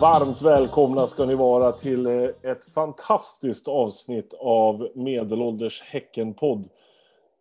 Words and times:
Varmt 0.00 0.42
välkomna 0.42 1.06
ska 1.06 1.24
ni 1.24 1.34
vara 1.34 1.72
till 1.72 2.06
eh, 2.06 2.28
ett 2.42 2.64
fantastiskt 2.74 3.68
avsnitt 3.68 4.34
av 4.38 4.88
Medelålders 4.94 5.82
Häcken-podd. 5.82 6.68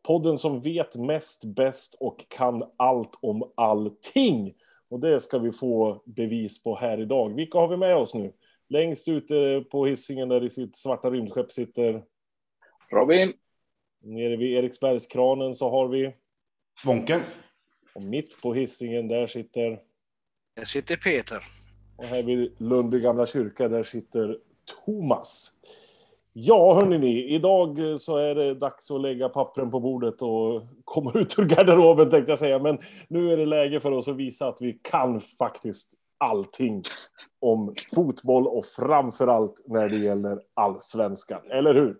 Podden 0.07 0.37
som 0.37 0.61
vet 0.61 0.95
mest, 0.95 1.43
bäst 1.45 1.95
och 1.99 2.25
kan 2.27 2.63
allt 2.77 3.19
om 3.21 3.51
allting. 3.55 4.53
Och 4.89 4.99
det 4.99 5.19
ska 5.19 5.39
vi 5.39 5.51
få 5.51 6.01
bevis 6.05 6.63
på 6.63 6.75
här 6.75 7.01
idag. 7.01 7.35
Vilka 7.35 7.57
har 7.57 7.67
vi 7.67 7.77
med 7.77 7.95
oss 7.95 8.13
nu? 8.13 8.33
Längst 8.69 9.07
ute 9.07 9.63
på 9.71 9.85
hissingen 9.85 10.29
där 10.29 10.43
i 10.43 10.49
sitt 10.49 10.75
svarta 10.75 11.09
rymdskepp 11.09 11.51
sitter... 11.51 12.03
Robin. 12.91 13.33
Nere 14.03 14.37
vid 14.37 14.57
Eriksbergskranen 14.57 15.55
så 15.55 15.69
har 15.69 15.87
vi... 15.87 16.13
Svånken. 16.83 17.21
Och 17.95 18.03
mitt 18.03 18.41
på 18.41 18.53
hissingen 18.53 19.07
där 19.07 19.27
sitter... 19.27 19.79
Där 20.55 20.65
sitter 20.65 20.95
Peter. 20.95 21.56
Och 21.97 22.03
här 22.03 22.23
vid 22.23 22.51
Lundby 22.57 22.99
gamla 22.99 23.25
kyrka, 23.25 23.67
där 23.67 23.83
sitter 23.83 24.37
Thomas. 24.85 25.53
Ja, 26.33 26.73
hörni, 26.73 27.23
idag 27.35 27.79
så 27.99 28.17
är 28.17 28.35
det 28.35 28.53
dags 28.53 28.91
att 28.91 29.01
lägga 29.01 29.29
pappren 29.29 29.71
på 29.71 29.79
bordet 29.79 30.21
och 30.21 30.61
komma 30.83 31.11
ut 31.15 31.39
ur 31.39 31.45
garderoben 31.45 32.09
tänkte 32.09 32.31
jag 32.31 32.39
säga. 32.39 32.59
Men 32.59 32.77
nu 33.07 33.33
är 33.33 33.37
det 33.37 33.45
läge 33.45 33.79
för 33.79 33.91
oss 33.91 34.07
att 34.07 34.15
visa 34.15 34.47
att 34.47 34.61
vi 34.61 34.73
kan 34.73 35.19
faktiskt 35.19 35.93
allting 36.17 36.83
om 37.39 37.73
fotboll 37.95 38.47
och 38.47 38.65
framför 38.65 39.27
allt 39.27 39.63
när 39.65 39.89
det 39.89 39.97
gäller 39.97 40.41
allsvenskan. 40.53 41.41
Eller 41.51 41.73
hur? 41.73 41.97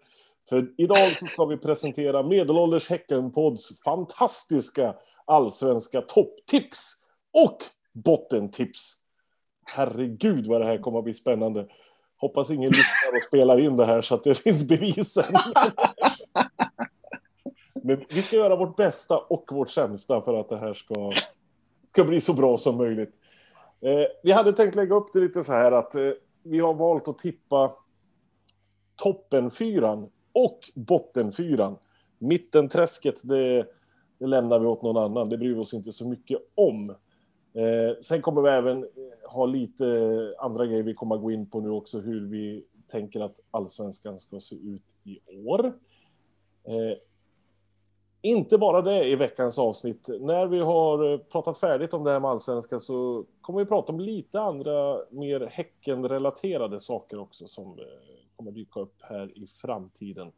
För 0.49 0.73
idag 0.77 1.17
så 1.19 1.25
ska 1.25 1.45
vi 1.45 1.57
presentera 1.57 2.23
Medelålders 2.23 2.89
Häckenpods 2.89 3.81
fantastiska 3.83 4.95
allsvenska 5.25 6.01
topptips 6.01 6.93
och 7.33 7.57
bottentips. 7.93 8.96
Herregud 9.67 10.47
vad 10.47 10.61
det 10.61 10.65
här 10.65 10.77
kommer 10.77 10.97
att 10.97 11.03
bli 11.03 11.13
spännande. 11.13 11.67
Hoppas 12.17 12.51
ingen 12.51 12.69
lyssnar 12.69 13.15
och 13.15 13.23
spelar 13.23 13.59
in 13.59 13.77
det 13.77 13.85
här 13.85 14.01
så 14.01 14.15
att 14.15 14.23
det 14.23 14.35
finns 14.35 14.67
bevisen. 14.67 15.33
Men 17.83 18.05
vi 18.09 18.21
ska 18.21 18.35
göra 18.35 18.55
vårt 18.55 18.75
bästa 18.75 19.17
och 19.17 19.49
vårt 19.51 19.69
sämsta 19.69 20.21
för 20.21 20.33
att 20.39 20.49
det 20.49 20.57
här 20.57 20.73
ska, 20.73 21.11
ska 21.91 22.03
bli 22.03 22.21
så 22.21 22.33
bra 22.33 22.57
som 22.57 22.77
möjligt. 22.77 23.13
Eh, 23.81 24.07
vi 24.23 24.31
hade 24.31 24.53
tänkt 24.53 24.75
lägga 24.75 24.95
upp 24.95 25.13
det 25.13 25.19
lite 25.19 25.43
så 25.43 25.53
här 25.53 25.71
att 25.71 25.95
eh, 25.95 26.11
vi 26.43 26.59
har 26.59 26.73
valt 26.73 27.07
att 27.07 27.17
tippa 27.17 27.73
toppenfyran 28.95 30.09
och 30.33 30.59
bottenfyran. 30.75 31.77
Mittenträsket, 32.17 33.15
det, 33.23 33.67
det 34.19 34.27
lämnar 34.27 34.59
vi 34.59 34.65
åt 34.65 34.81
någon 34.81 34.97
annan. 34.97 35.29
Det 35.29 35.37
bryr 35.37 35.53
vi 35.53 35.59
oss 35.59 35.73
inte 35.73 35.91
så 35.91 36.07
mycket 36.07 36.39
om. 36.55 36.95
Eh, 37.57 37.95
sen 38.01 38.21
kommer 38.21 38.41
vi 38.41 38.49
även 38.49 38.83
eh, 38.83 38.89
ha 39.29 39.45
lite 39.45 39.87
eh, 39.87 40.45
andra 40.45 40.65
grejer 40.65 40.83
vi 40.83 40.93
kommer 40.93 41.15
att 41.15 41.21
gå 41.21 41.31
in 41.31 41.49
på 41.49 41.59
nu 41.59 41.69
också, 41.69 41.99
hur 41.99 42.27
vi 42.27 42.65
tänker 42.87 43.21
att 43.21 43.39
allsvenskan 43.51 44.19
ska 44.19 44.39
se 44.39 44.55
ut 44.55 44.95
i 45.03 45.19
år. 45.45 45.65
Eh, 46.63 46.97
inte 48.21 48.57
bara 48.57 48.81
det 48.81 49.07
i 49.07 49.15
veckans 49.15 49.59
avsnitt. 49.59 50.09
När 50.19 50.45
vi 50.45 50.59
har 50.59 51.13
eh, 51.13 51.17
pratat 51.17 51.57
färdigt 51.57 51.93
om 51.93 52.03
det 52.03 52.11
här 52.11 52.19
med 52.19 52.31
allsvenskan 52.31 52.79
så 52.79 53.25
kommer 53.41 53.59
vi 53.59 53.65
prata 53.65 53.93
om 53.93 53.99
lite 53.99 54.41
andra 54.41 54.99
mer 55.09 55.49
Häcken-relaterade 55.51 56.79
saker 56.79 57.19
också 57.19 57.47
som 57.47 57.79
kommer 58.35 58.51
dyka 58.51 58.79
upp 58.79 59.01
här 59.01 59.37
i 59.37 59.47
framtiden. 59.47 60.31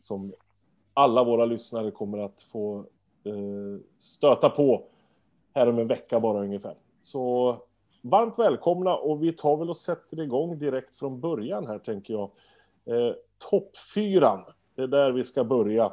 Som 0.00 0.32
alla 0.94 1.24
våra 1.24 1.44
lyssnare 1.44 1.90
kommer 1.90 2.18
att 2.18 2.42
få 2.42 2.78
eh, 3.24 3.80
stöta 3.96 4.50
på 4.50 4.84
här 5.54 5.68
om 5.68 5.78
en 5.78 5.86
vecka 5.86 6.20
bara 6.20 6.40
ungefär. 6.40 6.74
Så 7.00 7.56
varmt 8.02 8.38
välkomna 8.38 8.96
och 8.96 9.22
vi 9.22 9.32
tar 9.32 9.56
väl 9.56 9.68
och 9.68 9.76
sätter 9.76 10.20
igång 10.20 10.58
direkt 10.58 10.96
från 10.96 11.20
början 11.20 11.66
här 11.66 11.78
tänker 11.78 12.14
jag. 12.14 12.30
Eh, 12.84 13.14
Toppfyran, 13.50 14.44
det 14.76 14.82
är 14.82 14.86
där 14.86 15.12
vi 15.12 15.24
ska 15.24 15.44
börja. 15.44 15.86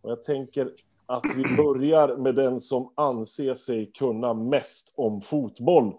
Och 0.00 0.10
jag 0.10 0.22
tänker 0.22 0.70
att 1.06 1.24
vi 1.36 1.56
börjar 1.56 2.16
med 2.16 2.34
den 2.34 2.60
som 2.60 2.92
anser 2.94 3.54
sig 3.54 3.86
kunna 3.86 4.34
mest 4.34 4.92
om 4.96 5.20
fotboll. 5.20 5.92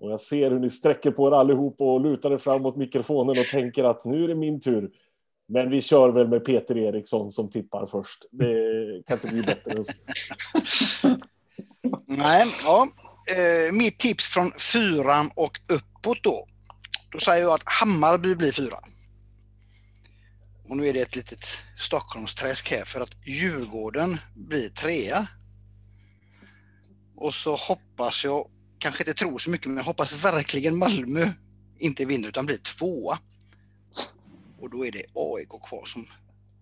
Och 0.00 0.10
jag 0.10 0.20
ser 0.20 0.50
hur 0.50 0.58
ni 0.58 0.70
sträcker 0.70 1.10
på 1.10 1.28
er 1.28 1.32
allihop 1.32 1.80
och 1.80 2.00
lutar 2.00 2.30
er 2.30 2.36
fram 2.36 2.62
mot 2.62 2.76
mikrofonen 2.76 3.30
och 3.30 3.46
tänker 3.50 3.84
att 3.84 4.04
nu 4.04 4.24
är 4.24 4.28
det 4.28 4.34
min 4.34 4.60
tur. 4.60 4.90
Men 5.46 5.70
vi 5.70 5.80
kör 5.80 6.10
väl 6.10 6.28
med 6.28 6.44
Peter 6.44 6.78
Eriksson 6.78 7.30
som 7.30 7.50
tippar 7.50 7.86
först. 7.86 8.26
Det 8.30 9.02
kan 9.06 9.16
inte 9.16 9.28
bli 9.28 9.42
bättre 9.42 9.70
än 9.70 9.84
så. 9.84 9.92
Nej, 12.06 12.54
ja. 12.62 12.88
Eh, 13.26 13.72
mitt 13.72 13.98
tips 13.98 14.26
från 14.26 14.52
fyran 14.58 15.30
och 15.34 15.60
uppåt 15.68 16.18
då. 16.22 16.48
Då 17.10 17.18
säger 17.18 17.42
jag 17.42 17.54
att 17.54 17.62
Hammarby 17.64 18.34
blir 18.34 18.52
fyra. 18.52 18.78
Och 20.68 20.76
nu 20.76 20.88
är 20.88 20.92
det 20.92 21.00
ett 21.00 21.16
litet 21.16 21.44
Stockholmsträsk 21.78 22.70
här 22.70 22.84
för 22.84 23.00
att 23.00 23.26
Djurgården 23.26 24.18
blir 24.34 24.68
trea. 24.68 25.26
Och 27.16 27.34
så 27.34 27.56
hoppas 27.56 28.24
jag, 28.24 28.48
kanske 28.78 29.02
inte 29.02 29.14
tror 29.14 29.38
så 29.38 29.50
mycket, 29.50 29.66
men 29.66 29.76
jag 29.76 29.84
hoppas 29.84 30.12
verkligen 30.12 30.78
Malmö 30.78 31.32
inte 31.78 32.04
vinner 32.04 32.28
utan 32.28 32.46
blir 32.46 32.56
tvåa. 32.56 33.18
Och 34.60 34.70
då 34.70 34.86
är 34.86 34.92
det 34.92 35.04
AIK 35.14 35.48
kvar 35.68 35.84
som 35.86 36.06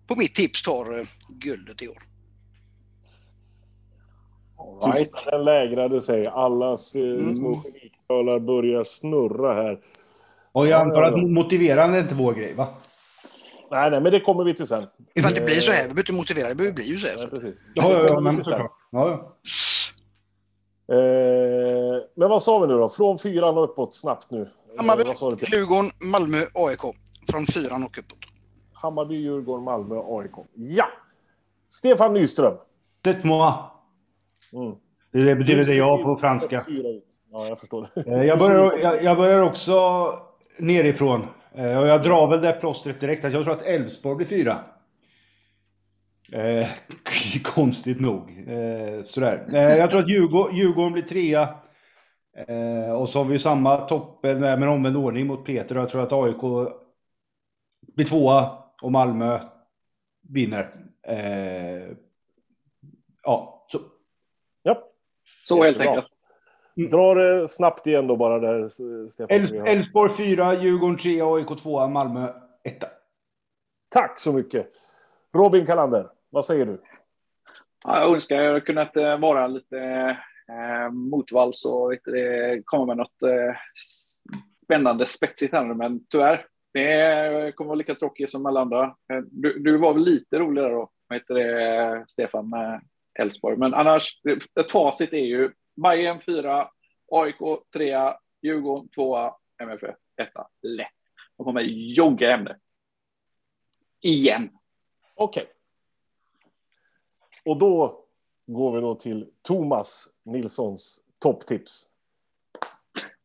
på 0.07 0.15
mitt 0.15 0.35
tips 0.35 0.63
tar 0.63 0.99
eh, 0.99 1.05
guldet 1.29 1.81
i 1.81 1.87
år. 1.87 2.03
Right. 4.85 4.97
Tystnaden 4.97 5.43
lägrade 5.43 6.01
sig. 6.01 6.27
Allas 6.27 6.95
eh, 6.95 7.01
Mm. 7.01 7.33
små 7.33 7.61
börjar 8.39 8.83
snurra 8.83 9.53
här. 9.53 9.79
Och 10.51 10.67
jag 10.67 10.71
Ja, 10.71 10.81
antar 10.81 11.03
att 11.03 11.29
motiverande 11.29 11.97
är 11.97 12.01
inte 12.01 12.15
vår 12.15 12.33
grej, 12.33 12.53
va? 12.53 12.67
Nej, 13.71 13.91
nej, 13.91 14.01
men 14.01 14.11
det 14.11 14.19
kommer 14.19 14.43
vi 14.43 14.53
till 14.53 14.67
sen. 14.67 14.85
Ifall 15.15 15.33
det 15.33 15.41
blir 15.45 15.55
så 15.55 15.71
här, 15.71 15.77
vi 15.81 15.83
behöver 15.87 16.01
inte 16.01 16.13
motivera, 16.13 16.47
det 16.47 16.55
behöver 16.55 16.75
bli 16.75 16.83
ju 16.85 16.97
så 16.97 17.07
här. 17.07 17.15
Nej, 17.17 17.27
precis. 17.29 17.59
Ja, 17.73 17.87
Det 17.89 17.93
ja, 17.93 18.07
ja 18.07 18.19
men 18.19 18.43
såklart. 18.43 18.71
Ja, 18.91 19.09
ja. 19.09 19.35
Eh, 20.95 22.01
men 22.15 22.29
vad 22.29 22.43
sa 22.43 22.59
vi 22.59 22.67
nu 22.67 22.73
då? 22.73 22.89
Från 22.89 23.17
fyran 23.19 23.57
och 23.57 23.63
uppåt 23.63 23.95
snabbt 23.95 24.31
nu. 24.31 24.49
Hammarby, 24.77 25.03
Eh? 25.03 25.49
Djurgården, 25.53 25.91
Malmö, 26.11 26.37
AIK. 26.53 26.81
Från 27.31 27.45
fyran 27.45 27.83
och 27.83 27.97
uppåt. 27.97 28.17
Hammarby, 28.73 29.15
Djurgården, 29.15 29.63
Malmö, 29.63 29.95
AIK. 30.07 30.31
Ja! 30.53 30.85
Stefan 31.69 32.13
Nyström. 32.13 32.53
C'est 33.05 33.23
moi. 33.25 33.53
Mm. 34.57 34.75
Det 35.11 35.35
betyder 35.35 35.63
det 35.65 35.73
jag 35.73 36.03
på 36.03 36.17
franska. 36.17 36.65
Ja, 37.31 37.47
jag 37.47 37.59
förstår. 37.59 37.87
Eh, 38.07 38.23
Jag 38.23 38.39
börjar, 38.39 38.77
jag, 38.81 39.03
jag 39.03 39.17
börjar 39.17 39.41
också 39.41 39.73
nerifrån. 40.59 41.21
Eh, 41.55 41.79
Och 41.79 41.87
jag 41.87 42.03
drar 42.03 42.27
väl 42.27 42.41
det 42.41 42.53
plåstret 42.53 42.99
direkt 42.99 43.25
att 43.25 43.33
jag 43.33 43.43
tror 43.43 43.53
att 43.53 43.65
Elfsborg 43.65 44.15
blir 44.15 44.27
fyra. 44.27 44.57
Eh, 46.33 46.67
konstigt 47.43 47.99
nog. 48.01 48.29
Eh, 48.47 49.03
sådär. 49.03 49.45
Eh, 49.53 49.77
jag 49.77 49.89
tror 49.89 49.99
att 49.99 50.09
Djurgården, 50.09 50.55
Djurgården 50.57 50.93
blir 50.93 51.03
trea. 51.03 51.49
Eh, 52.47 52.91
och 52.91 53.09
så 53.09 53.19
har 53.19 53.25
vi 53.25 53.33
ju 53.33 53.39
samma 53.39 53.77
toppen 53.77 54.39
med, 54.39 54.59
med 54.59 54.69
omvänd 54.69 54.97
ordning 54.97 55.27
mot 55.27 55.45
Peter. 55.45 55.77
Och 55.77 55.81
jag 55.83 55.89
tror 55.89 56.03
att 56.03 56.13
AIK 56.13 56.71
blir 57.95 58.05
tvåa 58.05 58.57
och 58.81 58.91
Malmö 58.91 59.39
vinner. 60.29 60.75
Eh, 61.07 61.95
ja, 63.23 63.67
så. 63.71 63.79
Ja. 64.63 64.83
Så 65.47 65.63
helt 65.63 65.79
enkelt. 65.79 66.07
Dra 66.91 67.13
det 67.13 67.47
snabbt 67.47 67.87
igen 67.87 68.07
då 68.07 68.15
bara 68.15 68.39
där, 68.39 68.69
Stefan. 69.07 69.67
Elfsborg 69.67 70.17
4, 70.17 70.53
Djurgården 70.63 70.97
3, 70.97 71.21
AIK 71.21 71.47
2, 71.61 71.87
Malmö 71.87 72.27
1. 72.63 72.83
Tack 73.89 74.19
så 74.19 74.33
mycket. 74.33 74.69
Robin 75.33 75.65
Kalander, 75.65 76.09
vad 76.29 76.45
säger 76.45 76.65
du? 76.65 76.81
Ja, 77.85 77.99
jag 77.99 78.13
önskar 78.13 78.35
jag 78.35 78.65
kunnat 78.65 78.95
vara 79.19 79.47
lite 79.47 79.77
eh, 80.49 80.91
motvalls 80.91 81.65
och 81.65 81.93
det, 82.05 82.61
komma 82.65 82.85
med 82.85 82.97
något 82.97 83.23
eh, 83.23 83.55
spännande 84.65 85.05
spetsigt 85.05 85.53
här 85.53 85.63
nu, 85.63 85.73
men 85.73 86.05
tyvärr. 86.09 86.45
Det 86.73 87.51
kommer 87.55 87.67
vara 87.67 87.75
lika 87.75 87.95
tråkigt 87.95 88.29
som 88.31 88.45
alla 88.45 88.61
andra. 88.61 88.83
Eh, 88.83 89.19
Du, 89.31 89.59
du 89.59 89.77
var 89.77 89.93
väl 89.93 90.03
lite 90.03 90.39
roligare 90.39 90.69
då, 90.73 90.89
vad 91.07 91.19
heter 91.19 91.33
det, 91.33 92.05
Stefan, 92.07 92.49
med 92.49 92.81
Elfsborg. 93.19 93.57
Men 93.57 93.73
annars, 93.73 94.21
ett 94.59 94.71
facit 94.71 95.13
är 95.13 95.17
ju 95.17 95.51
Bayern 95.75 96.19
4, 96.19 96.69
AIK 97.11 97.37
3, 97.73 98.13
Djurgården 98.41 98.89
2, 98.89 99.17
MFF 99.61 99.95
1. 100.21 100.29
Lätt. 100.61 100.87
De 101.37 101.43
kommer 101.43 101.61
jogga 101.61 102.29
hem 102.31 102.45
det. 102.45 102.57
Igen. 104.01 104.49
Okej. 105.15 105.43
Okay. 105.43 105.53
Och 107.45 107.59
då 107.59 108.03
går 108.45 108.71
vi 108.75 108.81
då 108.81 108.95
till 108.95 109.27
Thomas 109.41 110.09
Nilssons 110.23 111.01
topptips. 111.19 111.87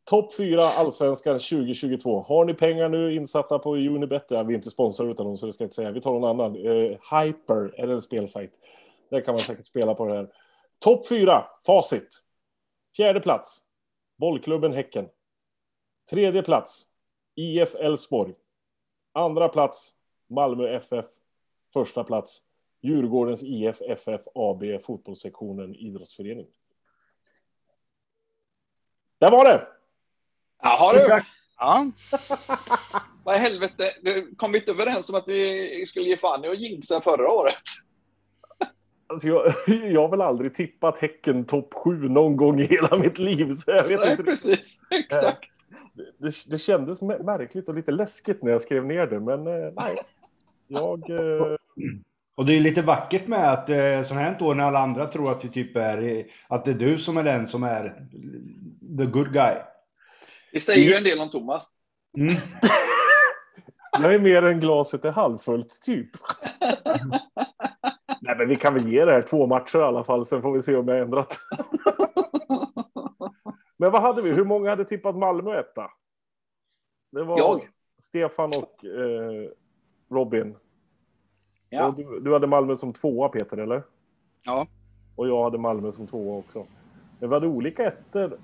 Topp 0.04 0.34
4 0.36 0.62
Allsvenskan 0.62 1.38
2022. 1.38 2.20
Har 2.20 2.44
ni 2.44 2.54
pengar 2.54 2.88
nu 2.88 3.14
insatta 3.14 3.58
på 3.58 3.76
Unibet? 3.76 4.24
Ja, 4.28 4.42
vi 4.42 4.54
är 4.54 4.56
inte 4.56 4.70
sponsrade 4.70 5.10
utan 5.10 5.26
dem 5.26 5.36
så 5.36 5.46
det 5.46 5.52
ska 5.52 5.62
jag 5.62 5.66
inte 5.66 5.74
säga. 5.74 5.90
Vi 5.92 6.00
tar 6.00 6.12
någon 6.12 6.30
annan. 6.30 6.56
Eh, 6.56 6.90
Hyper 7.10 7.80
är 7.80 7.88
en 7.88 8.02
spelsajt. 8.02 8.60
Där 9.12 9.20
kan 9.20 9.34
man 9.34 9.42
säkert 9.42 9.66
spela 9.66 9.94
på 9.94 10.06
det 10.06 10.14
här. 10.14 10.28
Topp 10.78 11.08
4, 11.08 11.46
facit. 11.66 12.22
Fjärde 12.96 13.20
plats. 13.20 13.62
Bollklubben 14.16 14.72
Häcken. 14.72 15.08
Tredje 16.10 16.42
plats, 16.42 16.86
IF 17.34 17.74
Elfsborg. 17.74 18.34
Andra 19.12 19.48
plats, 19.48 19.94
Malmö 20.26 20.68
FF. 20.68 21.04
Första 21.72 22.04
plats, 22.04 22.42
Djurgårdens 22.80 23.42
IF 23.42 23.82
FF 23.82 24.20
AB, 24.34 24.62
fotbollssektionen 24.82 25.74
idrottsförening. 25.74 26.46
Där 29.18 29.30
var 29.30 29.44
det! 29.44 29.66
Jaha 30.62 30.92
du, 30.92 31.22
Ja, 31.58 31.86
vad 33.24 33.36
i 33.36 33.38
helvete. 33.38 33.92
Du 34.02 34.34
kom 34.34 34.52
vi 34.52 34.58
inte 34.58 34.70
överens 34.70 35.08
om 35.08 35.14
att 35.14 35.28
vi 35.28 35.86
skulle 35.86 36.08
ge 36.08 36.16
fan 36.16 36.44
i 36.44 36.48
att 36.48 36.60
jinxa 36.60 37.00
förra 37.00 37.32
året? 37.32 37.62
Alltså 39.12 39.28
jag, 39.28 39.52
jag 39.92 40.00
har 40.00 40.08
väl 40.08 40.20
aldrig 40.20 40.54
tippat 40.54 40.98
Häcken 40.98 41.44
topp 41.44 41.74
7 41.74 42.08
någon 42.08 42.36
gång 42.36 42.60
i 42.60 42.64
hela 42.64 42.96
mitt 42.96 43.18
liv. 43.18 43.52
Så 43.52 43.70
jag 43.70 43.88
vet 43.88 44.00
Nej, 44.00 44.10
inte. 44.10 44.22
precis. 44.22 44.82
Exakt. 44.90 45.50
Det, 46.18 46.32
det 46.50 46.58
kändes 46.58 47.00
mä- 47.00 47.22
märkligt 47.24 47.68
och 47.68 47.74
lite 47.74 47.90
läskigt 47.92 48.42
när 48.42 48.52
jag 48.52 48.60
skrev 48.60 48.84
ner 48.86 49.06
det, 49.06 49.20
men 49.20 49.46
eh, 49.46 49.72
nej. 49.76 49.96
Jag... 50.68 51.10
Eh, 51.10 51.56
Och 52.34 52.46
det 52.46 52.56
är 52.56 52.60
lite 52.60 52.82
vackert 52.82 53.26
med 53.26 53.52
att 53.52 53.68
eh, 53.68 54.02
sånt 54.02 54.20
här 54.20 54.36
då 54.38 54.54
när 54.54 54.64
alla 54.64 54.78
andra 54.78 55.06
tror 55.06 55.32
att 55.32 55.44
vi 55.44 55.48
typ 55.48 55.76
är, 55.76 56.26
att 56.48 56.64
det 56.64 56.70
är 56.70 56.74
du 56.74 56.98
som 56.98 57.16
är 57.16 57.22
den 57.22 57.46
som 57.46 57.62
är 57.62 58.06
the 58.98 59.06
good 59.06 59.32
guy. 59.32 59.54
Det 60.52 60.60
säger 60.60 60.88
ju 60.88 60.94
en 60.94 61.04
del 61.04 61.18
om 61.20 61.30
Thomas. 61.30 61.70
Mm. 62.18 62.34
jag 64.02 64.14
är 64.14 64.18
mer 64.18 64.42
än 64.42 64.60
glaset 64.60 65.04
är 65.04 65.10
halvfullt, 65.10 65.82
typ. 65.82 66.10
Nej, 68.32 68.38
men 68.38 68.48
vi 68.48 68.56
kan 68.56 68.74
väl 68.74 68.88
ge 68.88 69.04
det 69.04 69.12
här 69.12 69.22
två 69.22 69.46
matcher 69.46 69.78
i 69.78 69.82
alla 69.82 70.04
fall, 70.04 70.24
sen 70.24 70.42
får 70.42 70.52
vi 70.52 70.62
se 70.62 70.76
om 70.76 70.88
jag 70.88 70.94
har 70.94 71.02
ändrat. 71.02 71.36
men 73.76 73.90
vad 73.90 74.02
hade 74.02 74.22
vi? 74.22 74.30
Hur 74.30 74.44
många 74.44 74.70
hade 74.70 74.84
tippat 74.84 75.16
Malmö 75.16 75.60
etta? 75.60 75.90
Det 77.12 77.24
var 77.24 77.38
Jag. 77.38 77.68
Stefan 77.98 78.48
och 78.48 78.84
eh, 78.84 79.50
Robin. 80.10 80.56
Ja. 81.68 81.86
Och 81.86 81.94
du, 81.94 82.20
du 82.20 82.32
hade 82.32 82.46
Malmö 82.46 82.76
som 82.76 82.92
tvåa, 82.92 83.28
Peter, 83.28 83.56
eller? 83.56 83.82
Ja. 84.42 84.66
Och 85.16 85.28
jag 85.28 85.44
hade 85.44 85.58
Malmö 85.58 85.92
som 85.92 86.06
tvåa 86.06 86.38
också. 86.38 86.66
Men 87.18 87.28
vi 87.28 87.34
hade 87.34 87.46
olika 87.46 87.86
ettor. 87.86 88.38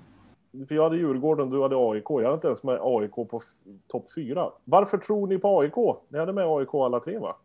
För 0.67 0.75
jag 0.75 0.83
hade 0.83 0.97
Djurgården, 0.97 1.49
du 1.49 1.61
hade 1.61 1.75
AIK. 1.75 2.09
Jag 2.09 2.23
hade 2.23 2.33
inte 2.33 2.47
ens 2.47 2.63
med 2.63 2.79
AIK 2.81 3.15
på 3.15 3.41
topp 3.87 4.05
fyra. 4.15 4.51
Varför 4.63 4.97
tror 4.97 5.27
ni 5.27 5.37
på 5.37 5.59
AIK? 5.59 5.75
Ni 6.09 6.19
hade 6.19 6.33
med 6.33 6.45
AIK 6.45 6.73
alla 6.73 6.99
tre, 6.99 7.19
va? 7.19 7.35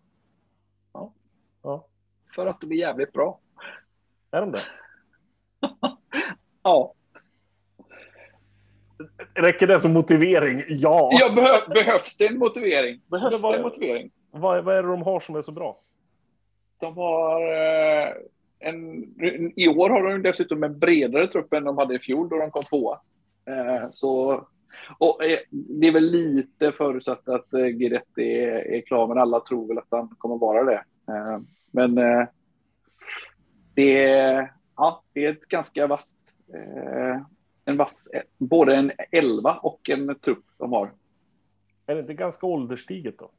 För 2.34 2.46
att 2.46 2.60
de 2.60 2.72
är 2.72 2.76
jävligt 2.76 3.12
bra. 3.12 3.40
Är 4.30 4.40
de 4.40 4.52
det? 4.52 4.60
Ja. 6.62 6.94
Räcker 9.34 9.66
det 9.66 9.80
som 9.80 9.92
motivering? 9.92 10.62
Ja! 10.68 11.10
Jag 11.12 11.34
behö 11.34 11.58
behövs 11.68 12.16
det 12.16 12.26
en 12.26 12.38
motivering? 12.38 13.00
Behövs 13.10 13.42
det 13.42 13.48
det? 13.48 13.56
en 13.56 13.62
motivering? 13.62 14.10
Vad, 14.30 14.64
vad 14.64 14.76
är 14.76 14.82
det 14.82 14.88
de 14.88 15.02
har 15.02 15.20
som 15.20 15.36
är 15.36 15.42
så 15.42 15.52
bra? 15.52 15.80
De 16.80 16.96
har 16.96 17.40
eh, 17.40 18.12
en... 18.58 19.04
I 19.56 19.68
år 19.68 19.90
har 19.90 20.02
de 20.02 20.22
dessutom 20.22 20.62
en 20.62 20.78
bredare 20.78 21.28
trupp 21.28 21.52
än 21.52 21.64
de 21.64 21.78
hade 21.78 21.94
i 21.94 21.98
fjol 21.98 22.28
då 22.28 22.38
de 22.38 22.50
kom 22.50 22.62
tvåa. 22.62 23.00
Eh, 23.46 23.88
så... 23.90 24.46
Och 24.98 25.24
eh, 25.24 25.38
det 25.50 25.86
är 25.86 25.92
väl 25.92 26.10
lite 26.10 26.70
förutsatt 26.70 27.28
att 27.28 27.52
eh, 27.52 27.60
Guidetti 27.60 28.22
är, 28.22 28.72
är 28.72 28.80
klar, 28.80 29.06
men 29.06 29.18
alla 29.18 29.40
tror 29.40 29.68
väl 29.68 29.78
att 29.78 29.88
han 29.90 30.08
kommer 30.08 30.38
vara 30.38 30.64
det. 30.64 30.84
Men 31.74 31.98
eh, 31.98 32.26
det, 33.74 34.04
är, 34.04 34.52
ja, 34.76 35.02
det 35.12 35.24
är 35.24 35.30
ett 35.30 35.48
ganska 35.48 35.86
vasst... 35.86 36.36
Eh, 36.54 37.20
en 37.64 37.76
vass, 37.76 38.10
både 38.38 38.76
en 38.76 38.92
elva 39.10 39.54
och 39.62 39.90
en 39.90 40.18
trupp 40.18 40.44
de 40.58 40.72
har. 40.72 40.92
Är 41.86 41.94
det 41.94 42.00
inte 42.00 42.14
ganska 42.14 42.46
ålderstiget 42.46 43.18
då? 43.18 43.30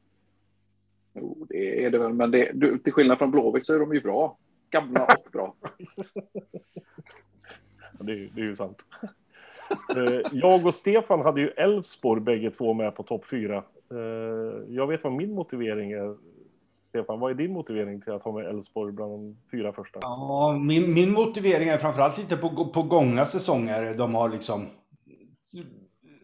Jo, 1.14 1.46
det 1.48 1.84
är 1.84 1.90
det 1.90 1.98
väl, 1.98 2.12
men 2.12 2.30
det, 2.30 2.50
du, 2.54 2.78
till 2.78 2.92
skillnad 2.92 3.18
från 3.18 3.30
Blåvitt 3.30 3.66
så 3.66 3.74
är 3.74 3.78
de 3.78 3.94
ju 3.94 4.00
bra. 4.00 4.38
Gamla 4.70 5.04
och 5.04 5.30
bra. 5.32 5.54
Det 8.00 8.12
är, 8.12 8.30
det 8.34 8.40
är 8.40 8.44
ju 8.44 8.56
sant. 8.56 8.86
Eh, 9.96 10.20
Jag 10.32 10.66
och 10.66 10.74
Stefan 10.74 11.20
hade 11.20 11.40
ju 11.40 11.48
Elfsborg 11.48 12.20
bägge 12.20 12.50
två 12.50 12.74
med 12.74 12.94
på 12.94 13.02
topp 13.02 13.26
fyra. 13.26 13.64
Eh, 13.90 14.74
Jag 14.74 14.86
vet 14.86 15.04
vad 15.04 15.12
min 15.12 15.34
motivering 15.34 15.92
är. 15.92 16.16
Stefan, 16.96 17.20
vad 17.20 17.30
är 17.30 17.34
din 17.34 17.52
motivering 17.52 18.00
till 18.00 18.12
att 18.12 18.22
ha 18.22 18.32
med 18.32 18.46
Elfsborg 18.46 18.92
bland 18.92 19.12
de 19.12 19.36
fyra 19.50 19.72
första? 19.72 19.98
Ja, 20.02 20.58
min, 20.60 20.94
min 20.94 21.12
motivering 21.12 21.68
är 21.68 21.78
framförallt 21.78 22.18
lite 22.18 22.36
på, 22.36 22.64
på 22.64 22.82
gångna 22.82 23.26
säsonger. 23.26 23.94
De 23.94 24.14
har 24.14 24.28
liksom 24.28 24.66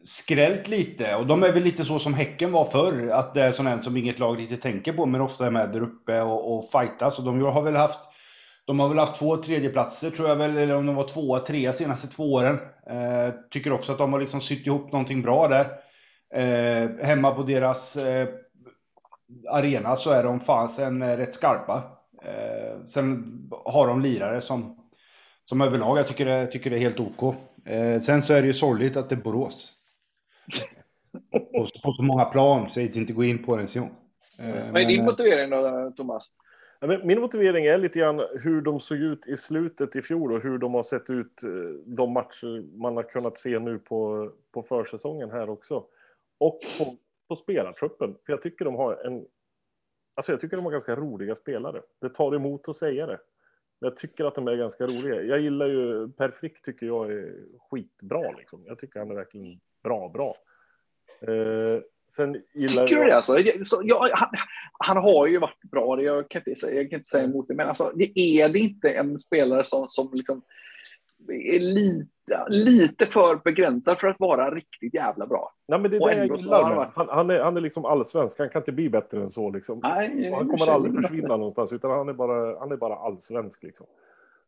skrällt 0.04 0.68
lite 0.68 1.16
och 1.16 1.26
de 1.26 1.42
är 1.42 1.52
väl 1.52 1.62
lite 1.62 1.84
så 1.84 1.98
som 1.98 2.14
Häcken 2.14 2.52
var 2.52 2.64
förr. 2.64 3.08
Att 3.08 3.34
det 3.34 3.42
är 3.42 3.52
sånt 3.52 3.84
som 3.84 3.96
inget 3.96 4.18
lag 4.18 4.38
riktigt 4.38 4.62
tänker 4.62 4.92
på 4.92 5.06
men 5.06 5.20
ofta 5.20 5.46
är 5.46 5.50
med 5.50 5.72
där 5.72 5.82
uppe 5.82 6.22
och, 6.22 6.56
och 6.56 6.70
fightas. 6.70 7.18
Och 7.18 7.24
de 7.24 7.42
har 7.42 7.62
väl 7.62 7.76
haft 7.76 8.00
de 8.64 8.80
har 8.80 8.88
väl 8.88 8.98
haft 8.98 9.18
två 9.18 9.36
tredjeplatser 9.36 10.10
tror 10.10 10.28
jag 10.28 10.36
väl, 10.36 10.56
eller 10.56 10.74
om 10.74 10.86
de 10.86 10.96
var 10.96 11.08
tvåa, 11.08 11.40
trea 11.40 11.72
senaste 11.72 12.06
två 12.06 12.32
åren. 12.32 12.58
Eh, 12.86 13.34
tycker 13.50 13.72
också 13.72 13.92
att 13.92 13.98
de 13.98 14.12
har 14.12 14.20
liksom 14.20 14.40
sytt 14.40 14.66
ihop 14.66 14.92
någonting 14.92 15.22
bra 15.22 15.48
där. 15.48 15.66
Eh, 16.34 16.90
hemma 17.06 17.34
på 17.34 17.42
deras 17.42 17.96
eh, 17.96 18.28
arena 19.48 19.96
så 19.96 20.10
är 20.10 20.22
de 20.22 20.40
fasen 20.40 21.02
eh, 21.02 21.16
rätt 21.16 21.34
skarpa. 21.34 21.82
Eh, 22.22 22.84
sen 22.86 23.38
har 23.64 23.86
de 23.86 24.00
lirare 24.00 24.40
som, 24.40 24.76
som 25.44 25.60
överlag 25.60 25.98
jag 25.98 26.08
tycker 26.08 26.46
tycker 26.46 26.70
det 26.70 26.76
är 26.76 26.80
helt 26.80 27.00
OK. 27.00 27.34
Eh, 27.64 28.00
sen 28.00 28.22
så 28.22 28.34
är 28.34 28.40
det 28.40 28.46
ju 28.46 28.54
sorgligt 28.54 28.96
att 28.96 29.08
det 29.08 29.14
är 29.14 29.22
Borås. 29.22 29.72
på, 31.32 31.66
på 31.82 31.92
så 31.92 32.02
många 32.02 32.24
plan, 32.24 32.70
så 32.70 32.80
jag 32.80 32.96
inte 32.96 33.12
gå 33.12 33.24
in 33.24 33.44
på 33.44 33.56
det 33.56 33.60
ens 33.60 33.76
en 33.76 33.82
gång. 33.82 33.92
Eh, 34.38 34.46
Vad 34.46 34.56
är 34.56 34.72
men, 34.72 34.86
din 34.86 35.00
eh, 35.00 35.06
motivering 35.06 35.50
då, 35.50 35.92
Thomas? 35.96 36.30
Min 37.02 37.20
motivering 37.20 37.64
är 37.66 37.78
lite 37.78 37.98
grann 37.98 38.22
hur 38.42 38.60
de 38.60 38.80
såg 38.80 38.98
ut 38.98 39.26
i 39.26 39.36
slutet 39.36 39.96
i 39.96 40.02
fjol 40.02 40.32
och 40.32 40.42
hur 40.42 40.58
de 40.58 40.74
har 40.74 40.82
sett 40.82 41.10
ut 41.10 41.42
eh, 41.42 41.50
de 41.86 42.12
matcher 42.12 42.78
man 42.78 42.96
har 42.96 43.02
kunnat 43.02 43.38
se 43.38 43.58
nu 43.58 43.78
på, 43.78 44.30
på 44.52 44.62
försäsongen 44.62 45.30
här 45.30 45.50
också. 45.50 45.84
Och 46.38 46.60
på, 46.78 46.96
på 47.32 47.36
spelartruppen. 47.36 48.16
För 48.26 48.32
jag 48.32 48.42
tycker 48.42 48.64
de 48.64 48.74
har 48.74 49.06
en... 49.06 49.26
Alltså 50.14 50.32
jag 50.32 50.40
tycker 50.40 50.56
de 50.56 50.64
har 50.64 50.72
ganska 50.72 50.96
roliga 50.96 51.34
spelare. 51.34 51.82
Det 52.00 52.08
tar 52.08 52.34
emot 52.34 52.68
att 52.68 52.76
säga 52.76 53.06
det. 53.06 53.18
Men 53.80 53.88
Jag 53.88 53.96
tycker 53.96 54.24
att 54.24 54.34
de 54.34 54.48
är 54.48 54.56
ganska 54.56 54.86
roliga. 54.86 55.22
Jag 55.22 55.40
gillar 55.40 55.66
ju... 55.66 56.08
Per 56.08 56.30
Frick 56.30 56.62
tycker 56.62 56.86
jag 56.86 57.12
är 57.12 57.34
skitbra 57.70 58.32
liksom. 58.38 58.62
Jag 58.66 58.78
tycker 58.78 58.98
han 58.98 59.10
är 59.10 59.14
verkligen 59.14 59.60
bra, 59.82 60.08
bra. 60.08 60.36
Eh, 61.20 61.82
sen 62.10 62.42
gillar 62.54 62.86
Tycker 62.86 62.96
du 62.96 63.08
jag... 63.08 63.10
det 63.10 63.16
alltså? 63.16 63.36
Så, 63.64 63.82
ja, 63.84 64.08
han, 64.12 64.28
han 64.72 64.96
har 64.96 65.26
ju 65.26 65.38
varit 65.38 65.62
bra, 65.70 66.02
jag 66.02 66.28
kan 66.30 66.42
inte 66.46 66.60
säga, 66.60 66.76
jag 66.76 66.90
kan 66.90 66.98
inte 66.98 67.08
säga 67.08 67.24
emot 67.24 67.48
det, 67.48 67.54
men 67.54 67.68
alltså, 67.68 67.92
det 67.94 68.18
är 68.18 68.48
det 68.48 68.58
inte 68.58 68.90
en 68.90 69.18
spelare 69.18 69.64
som, 69.64 69.88
som 69.88 70.10
liksom 70.12 70.42
är 71.28 71.60
lite, 71.60 72.46
lite 72.48 73.06
för 73.06 73.36
begränsad 73.44 73.98
för 74.00 74.08
att 74.08 74.20
vara 74.20 74.50
riktigt 74.54 74.94
jävla 74.94 75.26
bra. 75.26 75.52
Nej, 75.68 75.78
men 75.80 75.90
det 75.90 75.96
är 75.96 76.00
Och 76.02 76.08
det 76.08 76.14
jag 76.26 76.36
gillar 76.40 76.62
han 76.62 76.76
varit- 76.76 76.94
han, 76.94 77.08
han, 77.08 77.30
är, 77.30 77.38
han 77.40 77.56
är 77.56 77.60
liksom 77.60 77.84
allsvensk. 77.84 78.38
Han 78.38 78.48
kan 78.48 78.60
inte 78.60 78.72
bli 78.72 78.90
bättre 78.90 79.20
än 79.20 79.30
så. 79.30 79.50
Liksom. 79.50 79.80
Nej, 79.82 80.30
han 80.32 80.48
kommer 80.48 80.70
aldrig 80.72 80.96
försvinna 80.96 81.28
någonstans, 81.36 81.72
utan 81.72 81.90
han 81.90 82.08
är 82.08 82.12
bara, 82.12 82.58
han 82.58 82.72
är 82.72 82.76
bara 82.76 82.96
allsvensk. 82.96 83.62
Liksom. 83.62 83.86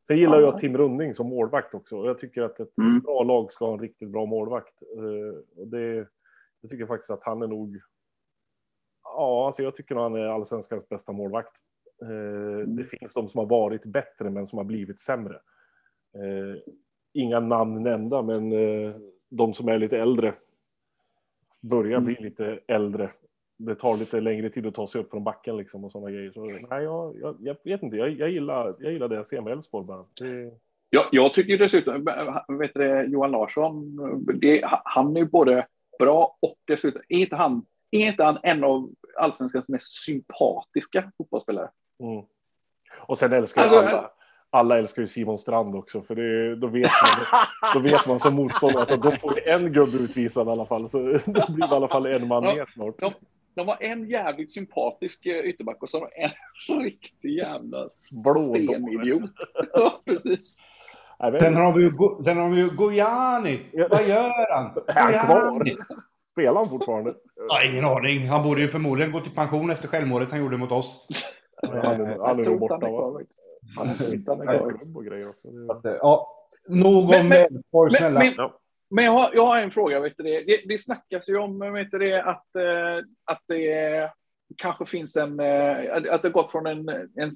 Sen 0.06 0.16
gillar 0.18 0.40
Ja. 0.40 0.46
jag 0.46 0.58
Tim 0.58 0.76
Runding 0.78 1.14
som 1.14 1.26
målvakt 1.28 1.74
också. 1.74 1.96
Jag 2.04 2.18
tycker 2.18 2.42
att 2.42 2.60
ett 2.60 2.78
Mm. 2.78 3.00
bra 3.00 3.22
lag 3.22 3.52
ska 3.52 3.64
ha 3.66 3.72
en 3.72 3.80
riktigt 3.80 4.08
bra 4.08 4.26
målvakt. 4.26 4.82
Eh, 4.82 5.60
och 5.60 5.68
det, 5.68 6.06
jag 6.60 6.70
tycker 6.70 6.86
faktiskt 6.86 7.10
att 7.10 7.24
han 7.24 7.42
är 7.42 7.46
nog... 7.46 7.80
Ja, 9.16 9.46
alltså 9.46 9.62
jag 9.62 9.74
tycker 9.74 9.94
nog 9.94 10.02
han 10.04 10.14
är 10.14 10.26
allsvenskans 10.26 10.88
bästa 10.88 11.12
målvakt. 11.12 11.52
Eh, 12.02 12.44
Mm. 12.64 12.76
Det 12.76 12.84
finns 12.84 13.14
de 13.14 13.28
som 13.28 13.38
har 13.38 13.46
varit 13.46 13.84
bättre, 13.86 14.30
men 14.30 14.46
som 14.46 14.56
har 14.56 14.64
blivit 14.64 15.00
sämre. 15.00 15.38
Eh, 16.14 16.72
Inga 17.16 17.40
namn 17.40 17.82
nämnda, 17.82 18.22
men 18.22 18.52
eh, 18.52 18.94
de 19.28 19.54
som 19.54 19.68
är 19.68 19.78
lite 19.78 19.98
äldre 19.98 20.34
börjar 21.60 22.00
bli 22.00 22.12
Mm. 22.14 22.24
lite 22.24 22.58
äldre. 22.66 23.10
Det 23.56 23.74
tar 23.74 23.96
lite 23.96 24.20
längre 24.20 24.50
tid 24.50 24.66
att 24.66 24.74
ta 24.74 24.86
sig 24.86 25.00
upp 25.00 25.10
från 25.10 25.24
backen 25.24 25.56
liksom 25.56 25.84
och 25.84 25.92
sådana 25.92 26.10
grejer. 26.10 26.32
Så, 26.32 26.40
nej, 26.44 26.84
jag, 26.84 27.16
jag, 27.20 27.36
jag 27.40 27.56
vet 27.64 27.82
inte. 27.82 27.96
Jag, 27.96 28.10
jag, 28.10 28.30
gillar, 28.30 28.74
jag 28.78 28.92
gillar 28.92 29.08
det 29.08 29.16
jag 29.16 29.26
ser 29.26 29.40
med 29.40 29.52
Elfsborg 29.52 29.86
bara. 29.86 30.04
Det, 30.14 30.50
Jag, 30.90 31.04
jag 31.12 31.34
tycker 31.34 31.58
dessutom, 31.58 32.04
vet 32.58 32.74
du, 32.74 33.02
Johan 33.12 33.30
Larsson, 33.30 33.96
det, 34.40 34.60
han 34.84 35.16
är 35.16 35.20
ju 35.20 35.26
både 35.26 35.66
bra 35.98 36.36
och 36.40 36.56
dessutom, 36.64 37.02
är 37.08 37.18
inte 37.18 37.36
han, 37.36 37.66
är 37.90 38.06
inte 38.06 38.24
han 38.24 38.38
en 38.42 38.64
av 38.64 38.90
allsvenskans 39.16 39.68
mest 39.68 40.04
sympatiska 40.04 41.12
fotbollsspelare? 41.18 41.70
mm. 42.02 42.24
Och 43.06 43.18
sen 43.18 43.32
älskar 43.32 43.62
Alltså, 43.62 43.76
jag 43.76 43.88
alla. 43.92 44.10
Alla 44.54 44.78
älskar 44.78 45.02
ju 45.02 45.06
Simon 45.06 45.38
Strand 45.38 45.74
också, 45.76 46.02
för 46.02 46.14
det, 46.14 46.56
då, 46.56 46.66
vet 46.66 46.90
man, 47.32 47.42
då 47.74 47.80
vet 47.80 48.06
man 48.06 48.18
som 48.20 48.34
motståndare 48.34 48.82
att 48.82 49.02
de 49.02 49.12
får 49.12 49.48
en 49.48 49.72
gubbe 49.72 49.96
utvisad 49.98 50.46
i 50.48 50.50
alla 50.50 50.66
fall. 50.66 50.88
Så 50.88 50.98
det 51.26 51.26
blir 51.48 51.70
i 51.72 51.74
alla 51.74 51.88
fall 51.88 52.06
en 52.06 52.28
man 52.28 52.42
mer 52.44 52.66
snart. 52.74 52.98
de- 52.98 53.10
De 53.56 53.68
har 53.68 53.76
en 53.80 54.08
jävligt 54.08 54.50
sympatisk 54.52 55.26
eh, 55.26 55.32
ytterback 55.38 55.82
och 55.82 55.90
så 55.90 55.98
har 56.00 56.10
de 56.16 56.22
en 56.74 56.80
riktig 56.84 57.28
jävla 57.30 57.88
senidiot. 57.88 59.30
Ja, 59.72 60.02
precis. 60.04 60.58
Sen 61.40 61.54
har 61.56 61.72
vi 61.72 61.82
ju, 61.82 61.92
sen 62.24 62.38
har 62.38 62.48
vi 62.50 62.56
ju 62.60 62.70
Gojani. 62.70 63.60
Ja. 63.72 63.86
Vad 63.90 64.08
gör 64.08 64.54
han? 64.54 64.70
Är 64.86 65.12
han 65.18 65.26
kvar? 65.26 65.62
Spelar 66.32 66.54
han 66.60 66.70
fortfarande? 66.70 67.14
Ja, 67.48 67.64
ingen 67.64 67.84
aning. 67.84 68.28
Han 68.28 68.42
borde 68.42 68.60
ju 68.60 68.68
förmodligen 68.68 69.12
gå 69.12 69.20
till 69.20 69.34
pension 69.34 69.70
efter 69.70 69.88
självmordet 69.88 70.30
han 70.30 70.38
gjorde 70.40 70.56
mot 70.56 70.72
oss. 70.72 71.06
Han 71.62 71.76
är, 71.76 71.82
han 72.26 72.40
är 72.40 72.44
Jag 72.44 72.50
nog 72.50 72.60
borta, 72.60 72.74
inte 72.74 72.86
han 72.86 72.94
är 72.94 73.00
va? 73.12 73.20
Han 73.76 73.88
är 73.88 75.02
grejer 75.10 75.28
också. 75.28 75.48
Eh, 75.48 75.96
Ja, 76.00 76.28
nog 76.68 77.08
Men- 77.10 77.20
om 77.20 77.28
men- 77.28 77.38
Elfsborg, 77.38 77.94
snälla. 77.94 78.20
men, 78.20 78.32
Ja. 78.36 78.58
men 78.90 79.04
jag, 79.04 79.12
har, 79.12 79.30
jag 79.34 79.46
har 79.46 79.58
en 79.58 79.70
fråga. 79.70 80.00
Vet 80.00 80.16
du 80.16 80.22
det? 80.22 80.44
Det, 80.44 80.60
det 80.68 80.78
snackas 80.78 81.28
ju 81.28 81.36
om 81.38 81.72
vet 81.72 81.90
du 81.90 81.98
det, 81.98 82.22
att, 82.22 82.56
eh, 82.56 83.04
att 83.24 83.42
det 83.48 84.10
kanske 84.56 84.86
finns 84.86 85.16
en... 85.16 85.40
eh, 85.40 85.94
Att 85.96 86.02
det 86.22 86.28
har 86.28 86.30
gått 86.30 86.50
från 86.50 86.66
en, 86.66 86.88
en 86.88 87.30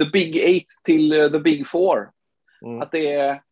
the 0.00 0.10
big 0.12 0.36
eight 0.36 0.66
till 0.84 1.10
the 1.32 1.38
big 1.38 1.66
four. 1.68 2.10
Mm. 2.64 2.82
Att, 2.82 2.92
det 2.92 3.12
är, 3.12 3.42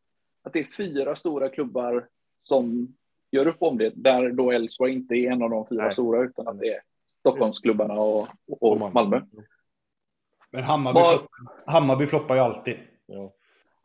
att 0.45 0.53
det 0.53 0.59
är 0.61 0.65
fyra 0.77 1.17
stora 1.17 1.49
klubbar 1.49 2.07
som 2.39 2.95
gör 3.31 3.47
upp 3.47 3.63
om 3.63 3.79
det. 3.79 3.93
Där 3.95 4.31
då 4.31 4.51
Elfsborg 4.53 4.93
inte 4.93 5.15
är 5.15 5.31
en 5.31 5.43
av 5.43 5.51
de 5.51 5.67
fyra 5.69 5.83
Nej. 5.83 5.93
stora 5.93 6.23
utan 6.23 6.49
att 6.49 6.59
det 6.61 6.69
är 6.75 6.81
Stockholmsklubbarna 7.21 7.95
och, 7.95 8.29
och 8.61 8.93
Malmö. 8.95 9.21
Men 10.53 10.65
Hammarby, 10.65 11.01
Vad- 11.01 11.19
floppar, 11.19 11.73
Hammarby 11.73 12.07
floppar 12.07 12.35
ju 12.35 12.41
alltid. 12.41 12.77
Ja. 13.07 13.33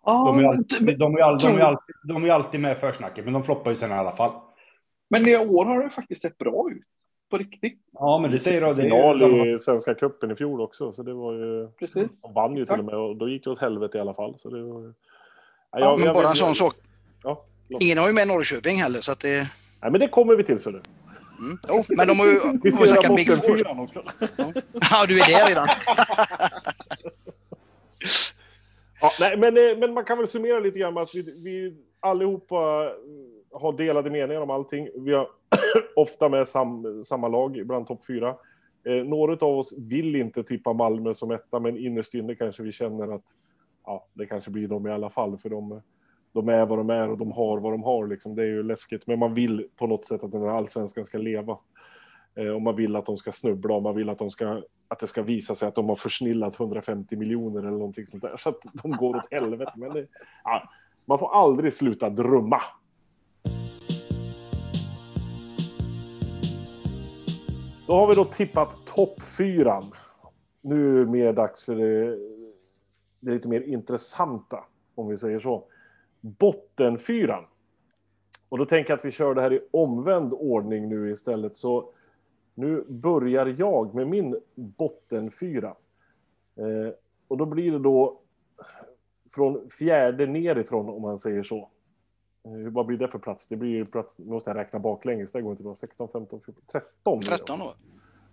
De 0.05 0.39
är, 0.39 0.43
alltid, 0.43 1.00
de, 1.00 1.15
är 1.17 1.21
all, 1.21 1.38
de, 1.39 1.47
är 1.55 1.59
alltid, 1.59 1.95
de 2.03 2.24
är 2.25 2.29
alltid 2.29 2.59
med 2.59 2.77
i 2.77 2.79
försnacket, 2.79 3.24
men 3.25 3.33
de 3.33 3.43
floppar 3.43 3.71
ju 3.71 3.77
sen 3.77 3.91
i 3.91 3.93
alla 3.93 4.15
fall. 4.15 4.31
Men 5.09 5.27
i 5.27 5.38
år 5.38 5.65
har 5.65 5.83
det 5.83 5.89
faktiskt 5.89 6.21
sett 6.21 6.38
bra 6.38 6.65
ut. 6.71 6.83
På 7.29 7.38
riktigt. 7.38 7.79
Ja, 7.93 8.19
men 8.21 8.31
det 8.31 8.39
säger 8.39 8.62
du. 8.62 8.74
Det 8.74 8.83
ju 8.83 8.89
Final 8.89 9.47
i 9.47 9.59
Svenska 9.59 9.93
cupen 9.93 10.31
i 10.31 10.36
fjol 10.36 10.62
också, 10.62 10.91
så 10.93 11.03
det 11.03 11.13
var 11.13 11.33
ju... 11.33 11.67
Precis. 11.79 12.21
De 12.21 12.33
vann 12.33 12.55
ju 12.55 12.62
Exakt. 12.62 12.75
till 12.75 12.79
och 12.79 12.86
med 12.86 12.95
och 12.95 13.15
då 13.15 13.29
gick 13.29 13.43
det 13.43 13.50
åt 13.50 13.59
helvete 13.59 13.97
i 13.97 14.01
alla 14.01 14.13
fall. 14.13 14.36
Så 14.39 14.50
det 14.50 14.62
var... 14.63 14.81
ju- 14.81 14.93
Ja, 15.71 15.79
Ja, 15.79 15.97
Men 16.05 16.13
bara 16.13 16.27
en 16.27 16.33
sån 16.36 16.55
sak. 16.55 16.75
Ja. 17.24 17.43
Ingen 17.79 17.97
har 17.97 18.07
ju 18.07 18.13
med 18.13 18.27
Norrköping 18.27 18.75
heller, 18.75 19.00
så 19.00 19.12
att 19.12 19.19
det... 19.19 19.38
Nej, 19.81 19.91
men 19.91 20.00
det 20.00 20.07
kommer 20.07 20.36
vi 20.36 20.43
till, 20.43 20.59
så 20.59 20.71
du. 20.71 20.81
Mm. 21.39 21.58
Jo, 21.67 21.84
men 21.88 22.08
de 22.08 22.20
har 22.20 22.25
ju... 22.25 22.60
Vi 22.63 22.72
ska 22.72 22.86
göra 22.86 23.15
Big 23.15 23.27
Four. 23.27 23.82
också. 23.82 24.03
Ja, 24.91 25.06
du 25.08 25.20
är 25.20 25.39
där 25.39 25.48
redan. 25.48 25.67
Ja, 29.01 29.12
nej, 29.20 29.38
men, 29.38 29.58
eh, 29.58 29.77
men 29.77 29.94
man 29.94 30.06
kan 30.06 30.17
väl 30.17 30.27
summera 30.27 30.60
lite 30.60 30.79
grann 30.79 30.94
med 30.94 31.03
att 31.03 31.15
vi, 31.15 31.22
vi 31.22 31.77
allihopa 32.00 32.86
eh, 32.86 33.60
har 33.60 33.74
delade 33.74 34.10
meningar 34.10 34.41
om 34.41 34.50
allting. 34.50 34.89
Vi 34.96 35.13
har 35.13 35.27
ofta 35.96 36.29
med 36.29 36.48
sam, 36.48 37.03
samma 37.03 37.27
lag 37.27 37.67
bland 37.67 37.88
topp 37.88 38.06
fyra. 38.08 38.36
Eh, 38.88 39.03
några 39.06 39.34
av 39.34 39.58
oss 39.58 39.74
vill 39.77 40.15
inte 40.15 40.44
tippa 40.44 40.74
Malmö 40.74 41.13
som 41.13 41.32
etta, 41.32 41.60
men 41.60 41.77
innerst 41.77 42.13
inne 42.13 42.36
kanske 42.36 42.63
vi 42.63 42.72
känner 42.72 43.15
att 43.15 43.25
ja, 43.86 44.08
det 44.13 44.25
kanske 44.25 44.51
blir 44.51 44.67
de 44.67 44.88
i 44.88 44.91
alla 44.91 45.10
fall, 45.10 45.38
för 45.38 45.50
de, 45.50 45.82
de 46.38 46.50
är 46.50 46.65
vad 46.65 46.77
de 46.77 46.89
är 46.89 47.10
och 47.10 47.17
de 47.17 47.32
har 47.32 47.60
vad 47.60 47.74
de 47.74 47.84
har. 47.84 48.08
Liksom. 48.08 48.36
Det 48.36 48.41
är 48.41 48.48
ju 48.48 48.63
läskigt, 48.63 49.08
men 49.08 49.20
man 49.20 49.34
vill 49.34 49.67
på 49.75 49.88
något 49.88 50.06
sätt 50.06 50.24
att 50.24 50.32
den 50.32 50.41
här 50.41 50.50
allsvenskan 50.50 51.06
ska 51.06 51.17
leva. 51.17 51.58
Eh, 52.36 52.48
och 52.48 52.62
man 52.62 52.75
vill 52.75 52.96
att 52.96 53.06
de 53.06 53.17
ska 53.17 53.32
snubbla 53.32 53.75
och 53.75 53.84
man 53.84 53.96
vill 53.96 54.10
att, 54.10 54.20
de 54.20 54.32
ska, 54.32 54.62
att 54.88 55.00
det 55.00 55.08
ska 55.08 55.22
visa 55.22 55.56
sig 55.56 55.67
att 55.67 55.75
de 55.75 55.89
har 55.89 55.96
försnillat 55.96 56.60
150 56.60 57.15
miljoner 57.15 57.60
eller 57.60 57.72
någonting 57.72 58.06
sånt 58.06 58.24
där. 58.24 58.38
Så 58.38 58.50
att 58.50 58.60
de 58.84 58.91
går 58.91 59.15
åt 59.15 59.32
helvete. 59.32 59.72
Men 59.75 59.94
det, 59.94 60.08
ja, 60.44 60.70
man 61.06 61.20
får 61.20 61.36
aldrig 61.36 61.74
sluta 61.74 62.10
drömma. 62.10 62.62
Då 67.88 67.94
har 67.94 68.08
vi 68.08 68.15
då 68.15 68.25
tippat 68.25 68.86
toppfyran. 68.86 69.84
Nu 70.62 70.96
är 70.96 71.06
det 71.06 71.12
mer 71.12 71.34
dags 71.34 71.63
för 71.63 71.75
det, 71.75 72.17
det 73.20 73.32
lite 73.32 73.50
mer 73.50 73.62
intressanta, 73.62 74.63
om 74.96 75.08
vi 75.08 75.17
säger 75.17 75.39
så. 75.39 75.63
Bottenfyran. 76.39 77.43
Och 78.50 78.57
då 78.57 78.65
tänker 78.65 78.91
jag 78.91 78.98
att 78.98 79.05
vi 79.05 79.12
kör 79.12 79.36
det 79.36 79.41
här 79.41 79.53
i 79.53 79.60
omvänd 79.72 80.34
ordning 80.34 80.89
nu 80.89 81.12
istället. 81.12 81.57
Så 81.57 81.93
nu 82.55 82.86
börjar 82.88 83.55
jag 83.57 83.96
med 83.96 84.07
min 84.07 84.39
bottenfyra. 84.55 85.75
Eh, 86.55 86.93
och 87.27 87.38
då 87.38 87.46
blir 87.46 87.72
det 87.72 87.79
då 87.79 88.19
från 89.29 89.69
fjärde 89.69 90.27
nerifrån, 90.27 90.89
om 90.89 91.01
man 91.01 91.17
säger 91.17 91.43
så. 91.43 91.69
Eh, 92.43 92.72
vad 92.72 92.86
blir 92.86 92.98
det 92.98 93.07
för 93.07 93.19
plats? 93.19 93.48
Det 93.48 93.55
blir 93.55 93.86
plats, 93.86 94.19
nu 94.19 94.25
måste 94.25 94.50
jag 94.50 94.57
räkna 94.57 94.79
baklänges, 94.79 95.31
det 95.31 95.41
går 95.41 95.51
inte 95.51 95.63
bra. 95.63 95.75
16, 95.75 96.10
15, 96.13 96.41
14, 96.46 96.63
13. 96.72 97.19
blir 97.19 97.29
det. 97.29 97.38
13 97.38 97.60
då. 97.60 97.74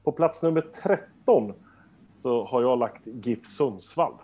På 0.02 0.12
plats 0.12 0.42
nummer 0.42 0.60
13 0.60 1.52
så 2.18 2.44
har 2.44 2.62
jag 2.62 2.78
lagt 2.78 3.06
GIF 3.06 3.46
Sundsvall. 3.46 4.14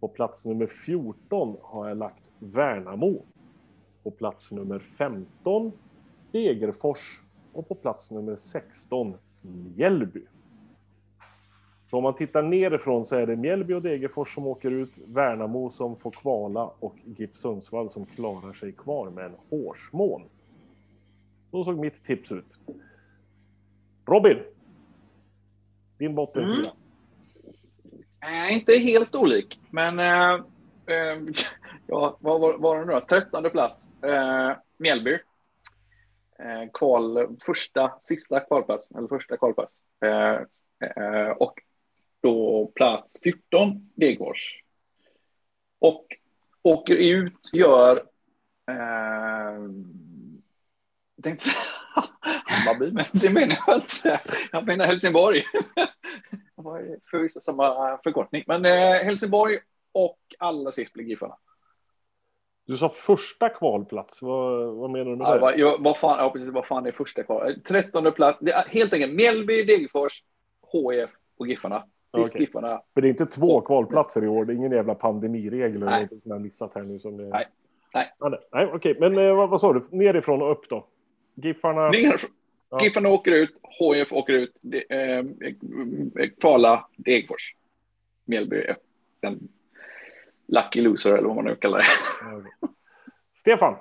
På 0.00 0.08
plats 0.08 0.46
nummer 0.46 0.66
14 0.66 1.56
har 1.62 1.88
jag 1.88 1.98
lagt 1.98 2.30
Värnamo. 2.38 3.22
På 4.02 4.10
plats 4.10 4.52
nummer 4.52 4.78
15 4.78 5.72
Degerfors. 6.32 7.22
Och 7.52 7.68
på 7.68 7.74
plats 7.74 8.10
nummer 8.10 8.36
16 8.36 9.14
Mjällby. 9.42 10.26
Så 11.90 11.96
om 11.96 12.02
man 12.02 12.14
tittar 12.14 12.42
nerifrån 12.42 13.06
så 13.06 13.16
är 13.16 13.26
det 13.26 13.36
Mjällby 13.36 13.74
och 13.74 13.82
Degerfors 13.82 14.34
som 14.34 14.46
åker 14.46 14.70
ut, 14.70 14.98
Värnamo 15.06 15.70
som 15.70 15.96
får 15.96 16.10
kvala 16.10 16.70
och 16.78 16.96
GIF 17.04 17.34
Sundsvall 17.34 17.90
som 17.90 18.06
klarar 18.06 18.52
sig 18.52 18.72
kvar 18.72 19.10
med 19.10 19.24
en 19.24 19.34
hårsmån. 19.50 20.22
Så 21.50 21.64
såg 21.64 21.78
mitt 21.78 22.04
tips 22.04 22.32
ut. 22.32 22.58
Robin! 24.06 24.38
Din 25.98 26.14
bottenfyra. 26.14 26.58
Mm. 26.58 26.79
Nej, 28.22 28.54
inte 28.54 28.76
helt 28.76 29.14
olik, 29.14 29.60
men 29.70 29.98
eh, 29.98 30.34
eh, 30.86 31.22
ja, 31.86 32.16
vad 32.20 32.40
var, 32.40 32.58
var 32.58 32.78
det 32.78 32.86
nu 32.86 32.92
då? 32.92 33.00
Trettonde 33.00 33.50
plats. 33.50 33.88
Eh, 34.02 34.52
Mjällby. 34.76 35.18
Eh, 36.38 36.70
kval, 36.74 37.36
första, 37.46 37.92
sista 38.00 38.40
kvalplats, 38.40 38.90
eller 38.90 39.08
första 39.08 39.36
kvalplats. 39.36 39.74
Eh, 40.04 40.40
eh, 40.96 41.30
och 41.30 41.54
då 42.22 42.66
plats 42.74 43.20
14, 43.22 43.90
Degerfors. 43.94 44.62
Och 45.78 46.06
åker 46.62 46.94
ut, 46.94 47.50
gör... 47.52 47.96
Eh, 48.70 49.60
Eh, 51.26 51.30
jag 51.30 51.38
tänkte 51.38 51.50
Hammarby, 52.66 52.92
men 52.92 53.04
det 53.12 53.30
menar 53.30 53.58
jag 53.66 53.76
inte. 53.76 54.20
Jag 54.52 54.66
menar 54.66 54.84
Helsingborg. 54.84 55.42
Det 56.56 56.64
var 56.64 56.96
förvisso 57.10 57.40
samma 57.40 57.98
förkortning. 58.04 58.44
Men 58.46 58.64
eh, 58.64 59.04
Helsingborg 59.04 59.58
och 59.92 60.18
allra 60.38 60.72
sist 60.72 60.92
blir 60.92 61.04
Giffarna. 61.04 61.36
Du 62.66 62.76
sa 62.76 62.88
första 62.88 63.48
kvalplats. 63.48 64.22
Vad, 64.22 64.74
vad 64.76 64.90
menar 64.90 65.10
du 65.10 65.16
med 65.16 65.26
Ja, 65.26 65.34
det? 65.34 65.40
vad, 65.40 65.58
ja, 65.58 65.76
vad, 65.80 65.98
fan, 65.98 66.18
ja, 66.18 66.30
precis, 66.30 66.48
vad 66.48 66.66
fan 66.66 66.86
är 66.86 66.92
första 66.92 67.22
kvar? 67.22 67.54
Trettonde 67.68 68.12
plats. 68.12 68.38
Det 68.40 68.52
är 68.52 68.64
helt 68.68 68.92
enkelt 68.92 69.14
Mjällby, 69.14 69.64
Degerfors, 69.64 70.22
HIF 70.72 71.10
och 71.38 71.46
Giffarna. 71.46 71.84
Sist 72.16 72.34
Okej. 72.34 72.46
Giffarna. 72.46 72.82
Men 72.94 73.02
det 73.02 73.08
är 73.08 73.10
inte 73.10 73.26
två 73.26 73.60
kvalplatser 73.60 74.24
i 74.24 74.28
år. 74.28 74.44
Det 74.44 74.52
är 74.52 74.54
ingen 74.54 74.72
jävla 74.72 74.94
pandemiregel 74.94 75.82
eller 75.82 76.00
något 76.00 76.22
som 76.22 76.30
jag 76.30 76.40
missat 76.40 76.74
här 76.74 76.82
nu. 76.82 76.98
Som 76.98 77.16
det... 77.16 77.28
Nej. 77.28 77.48
Nej. 77.94 78.14
Ja, 78.18 78.28
nej. 78.28 78.40
nej 78.52 78.66
okej. 78.66 78.96
Men 79.00 79.18
eh, 79.18 79.34
vad, 79.34 79.50
vad 79.50 79.60
sa 79.60 79.72
du? 79.72 79.80
Nerifrån 79.92 80.42
och 80.42 80.50
upp 80.52 80.68
då? 80.68 80.86
Giffarna? 81.42 81.90
Ja. 82.70 82.80
Giffarna 82.82 83.08
åker 83.08 83.32
ut, 83.32 83.50
HIF 83.78 84.12
åker 84.12 84.32
ut, 84.32 84.56
de, 84.60 84.84
eh, 84.88 85.18
eh, 85.18 86.30
kvala 86.40 86.88
Degerfors. 86.96 87.54
Mjällby 88.24 88.56
är 88.56 88.76
den 89.20 89.48
lucky 90.48 90.80
loser 90.80 91.12
eller 91.12 91.26
vad 91.26 91.36
man 91.36 91.44
nu 91.44 91.56
kallar 91.56 91.78
det. 91.78 91.84
Stefan? 93.32 93.76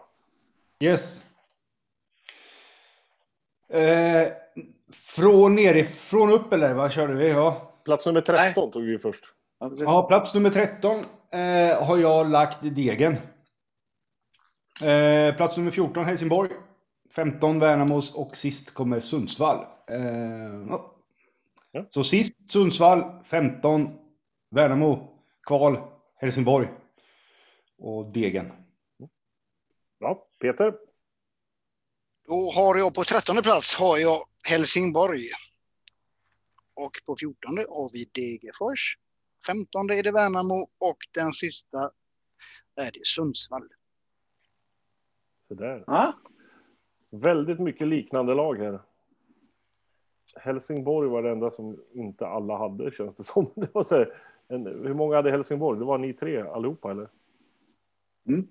Yes. 0.84 1.22
Eh, 3.70 4.28
från 5.16 5.56
nerifrån 5.56 6.32
upp 6.32 6.54
eller 6.54 6.74
vad 6.74 6.94
körde 6.94 7.14
vi? 7.14 7.30
Ja. 7.30 7.74
Plats 7.86 8.06
nummer 8.06 8.22
13 8.22 8.72
tog 8.72 8.84
vi 8.84 9.00
först. 9.00 9.24
Ja, 9.60 10.08
plats 10.08 10.34
nummer 10.34 10.50
13 10.50 11.06
eh, 11.32 11.84
har 11.84 11.98
jag 11.98 12.30
lagt 12.30 12.58
Degen. 12.62 13.14
Eh, 14.82 15.36
plats 15.36 15.58
nummer 15.58 15.72
14 15.72 16.06
Helsingborg. 16.06 16.50
15 17.20 17.60
Värnamos 17.60 18.14
och 18.14 18.38
sist 18.38 18.72
kommer 18.72 19.00
Sundsvall. 19.00 19.66
Eh, 19.88 20.68
ja. 20.70 20.96
Ja. 21.72 21.86
Så 21.90 22.04
sist 22.04 22.34
Sundsvall, 22.52 23.24
15 23.26 24.00
Värnamo, 24.50 25.20
kval 25.44 25.78
Helsingborg 26.16 26.68
och 27.78 28.12
Degen. 28.14 28.52
Ja, 30.00 30.28
Peter? 30.40 30.74
Då 32.28 32.52
har 32.52 32.78
jag 32.78 32.94
på 32.94 33.04
13 33.04 33.36
plats 33.44 33.76
har 33.76 33.98
jag 33.98 34.28
Helsingborg. 34.48 35.30
Och 36.74 36.92
på 37.06 37.16
14 37.20 37.58
har 37.58 37.94
vi 37.94 38.10
Degerfors. 38.14 38.98
15 39.46 39.90
är 39.92 40.04
det 40.04 40.12
Värnamo 40.12 40.70
och 40.78 40.98
den 41.12 41.32
sista 41.32 41.92
är 42.76 42.92
det 42.92 43.06
Sundsvall. 43.06 43.70
Sådär. 45.36 45.84
Ja, 45.88 46.20
Väldigt 47.10 47.60
mycket 47.60 47.88
liknande 47.88 48.34
lag 48.34 48.60
här. 48.60 48.80
Helsingborg 50.36 51.10
var 51.10 51.24
det 51.24 51.32
enda 51.32 51.52
som 51.52 51.84
inte 51.94 52.28
alla 52.28 52.58
hade, 52.58 52.92
känns 52.92 53.16
det 53.16 53.24
som. 53.24 53.46
Det 53.56 53.74
var 53.76 53.84
så 53.84 53.96
här, 53.96 54.14
en, 54.48 54.66
hur 54.66 54.94
många 54.94 55.16
hade 55.16 55.32
Helsingborg? 55.32 55.80
Det 55.80 55.86
var 55.86 55.98
ni 55.98 56.14
tre 56.14 56.42
allihopa, 56.42 56.92
eller? 56.92 57.10
Mm. 58.28 58.48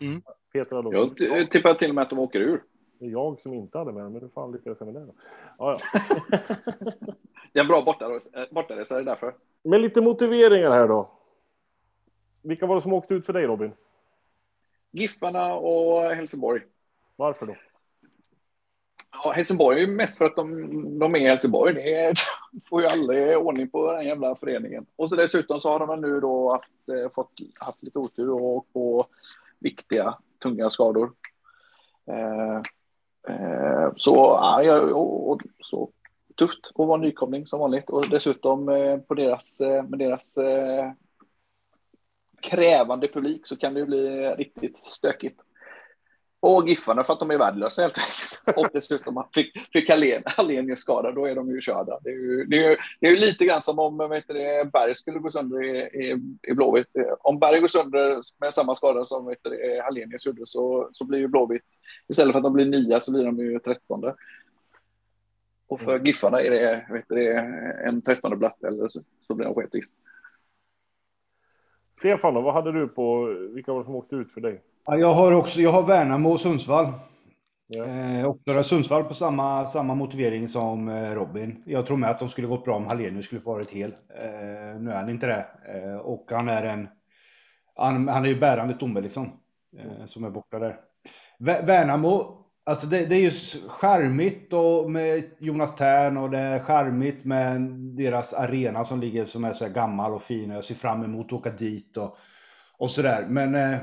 Mm. 0.00 0.22
Peter 0.52 0.76
hade 0.76 0.96
Jag 1.24 1.50
tippar 1.50 1.74
till 1.74 1.88
och 1.88 1.94
med 1.94 2.02
att 2.02 2.10
de 2.10 2.18
åker 2.18 2.40
ur. 2.40 2.62
Det 2.98 3.06
är 3.06 3.10
jag 3.10 3.40
som 3.40 3.54
inte 3.54 3.78
hade 3.78 3.92
med 3.92 4.12
men 4.12 4.22
hur 4.22 4.28
fan 4.28 4.52
lyckades 4.52 4.80
jag 4.80 4.92
med 4.92 5.02
det 5.02 5.06
då? 5.06 5.14
Ja, 5.58 5.78
ja. 5.92 6.00
Det 7.52 7.58
är 7.58 7.62
en 7.62 7.68
bra 7.68 7.82
bortaresa, 7.82 8.42
eh, 8.42 8.48
bortaresa 8.50 8.94
det 8.94 9.00
är 9.00 9.04
därför. 9.04 9.34
Med 9.62 9.80
lite 9.80 10.00
motiveringar 10.00 10.70
här 10.70 10.88
då. 10.88 11.08
Vilka 12.42 12.66
var 12.66 12.74
det 12.74 12.80
som 12.80 12.92
åkte 12.92 13.14
ut 13.14 13.26
för 13.26 13.32
dig 13.32 13.46
Robin? 13.46 13.72
Giffarna 14.90 15.54
och 15.54 16.02
Helsingborg. 16.02 16.62
Varför 17.16 17.46
då? 17.46 17.54
Ja, 19.12 19.32
Helsingborg 19.32 19.76
är 19.76 19.86
ju 19.86 19.92
mest 19.92 20.18
för 20.18 20.24
att 20.24 20.36
de, 20.36 20.98
de 20.98 21.14
är 21.14 21.18
i 21.18 21.28
Helsingborg. 21.28 21.74
Det 21.74 22.14
de 22.52 22.60
får 22.68 22.80
ju 22.82 22.86
aldrig 22.86 23.38
ordning 23.38 23.70
på 23.70 23.92
den 23.92 24.06
jävla 24.06 24.34
föreningen. 24.34 24.86
Och 24.96 25.10
så 25.10 25.16
dessutom 25.16 25.60
så 25.60 25.68
har 25.68 25.86
de 25.86 26.00
nu 26.00 26.20
då 26.20 26.52
haft, 26.52 26.88
eh, 26.88 27.10
fått, 27.14 27.32
haft 27.54 27.82
lite 27.82 27.98
otur 27.98 28.30
och 28.30 28.42
åkt 28.42 28.72
på 28.72 29.06
viktiga, 29.58 30.14
tunga 30.42 30.70
skador. 30.70 31.12
Eh, 32.06 32.56
eh, 33.34 33.92
så, 33.96 34.14
ja, 34.62 34.80
och, 34.80 35.30
och, 35.30 35.42
så 35.60 35.90
tufft 36.40 36.72
att 36.74 36.86
vara 36.86 37.00
nykomling 37.00 37.46
som 37.46 37.60
vanligt. 37.60 37.90
Och 37.90 38.08
dessutom 38.08 38.68
eh, 38.68 38.98
på 38.98 39.14
deras, 39.14 39.60
eh, 39.60 39.84
med 39.84 39.98
deras 39.98 40.38
eh, 40.38 40.92
krävande 42.40 43.08
publik 43.08 43.46
så 43.46 43.56
kan 43.56 43.74
det 43.74 43.80
ju 43.80 43.86
bli 43.86 44.28
riktigt 44.28 44.78
stökigt. 44.78 45.40
Och 46.42 46.68
Giffarna 46.68 47.04
för 47.04 47.12
att 47.12 47.18
de 47.18 47.30
är 47.30 47.38
värdelösa 47.38 47.82
helt 47.82 47.98
enkelt. 47.98 48.40
Och 48.56 48.68
dessutom 48.72 49.24
fick, 49.34 49.58
fick 49.72 49.90
Hallenius 50.24 50.80
skada, 50.80 51.12
då 51.12 51.26
är 51.26 51.34
de 51.34 51.50
ju 51.50 51.60
körda. 51.60 51.98
Det 52.02 52.10
är 52.10 52.14
ju, 52.14 52.44
det 52.44 52.64
är 52.64 52.78
det 53.00 53.06
är 53.06 53.16
lite 53.16 53.44
grann 53.44 53.62
som 53.62 53.78
om 53.78 54.10
vet 54.10 54.24
du, 54.28 54.70
Berg 54.72 54.94
skulle 54.94 55.18
gå 55.18 55.30
sönder 55.30 55.64
i, 55.64 55.78
i, 55.78 56.18
i 56.42 56.54
Blåvitt. 56.54 56.86
Om 57.20 57.38
Berg 57.38 57.60
går 57.60 57.68
sönder 57.68 58.20
med 58.40 58.54
samma 58.54 58.76
skada 58.76 59.06
som 59.06 59.26
vet 59.26 59.38
du, 59.42 59.80
Hallenius 59.84 60.26
gjorde 60.26 60.42
så, 60.46 60.90
så 60.92 61.04
blir 61.04 61.18
ju 61.18 61.28
Blåvitt, 61.28 61.64
istället 62.08 62.32
för 62.32 62.38
att 62.38 62.44
de 62.44 62.52
blir 62.52 62.66
nia 62.66 63.00
så 63.00 63.10
blir 63.10 63.24
de 63.24 63.38
ju 63.38 63.58
trettonde. 63.58 64.14
Och 65.68 65.80
för 65.80 65.98
Giffarna 65.98 66.40
är 66.40 66.50
det, 66.50 66.86
vet 66.90 67.04
du, 67.08 67.32
en 67.84 68.02
trettonde 68.02 68.36
plats 68.36 68.64
eller 68.64 68.88
så, 68.88 69.00
så 69.20 69.34
blir 69.34 69.46
de 69.46 69.54
skit 69.54 69.72
sist. 69.72 69.94
Stefan 72.00 72.34
då, 72.34 72.40
vad 72.40 72.54
hade 72.54 72.72
du 72.72 72.88
på, 72.88 73.24
vilka 73.54 73.72
var 73.72 73.78
det 73.80 73.84
som 73.84 73.94
åkte 73.94 74.16
ut 74.16 74.32
för 74.32 74.40
dig? 74.40 74.60
Ja, 74.86 74.96
jag 74.96 75.12
har 75.14 75.32
också, 75.32 75.60
jag 75.60 75.70
har 75.70 75.86
Värnamo 75.86 76.30
och 76.32 76.40
Sundsvall. 76.40 76.92
Ja. 77.66 77.84
Eh, 77.84 78.26
och 78.26 78.66
Sundsvall 78.66 79.04
på 79.04 79.14
samma, 79.14 79.66
samma 79.66 79.94
motivering 79.94 80.48
som 80.48 80.88
eh, 80.88 81.14
Robin. 81.14 81.62
Jag 81.66 81.86
tror 81.86 81.96
med 81.96 82.10
att 82.10 82.18
de 82.18 82.28
skulle 82.28 82.46
gått 82.46 82.64
bra 82.64 82.76
om 82.76 82.86
Hallenius 82.86 83.26
skulle 83.26 83.40
få 83.40 83.52
varit 83.52 83.70
hel. 83.70 83.90
Eh, 83.90 84.80
nu 84.80 84.90
är 84.90 84.94
han 84.96 85.10
inte 85.10 85.26
det. 85.26 85.46
Eh, 85.74 85.96
och 85.96 86.26
han 86.30 86.48
är 86.48 86.62
en, 86.62 86.88
han, 87.76 88.08
han 88.08 88.24
är 88.24 88.28
ju 88.28 88.40
bärande 88.40 88.74
stomme 88.74 89.00
liksom. 89.00 89.32
Eh, 89.78 90.06
som 90.06 90.24
är 90.24 90.30
borta 90.30 90.58
där. 90.58 90.76
Vä- 91.38 91.66
Värnamo, 91.66 92.39
alltså 92.70 92.86
det, 92.86 93.06
det 93.06 93.14
är 93.14 93.20
ju 93.20 93.30
charmigt 93.68 94.52
och 94.52 94.90
med 94.90 95.24
Jonas 95.38 95.76
Tern 95.76 96.16
och 96.16 96.30
det 96.30 96.38
är 96.38 96.60
charmigt 96.60 97.24
med 97.24 97.60
deras 97.96 98.34
arena 98.34 98.84
som 98.84 99.00
ligger 99.00 99.24
som 99.24 99.44
är 99.44 99.52
så 99.52 99.64
här 99.64 99.72
gammal 99.72 100.12
och 100.12 100.22
fin. 100.22 100.50
Jag 100.50 100.64
ser 100.64 100.74
fram 100.74 101.04
emot 101.04 101.26
att 101.26 101.32
åka 101.32 101.50
dit 101.50 101.96
och, 101.96 102.18
och 102.78 102.90
sådär. 102.90 103.26
Men 103.28 103.54
eh, 103.54 103.78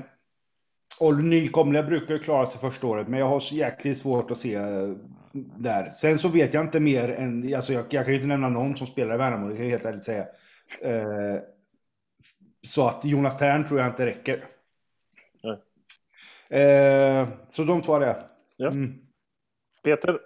och 0.99 1.23
nykomlingar 1.23 1.87
brukar 1.87 2.13
ju 2.13 2.19
klara 2.19 2.45
sig 2.45 2.61
första 2.61 2.87
året, 2.87 3.07
men 3.07 3.19
jag 3.19 3.27
har 3.27 3.39
så 3.39 3.55
jäkligt 3.55 3.99
svårt 3.99 4.31
att 4.31 4.39
se 4.39 4.55
eh, 4.55 4.89
där. 5.57 5.93
Sen 5.95 6.19
så 6.19 6.27
vet 6.27 6.53
jag 6.53 6.65
inte 6.65 6.79
mer 6.79 7.09
än, 7.09 7.55
alltså 7.55 7.73
jag, 7.73 7.85
jag 7.89 8.05
kan 8.05 8.13
ju 8.13 8.19
inte 8.19 8.27
nämna 8.27 8.49
någon 8.49 8.77
som 8.77 8.87
spelar 8.87 9.15
i 9.15 9.17
Värnamo, 9.17 9.49
det 9.49 9.55
kan 9.55 9.63
jag 9.65 9.71
helt 9.71 9.85
ärligt 9.85 10.05
säga. 10.05 10.25
Eh, 10.81 11.41
så 12.67 12.87
att 12.87 13.05
Jonas 13.05 13.37
Tern 13.37 13.67
tror 13.67 13.79
jag 13.79 13.89
inte 13.89 14.05
räcker. 14.05 14.45
Eh, 16.49 17.27
så 17.51 17.63
de 17.63 17.81
två 17.81 17.95
är 17.95 17.99
det. 17.99 18.36
Ja. 18.57 18.71
Mm. 18.71 18.93
Peter? 19.83 20.17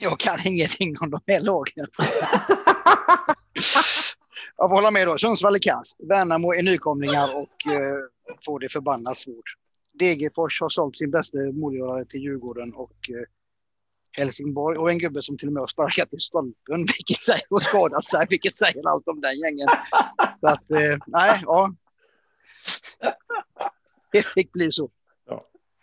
Jag 0.00 0.18
kan 0.18 0.38
ingenting 0.44 0.96
om 1.00 1.10
de 1.10 1.20
här 1.26 1.40
lagen. 1.40 1.86
jag 4.56 4.70
får 4.70 4.76
hålla 4.76 4.90
med 4.90 5.08
då. 5.08 5.18
Sundsvall 5.18 5.54
är 5.54 5.58
kass. 5.58 5.96
Värnamo 5.98 6.54
är 6.54 6.62
nykomlingar 6.62 7.36
och 7.36 7.72
eh, 7.72 7.98
får 8.44 8.60
det 8.60 8.68
förbannat 8.68 9.18
svårt. 9.18 9.54
Degerfors 9.92 10.60
har 10.60 10.68
sålt 10.68 10.96
sin 10.96 11.10
bästa 11.10 11.38
målgörare 11.38 12.04
till 12.04 12.20
Djurgården 12.20 12.74
och 12.74 12.90
eh, 12.90 13.28
Helsingborg 14.16 14.78
och 14.78 14.90
en 14.90 14.98
gubbe 14.98 15.22
som 15.22 15.38
till 15.38 15.48
och 15.48 15.52
med 15.52 15.60
har 15.60 15.66
sparkat 15.66 16.12
i 16.12 16.18
stolpen 16.18 16.76
vilket 16.98 17.22
säger, 17.22 17.46
och 17.50 17.62
skadat 17.62 18.06
sig, 18.06 18.26
vilket 18.30 18.54
säger 18.54 18.88
allt 18.88 19.08
om 19.08 19.20
den 19.20 19.38
gängen. 19.38 19.68
Så 20.40 20.46
att, 20.46 20.70
eh, 20.70 20.96
nej, 21.06 21.40
ja. 21.42 21.74
Det 24.12 24.26
fick 24.26 24.52
bli 24.52 24.72
så. 24.72 24.90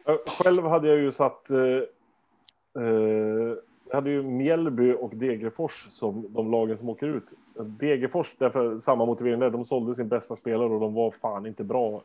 Eh, 0.10 0.18
Själv 0.44 0.64
hade 0.64 0.88
jag 0.88 0.98
ju 0.98 1.12
satt... 1.12 1.50
Eh, 1.50 2.84
eh, 2.84 3.56
jag 3.90 3.96
hade 3.96 4.10
ju 4.10 4.24
Mjällby 4.24 4.94
och 4.94 5.16
Degerfors 5.16 5.88
som 5.90 6.34
de 6.34 6.52
lagen 6.52 6.78
som 6.78 6.90
åker 6.90 7.08
ut. 7.08 7.34
Degerfors, 7.80 8.36
därför 8.38 8.78
samma 8.78 9.06
motivering 9.06 9.40
där. 9.40 9.50
De 9.50 9.66
sålde 9.66 9.94
sin 9.94 10.08
bästa 10.10 10.36
spelare 10.36 10.70
och 10.70 10.80
de 10.80 10.94
var 10.94 11.12
fan 11.12 11.46
inte 11.46 11.64
bra 11.64 12.02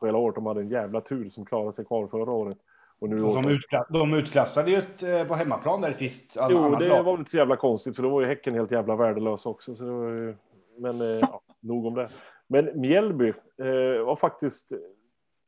på 0.00 0.06
hela 0.06 0.18
året. 0.18 0.34
De 0.34 0.46
hade 0.46 0.60
en 0.60 0.68
jävla 0.68 1.00
tur 1.00 1.24
som 1.24 1.44
klarade 1.44 1.72
sig 1.72 1.84
kvar 1.84 2.06
förra 2.06 2.32
året. 2.32 2.58
Och 2.98 3.08
nu 3.08 3.24
Och 3.24 3.42
de, 3.42 3.50
utkla 3.50 3.86
de 3.90 4.14
utklassade 4.14 4.70
ju 4.70 4.76
ett, 4.76 5.02
eh, 5.02 5.24
på 5.24 5.34
hemmaplan 5.34 5.80
där 5.80 5.90
ett 5.90 6.02
visst 6.02 6.32
Jo, 6.34 6.76
det 6.76 6.88
lag. 6.88 7.02
var 7.02 7.18
inte 7.18 7.30
så 7.30 7.36
jävla 7.36 7.56
konstigt 7.56 7.96
för 7.96 8.02
då 8.02 8.08
var 8.08 8.20
ju 8.20 8.26
Häcken 8.26 8.54
helt 8.54 8.72
jävla 8.72 8.96
värdelös 8.96 9.46
också. 9.46 9.74
Så 9.74 9.84
det 9.84 10.18
ju... 10.18 10.36
Men 10.78 11.00
eh, 11.00 11.06
ja, 11.06 11.40
nog 11.60 11.86
om 11.86 11.94
det. 11.94 12.08
Men 12.46 12.80
Mjällby 12.80 13.28
eh, 13.28 14.04
var 14.04 14.16
faktiskt, 14.16 14.72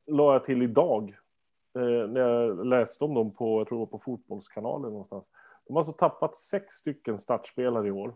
la 0.07 0.33
jag 0.33 0.44
till 0.44 0.62
idag, 0.62 1.16
Eh, 1.76 2.08
när 2.08 2.20
jag 2.20 2.66
läste 2.66 3.04
om 3.04 3.14
dem 3.14 3.34
på, 3.34 3.60
jag 3.60 3.68
tror 3.68 3.78
det 3.78 3.80
var 3.80 3.87
på 3.87 3.98
Fotbollskanalen 3.98 4.90
någonstans. 4.90 5.28
De 5.66 5.72
har 5.72 5.80
alltså 5.80 5.92
tappat 5.92 6.37
sex 6.37 6.74
stycken 6.74 7.18
startspelare 7.18 7.88
i 7.88 7.90
år. 7.90 8.14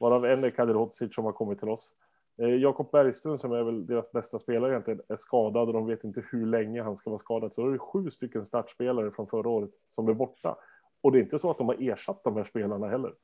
Varav 0.00 0.24
en 0.26 0.44
är 0.44 0.50
Kadirhodzic 0.50 1.14
som 1.14 1.24
har 1.24 1.32
kommit 1.32 1.58
till 1.58 1.68
oss. 1.68 1.94
Eh, 2.38 2.54
Jakob 2.54 2.90
Bergström 2.90 3.38
som 3.38 3.52
är 3.52 3.62
väl 3.62 3.86
deras 3.86 4.12
bästa 4.12 4.38
spelare 4.38 4.72
egentligen 4.72 5.00
är 5.08 5.16
skadad 5.16 5.68
och 5.68 5.74
de 5.74 5.86
vet 5.86 6.04
inte 6.04 6.24
hur 6.32 6.46
länge 6.46 6.82
han 6.82 6.96
ska 6.96 7.10
vara 7.10 7.18
skadad. 7.18 7.54
Så 7.54 7.60
då 7.60 7.68
är 7.68 7.72
det 7.72 7.78
sju 7.78 8.10
stycken 8.10 8.42
startspelare 8.42 9.10
från 9.10 9.26
förra 9.26 9.48
året 9.48 9.70
som 9.88 10.08
är 10.08 10.14
borta. 10.14 10.56
Och 11.00 11.12
det 11.12 11.18
är 11.18 11.22
inte 11.22 11.38
så 11.38 11.50
att 11.50 11.58
de 11.58 11.68
har 11.68 11.90
ersatt 11.90 12.24
de 12.24 12.36
här 12.36 12.44
spelarna 12.44 12.88
heller. 12.88 13.14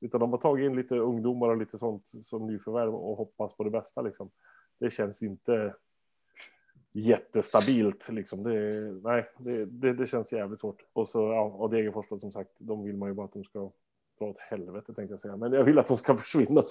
Utan 0.00 0.20
de 0.20 0.30
har 0.30 0.38
tagit 0.38 0.64
in 0.64 0.76
lite 0.76 0.96
ungdomar 0.96 1.48
och 1.48 1.56
lite 1.56 1.78
sånt 1.78 2.06
som 2.06 2.46
nyförvärv 2.46 2.94
och 2.94 3.16
hoppas 3.16 3.56
på 3.56 3.64
det 3.64 3.70
bästa 3.70 4.02
liksom. 4.02 4.30
Det 4.80 4.90
känns 4.90 5.22
inte 5.22 5.74
jättestabilt 6.94 8.08
liksom. 8.08 8.42
Det, 8.42 8.50
nej, 9.02 9.26
det, 9.38 9.64
det, 9.64 9.92
det 9.92 10.06
känns 10.06 10.32
jävligt 10.32 10.60
svårt. 10.60 10.82
Och 10.92 11.08
så, 11.08 11.18
ja, 11.18 11.42
och 11.42 11.70
Degerfors 11.70 12.06
då, 12.08 12.18
som 12.18 12.32
sagt, 12.32 12.50
de 12.58 12.84
vill 12.84 12.96
man 12.96 13.08
ju 13.08 13.14
bara 13.14 13.26
att 13.26 13.32
de 13.32 13.44
ska 13.44 13.58
dra 14.18 14.26
åt 14.26 14.38
helvete 14.38 14.94
tänkte 14.94 15.12
jag 15.12 15.20
säga. 15.20 15.36
Men 15.36 15.52
jag 15.52 15.64
vill 15.64 15.78
att 15.78 15.88
de 15.88 15.96
ska 15.96 16.16
försvinna. 16.16 16.62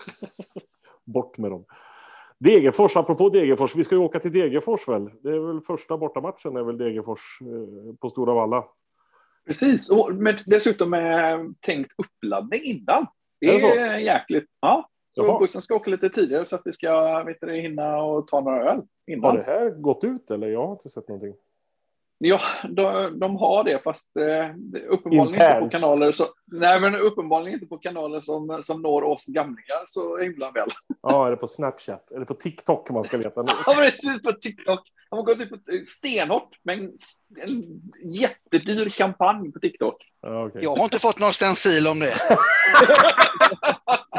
Bort 1.06 1.38
med 1.38 1.52
dem. 1.52 1.66
Degerfors, 2.38 2.98
apropå 2.98 3.30
Degerfors, 3.30 3.76
vi 3.76 3.84
ska 3.84 3.96
ju 3.96 4.02
åka 4.02 4.20
till 4.20 4.32
Degerfors 4.32 4.88
väl? 4.88 5.10
Det 5.22 5.30
är 5.30 5.40
väl 5.40 5.62
första 5.62 5.98
bortamatchen 5.98 6.56
är 6.56 6.64
väl 6.64 6.78
Degerfors 6.78 7.40
eh, 7.42 7.96
på 7.96 8.10
Stora 8.10 8.34
Valla. 8.34 8.66
Precis, 9.46 9.90
och 9.90 10.16
med, 10.16 10.42
dessutom 10.46 10.90
med 10.90 11.54
tänkt 11.60 11.92
uppladdning 11.98 12.64
innan. 12.64 13.08
Det 13.40 13.48
Är 13.48 13.60
det 13.60 13.80
är 13.80 13.98
jäkligt. 13.98 14.46
Ja, 14.60 14.90
så 15.16 15.24
Jaha. 15.26 15.40
bussen 15.40 15.62
ska 15.62 15.76
åka 15.76 15.90
lite 15.90 16.10
tidigare 16.10 16.46
så 16.46 16.56
att 16.56 16.62
vi 16.66 16.74
ska 16.74 17.24
vet 17.24 17.38
du, 17.42 17.54
hinna 17.54 17.98
och 17.98 18.28
ta 18.28 18.42
några 18.42 18.72
öl 18.72 18.78
Har 18.78 19.14
innan. 19.14 19.36
det 19.36 19.44
här 19.44 19.70
gått 19.70 20.04
ut 20.04 20.32
eller? 20.32 20.48
Jag 20.48 20.66
har 20.66 20.72
inte 20.72 20.90
sett 20.90 21.08
någonting. 21.08 21.34
Ja, 22.18 22.40
de, 22.70 23.20
de 23.20 23.36
har 23.36 23.64
det, 23.64 23.80
fast 23.84 24.16
eh, 24.18 24.24
uppenbarligen 24.90 25.26
Internt. 25.26 25.64
inte 25.64 25.78
på 25.78 25.82
kanaler 25.82 26.12
så, 26.12 26.28
Nej, 26.52 26.80
men 26.82 26.96
uppenbarligen 26.96 27.54
inte 27.54 27.66
på 27.66 27.78
kanaler 27.78 28.22
som, 28.22 28.60
som 28.64 28.82
når 28.82 29.04
oss 29.04 29.26
gamlingar 29.26 29.84
så 29.88 30.18
himla 30.18 30.52
väl. 30.52 30.70
Ja, 31.02 31.28
är 31.28 31.32
det 31.32 31.38
på 31.38 31.48
Snapchat? 31.48 32.12
Är 32.12 32.20
det 32.20 32.26
på 32.26 32.34
TikTok 32.34 32.90
man 32.90 33.04
ska 33.04 33.18
leta? 33.18 33.46
Ja, 33.66 33.74
precis 33.78 34.22
på 34.22 34.32
TikTok. 34.32 34.80
De 35.10 35.16
har 35.16 35.24
gått 35.24 35.42
ut 35.42 35.50
på 35.50 35.58
stenhårt 35.86 36.50
med 36.64 36.80
en, 36.80 36.92
en 37.42 37.64
jättedyr 38.14 38.90
kampanj 38.90 39.52
på 39.52 39.60
TikTok. 39.60 39.96
Ja, 40.22 40.46
okej. 40.46 40.62
Jag 40.64 40.76
har 40.76 40.84
inte 40.84 41.00
fått 41.00 41.20
någon 41.20 41.34
stencil 41.34 41.88
om 41.88 42.00
det. 42.00 42.14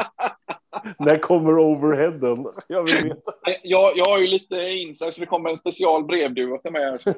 När 0.99 1.17
kommer 1.17 1.59
overheaden? 1.59 2.45
Jag 2.67 2.83
vill 2.83 3.03
veta. 3.03 3.31
Jag, 3.63 3.91
jag 3.95 4.05
har 4.05 4.19
ju 4.19 4.27
lite 4.27 4.55
insight 4.55 5.13
så 5.13 5.19
det 5.21 5.27
kommer 5.27 5.49
en 5.49 5.57
special 5.57 6.05
brevduva 6.05 6.57
till 6.57 6.71
mig. 6.71 6.83
här. 6.83 6.99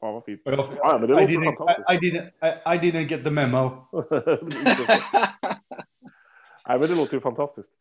ja, 0.00 0.12
vad 0.12 0.24
fint. 0.24 0.40
Ja, 0.44 0.68
Ja, 0.78 0.98
men 0.98 1.08
det 1.08 1.14
I, 1.14 1.20
låter 1.20 1.26
didn't, 1.26 1.56
fantastiskt. 1.56 1.90
I, 1.90 1.94
I, 1.94 1.98
didn't, 1.98 2.30
I, 2.42 2.76
I 2.76 2.90
didn't 2.90 3.10
get 3.10 3.24
the 3.24 3.30
memo. 3.30 3.70
Nej, 6.68 6.78
men 6.78 6.88
det 6.88 6.96
låter 6.96 7.14
ju 7.14 7.20
fantastiskt. 7.20 7.72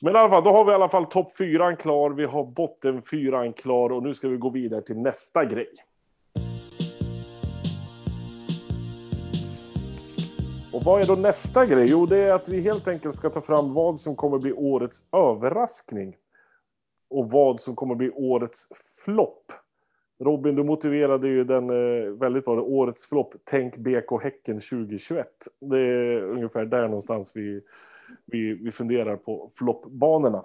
Men 0.00 0.16
i 0.16 0.18
alla 0.18 0.28
fall, 0.28 0.44
då 0.44 0.52
har 0.52 0.64
vi 0.64 0.70
i 0.70 0.74
alla 0.74 0.88
fall 0.88 1.06
topp 1.06 1.36
fyran 1.36 1.76
klar, 1.76 2.10
vi 2.10 2.24
har 2.24 2.44
botten 2.44 3.02
fyran 3.02 3.52
klar 3.52 3.92
och 3.92 4.02
nu 4.02 4.14
ska 4.14 4.28
vi 4.28 4.36
gå 4.36 4.50
vidare 4.50 4.82
till 4.82 4.96
nästa 4.98 5.44
grej. 5.44 5.68
Och 10.72 10.82
vad 10.84 11.02
är 11.02 11.06
då 11.06 11.14
nästa 11.14 11.66
grej? 11.66 11.86
Jo, 11.90 12.06
det 12.06 12.16
är 12.16 12.34
att 12.34 12.48
vi 12.48 12.60
helt 12.60 12.88
enkelt 12.88 13.14
ska 13.14 13.30
ta 13.30 13.40
fram 13.40 13.74
vad 13.74 14.00
som 14.00 14.16
kommer 14.16 14.38
bli 14.38 14.52
årets 14.52 15.04
överraskning. 15.12 16.16
och 17.10 17.30
vad 17.30 17.60
som 17.60 17.76
kommer 17.76 17.94
bli 17.94 18.10
årets 18.10 18.68
flopp. 19.04 19.52
Robin, 20.20 20.54
du 20.54 20.64
motiverade 20.64 21.28
ju 21.28 21.44
den 21.44 21.70
eh, 21.70 22.10
väldigt 22.12 22.44
bra. 22.44 22.60
Årets 22.60 23.08
flopp, 23.08 23.34
tänk 23.44 23.76
BK 23.76 24.22
Häcken 24.22 24.60
2021. 24.60 25.28
Det 25.60 25.78
är 25.78 26.22
ungefär 26.22 26.64
där 26.64 26.82
någonstans 26.88 27.32
vi, 27.34 27.60
vi, 28.26 28.52
vi 28.52 28.72
funderar 28.72 29.16
på 29.16 29.50
floppbanorna. 29.54 30.44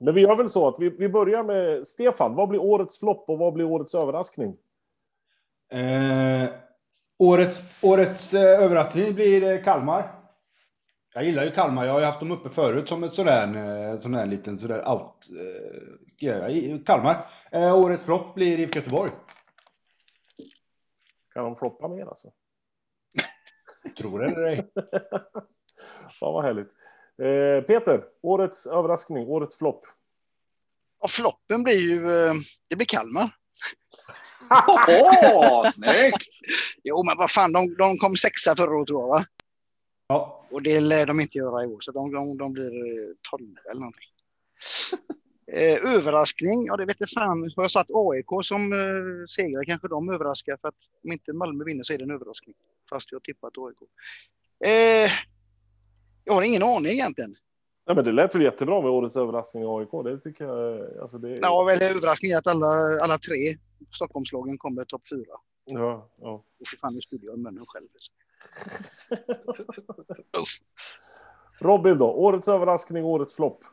Men 0.00 0.14
vi 0.14 0.20
gör 0.20 0.36
väl 0.36 0.48
så 0.48 0.68
att 0.68 0.76
vi, 0.78 0.88
vi 0.90 1.08
börjar 1.08 1.42
med 1.42 1.86
Stefan. 1.86 2.34
Vad 2.34 2.48
blir 2.48 2.62
årets 2.62 3.00
flopp 3.00 3.24
och 3.28 3.38
vad 3.38 3.52
blir 3.52 3.64
årets 3.64 3.94
överraskning? 3.94 4.56
Eh, 5.72 6.50
årets 7.22 7.60
årets 7.82 8.34
eh, 8.34 8.62
överraskning 8.62 9.14
blir 9.14 9.42
eh, 9.42 9.64
Kalmar. 9.64 10.18
Jag 11.14 11.24
gillar 11.24 11.44
ju 11.44 11.50
Kalmar. 11.50 11.84
Jag 11.84 11.92
har 11.92 12.00
ju 12.00 12.06
haft 12.06 12.20
dem 12.20 12.30
uppe 12.30 12.50
förut 12.50 12.88
som 12.88 13.04
ett 13.04 13.14
sådär, 13.14 13.46
eh, 13.92 13.98
sån 13.98 14.14
här 14.14 14.26
liten 14.26 14.58
sådär 14.58 14.88
out. 14.88 15.28
Kalmar. 16.86 17.26
Årets 17.52 18.04
flopp 18.04 18.34
blir 18.34 18.58
IFK 18.58 18.78
Göteborg. 18.78 19.10
Kan 21.34 21.44
de 21.44 21.56
floppa 21.56 21.88
mer 21.88 22.06
alltså? 22.06 22.28
Tror 23.98 24.18
det 24.18 24.26
eller 24.26 24.42
ej. 24.42 24.70
Fan 26.20 26.32
vad 26.32 26.44
härligt. 26.44 26.68
Eh, 27.22 27.66
Peter, 27.66 28.04
årets 28.22 28.66
överraskning, 28.66 29.28
årets 29.28 29.58
flopp. 29.58 29.80
Och 30.98 31.10
floppen 31.10 31.62
blir 31.62 31.80
ju, 31.80 32.00
det 32.68 32.76
blir 32.76 32.86
Kalmar. 32.86 33.30
Åh, 34.50 35.70
snyggt! 35.74 36.28
Jo, 36.84 37.02
men 37.06 37.16
vad 37.16 37.30
fan, 37.30 37.52
de, 37.52 37.74
de 37.74 37.96
kom 37.96 38.16
sexa 38.16 38.56
förra 38.56 38.76
året 38.76 38.86
tror 38.86 39.00
jag, 39.00 39.08
va? 39.08 39.24
Ja. 40.08 40.46
Och 40.50 40.62
det 40.62 40.80
lär 40.80 41.06
de 41.06 41.20
inte 41.20 41.38
göra 41.38 41.64
i 41.64 41.66
år, 41.66 41.80
så 41.80 41.92
de, 41.92 42.12
de, 42.12 42.38
de 42.38 42.52
blir 42.52 42.76
eh, 42.76 43.14
tolv 43.30 43.56
eller 43.70 43.80
någonting. 43.80 44.08
Eh, 45.54 45.94
överraskning, 45.96 46.64
ja 46.66 46.76
det 46.76 46.84
vet 46.84 46.96
jag 46.98 47.10
fan. 47.10 47.52
Har 47.56 47.64
jag 47.64 47.70
satt 47.70 47.86
AIK 47.90 48.26
som 48.42 48.72
eh, 48.72 49.24
segrare 49.28 49.64
kanske 49.64 49.88
de 49.88 50.10
överraskar 50.10 50.58
för 50.60 50.68
att 50.68 50.74
om 51.04 51.12
inte 51.12 51.32
Malmö 51.32 51.64
vinner 51.64 51.82
så 51.82 51.92
är 51.92 51.98
det 51.98 52.04
en 52.04 52.10
överraskning. 52.10 52.54
Fast 52.90 53.12
jag 53.12 53.22
tippat 53.22 53.52
AIK. 53.58 53.78
Eh, 54.64 55.10
jag 56.24 56.34
har 56.34 56.42
ingen 56.42 56.62
aning 56.62 56.92
egentligen. 56.92 57.34
Nej, 57.84 57.96
men 57.96 58.04
det 58.04 58.12
lät 58.12 58.34
väl 58.34 58.42
jättebra 58.42 58.80
med 58.80 58.90
årets 58.90 59.16
överraskning 59.16 59.62
i 59.62 59.66
AIK. 59.66 60.04
Det 60.04 60.20
tycker 60.20 60.44
jag. 60.44 60.98
Alltså 60.98 61.18
det... 61.18 61.38
Ja, 61.42 61.64
väl 61.64 61.82
överraskning 61.82 62.30
är 62.30 62.36
att 62.36 62.46
alla, 62.46 62.66
alla 63.02 63.18
tre 63.18 63.56
Stockholmslagen 63.94 64.58
kommer 64.58 64.84
topp 64.84 65.02
fyra. 65.10 65.36
Ja, 65.64 66.08
ja. 66.16 66.44
Och 66.60 66.68
för 66.68 66.76
fan, 66.76 66.94
nu 66.94 67.00
skulle 67.00 67.26
jag 67.26 67.38
munnen 67.38 67.66
själv. 67.66 67.88
Robin 71.58 71.98
då, 71.98 72.12
årets 72.12 72.48
överraskning, 72.48 73.04
årets 73.04 73.34
flopp. 73.34 73.64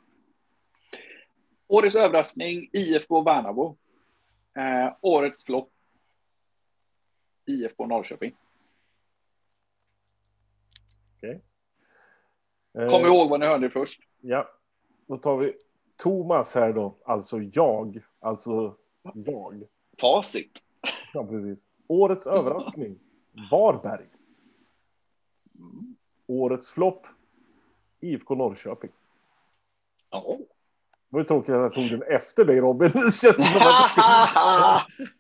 Årets 1.67 1.95
överraskning, 1.95 2.69
IFK 2.73 3.21
Värnamo. 3.21 3.77
Eh, 4.57 4.93
årets 5.01 5.45
flopp, 5.45 5.69
IFK 7.45 7.85
Norrköping. 7.85 8.35
Okej. 11.17 11.41
Kom 12.73 13.01
Eh, 13.01 13.07
ihåg 13.07 13.29
vad 13.29 13.39
ni 13.39 13.45
hörde 13.45 13.69
först. 13.69 14.01
Ja, 14.21 14.47
då 15.07 15.17
tar 15.17 15.37
vi 15.37 15.53
Thomas 15.95 16.55
här 16.55 16.73
då, 16.73 16.95
alltså 17.05 17.39
jag. 17.41 18.03
Alltså 18.19 18.75
jag. 19.13 19.63
Facit. 20.01 20.59
Ja, 21.13 21.25
precis. 21.25 21.67
Årets 21.87 22.27
överraskning, 22.27 22.99
Varberg. 23.51 24.05
Årets 26.27 26.71
flopp, 26.71 27.07
IFK 27.99 28.35
Norrköping. 28.35 28.91
Ja. 30.09 30.37
Det 31.11 31.15
var 31.15 31.19
ju 31.21 31.25
tråkigt 31.25 31.55
att 31.55 31.61
jag 31.61 31.73
tog 31.73 31.89
den 31.89 32.03
efter 32.03 32.45
dig 32.45 32.59
Robin. 32.59 32.89
Det 32.93 32.99
känns 32.99 33.51
som 33.53 33.61
att 33.61 33.91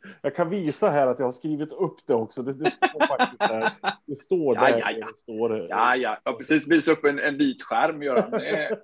jag 0.21 0.35
kan 0.35 0.49
visa 0.49 0.89
här 0.89 1.07
att 1.07 1.19
jag 1.19 1.27
har 1.27 1.31
skrivit 1.31 1.73
upp 1.73 1.95
det 2.07 2.13
också. 2.13 2.43
Det, 2.43 2.53
det 2.63 2.71
står 2.71 3.07
faktiskt 3.07 3.39
där. 3.39 3.71
Det 4.07 4.15
står 4.15 4.55
Ja, 4.55 4.61
där. 4.61 4.79
ja, 4.79 4.91
ja. 4.91 5.07
Det 5.07 5.17
står, 5.17 5.57
Ja, 5.59 5.95
ja, 5.95 6.17
jag 6.23 6.31
har 6.31 6.37
precis 6.37 6.67
visat 6.67 6.97
upp 6.97 7.05
en, 7.05 7.19
en 7.19 7.37
vit 7.37 7.63
skärm, 7.63 8.03
Göran. 8.03 8.31
Det- 8.31 8.77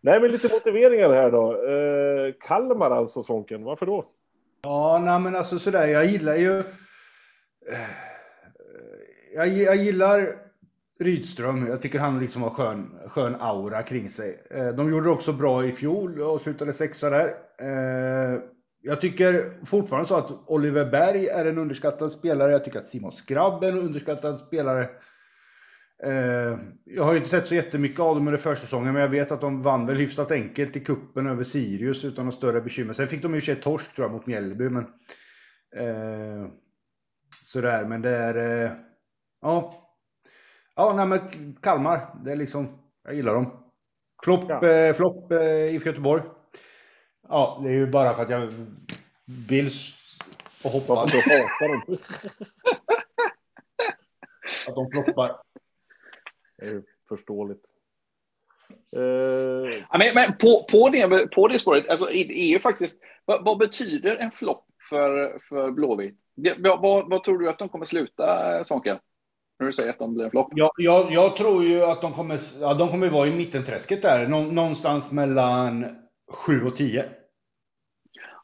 Nej, 0.00 0.20
men 0.20 0.30
lite 0.30 0.54
motiveringar 0.54 1.10
här 1.12 1.30
då. 1.30 1.52
Eh, 1.52 2.32
Kalmar 2.40 2.90
alltså, 2.90 3.22
Sonken. 3.22 3.64
Varför 3.64 3.86
då? 3.86 4.04
Ja, 4.62 4.98
nej 5.04 5.20
men 5.20 5.36
alltså 5.36 5.58
sådär, 5.58 5.86
jag 5.86 6.06
gillar 6.06 6.34
ju... 6.36 6.58
eh, 6.58 7.88
Jag, 9.34 9.48
jag 9.48 9.76
gillar 9.76 10.36
Rydström. 10.98 11.66
Jag 11.66 11.82
tycker 11.82 11.98
han 11.98 12.20
liksom 12.20 12.42
har 12.42 12.50
skön, 12.50 12.98
skön 13.08 13.34
aura 13.34 13.82
kring 13.82 14.10
sig. 14.10 14.46
Eh, 14.50 14.68
de 14.68 14.90
gjorde 14.90 15.06
det 15.06 15.10
också 15.10 15.32
bra 15.32 15.64
i 15.66 15.72
fjol 15.72 16.20
och 16.20 16.40
slutade 16.40 16.72
sexa 16.72 17.10
där. 17.10 17.34
Eh, 17.58 18.40
jag 18.82 19.00
tycker 19.00 19.52
fortfarande 19.66 20.08
så 20.08 20.16
att 20.16 20.30
Oliver 20.46 20.90
Berg 20.90 21.28
är 21.28 21.44
en 21.44 21.58
underskattad 21.58 22.12
spelare. 22.12 22.52
Jag 22.52 22.64
tycker 22.64 22.78
att 22.78 22.88
Simon 22.88 23.12
Skrabb 23.12 23.64
är 23.64 23.68
en 23.68 23.78
underskattad 23.78 24.40
spelare. 24.40 24.88
Eh, 26.02 26.58
jag 26.84 27.04
har 27.04 27.12
ju 27.12 27.18
inte 27.18 27.30
sett 27.30 27.48
så 27.48 27.54
jättemycket 27.54 28.00
av 28.00 28.14
dem 28.14 28.28
under 28.28 28.40
försäsongen, 28.40 28.92
men 28.92 29.02
jag 29.02 29.08
vet 29.08 29.32
att 29.32 29.40
de 29.40 29.62
vann 29.62 29.86
väl 29.86 29.96
hyfsat 29.96 30.30
enkelt 30.30 30.76
i 30.76 30.80
kuppen 30.80 31.26
över 31.26 31.44
Sirius 31.44 32.04
utan 32.04 32.24
några 32.24 32.36
större 32.36 32.60
bekymmer. 32.60 32.94
Sen 32.94 33.08
fick 33.08 33.22
de 33.22 33.34
ju 33.34 33.40
sig 33.40 33.56
torsk 33.56 33.94
tror 33.94 34.04
jag 34.04 34.12
mot 34.12 34.26
Mjällby, 34.26 34.68
men 34.68 34.84
eh, 35.76 36.48
sådär, 37.52 37.84
men 37.84 38.02
det 38.02 38.10
är 38.10 38.76
ja. 39.42 39.85
Ja, 40.76 40.92
nej 40.96 41.06
men 41.06 41.56
Kalmar, 41.62 42.06
det 42.24 42.32
är 42.32 42.36
liksom, 42.36 42.78
jag 43.04 43.14
gillar 43.14 43.34
dem. 43.34 43.62
Flopp, 44.24 44.44
Ja. 44.48 44.68
eh, 44.68 44.94
flopp 44.96 45.32
eh, 45.32 45.74
IFK 45.74 45.86
Göteborg. 45.88 46.22
Ja, 47.28 47.60
det 47.62 47.68
är 47.68 47.72
ju 47.72 47.86
bara 47.86 48.14
för 48.14 48.22
att 48.22 48.30
jag 48.30 48.52
vill 49.48 49.70
och 50.64 50.72
Varför 50.72 50.78
hoppas 50.78 51.10
så 51.10 51.16
hatar 51.16 51.68
de? 51.68 51.82
att 54.68 54.74
de 54.74 54.90
floppar. 54.90 55.36
Det 56.58 56.66
är 56.66 56.70
ju 56.70 56.82
förståeligt. 57.08 57.64
Eh, 58.96 59.02
Ja, 59.90 59.98
men, 59.98 60.14
men 60.14 60.36
på, 60.36 60.66
på, 60.70 60.88
det, 60.90 61.28
på 61.34 61.48
det 61.48 61.58
spåret, 61.58 61.88
alltså, 61.88 62.04
det 62.06 62.38
är 62.40 62.48
ju 62.48 62.58
faktiskt, 62.58 63.00
vad, 63.24 63.44
vad 63.44 63.58
betyder 63.58 64.16
en 64.16 64.30
flopp 64.30 64.64
för, 64.90 65.38
för 65.48 65.70
Blåvitt? 65.70 66.18
Vad, 66.58 66.80
vad, 66.80 67.10
vad 67.10 67.24
tror 67.24 67.38
du 67.38 67.48
att 67.48 67.58
de 67.58 67.68
kommer 67.68 67.86
sluta, 67.86 68.64
Sonken? 68.64 68.98
När 69.58 69.66
du 69.66 69.72
säger 69.72 69.90
att 69.90 69.98
de 69.98 70.14
blir 70.14 70.24
en 70.24 70.30
flopp? 70.30 70.48
Jag, 70.54 70.70
jag, 70.76 71.12
jag 71.12 71.36
tror 71.36 71.64
ju 71.64 71.82
att 71.82 72.02
de 72.02 72.12
kommer, 72.12 72.40
ja, 72.60 72.74
de 72.74 72.88
kommer 72.88 73.08
vara 73.08 73.28
i 73.28 73.36
mittenträsket 73.36 74.02
där, 74.02 74.28
nå, 74.28 74.42
någonstans 74.42 75.10
mellan 75.10 75.86
7 76.30 76.64
och 76.64 76.76
10. 76.76 77.04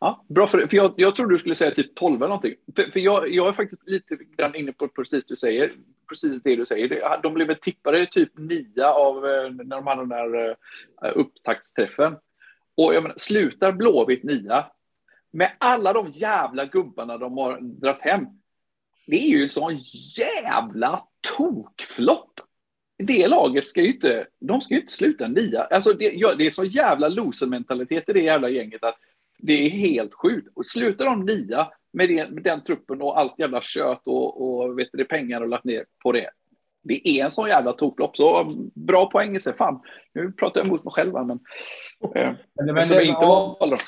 Ja, 0.00 0.24
bra 0.28 0.46
för, 0.46 0.66
för 0.66 0.76
jag, 0.76 0.92
jag 0.96 1.16
tror 1.16 1.26
du 1.26 1.38
skulle 1.38 1.54
säga 1.54 1.70
typ 1.70 1.94
12 1.94 2.16
eller 2.16 2.28
någonting. 2.28 2.54
För, 2.76 2.82
för 2.82 3.00
jag, 3.00 3.30
jag 3.30 3.48
är 3.48 3.52
faktiskt 3.52 3.88
lite 3.88 4.16
grann 4.36 4.54
inne 4.54 4.72
på 4.72 4.88
precis 4.88 5.24
du 5.26 5.36
säger. 5.36 5.72
Precis 6.08 6.42
det 6.42 6.56
du 6.56 6.66
säger. 6.66 7.22
De 7.22 7.34
blev 7.34 7.48
väl 7.48 7.56
tippade 7.56 8.06
typ 8.06 8.38
nia 8.38 8.92
av 8.92 9.16
eh, 9.16 9.50
när 9.50 9.76
de 9.76 9.86
hade 9.86 10.02
den 10.02 10.08
där 10.08 10.48
eh, 10.48 11.12
upptaktsträffen. 11.14 12.16
Och 12.76 12.94
jag 12.94 13.02
menar, 13.02 13.16
slutar 13.18 13.72
Blåvitt 13.72 14.22
nia 14.22 14.66
med 15.32 15.50
alla 15.58 15.92
de 15.92 16.10
jävla 16.10 16.64
gubbarna 16.64 17.18
de 17.18 17.38
har 17.38 17.58
dragit 17.60 18.02
hem. 18.02 18.26
Det 19.06 19.16
är 19.16 19.28
ju 19.28 19.42
en 19.42 19.50
sån 19.50 19.76
jävla 20.18 21.04
tokflopp. 21.36 22.40
Det 22.98 23.28
laget 23.28 23.66
ska 23.66 23.80
ju 23.80 23.92
inte, 23.92 24.26
de 24.40 24.60
ska 24.60 24.74
ju 24.74 24.80
inte 24.80 24.92
sluta 24.92 25.28
nia. 25.28 25.62
Alltså 25.62 25.92
det, 25.92 26.12
ja, 26.14 26.34
det 26.34 26.46
är 26.46 26.50
så 26.50 26.64
jävla 26.64 27.08
loser-mentalitet 27.08 28.08
i 28.08 28.12
det 28.12 28.22
jävla 28.22 28.48
gänget 28.48 28.84
att 28.84 28.98
det 29.38 29.66
är 29.66 29.70
helt 29.70 30.14
sjukt. 30.14 30.48
Och 30.54 30.66
slutar 30.66 31.04
de 31.04 31.24
nia 31.24 31.68
med, 31.92 32.08
det, 32.08 32.30
med 32.30 32.42
den 32.42 32.64
truppen 32.64 33.02
och 33.02 33.18
allt 33.18 33.38
jävla 33.38 33.62
kött 33.62 34.06
och, 34.06 34.42
och 34.42 34.78
vet 34.78 34.88
du, 34.92 34.98
det, 34.98 35.04
pengar 35.04 35.40
och 35.40 35.48
lagt 35.48 35.64
ner 35.64 35.84
på 36.02 36.12
det. 36.12 36.30
Det 36.84 37.08
är 37.08 37.24
en 37.24 37.32
sån 37.32 37.48
jävla 37.48 37.72
toklopp. 37.72 38.16
Så 38.16 38.54
bra 38.74 39.10
poäng 39.10 39.36
i 39.36 39.40
sig. 39.40 39.56
Fan, 39.56 39.80
nu 40.14 40.32
pratar 40.32 40.60
jag 40.60 40.66
emot 40.66 40.84
mig 40.84 40.92
själv 40.92 41.12
men... 41.12 41.30
Eh, 42.14 42.32
Men, 42.54 42.76
eftersom 42.76 42.96
jag 42.96 43.06
inte 43.06 43.26
dem. 43.26 43.78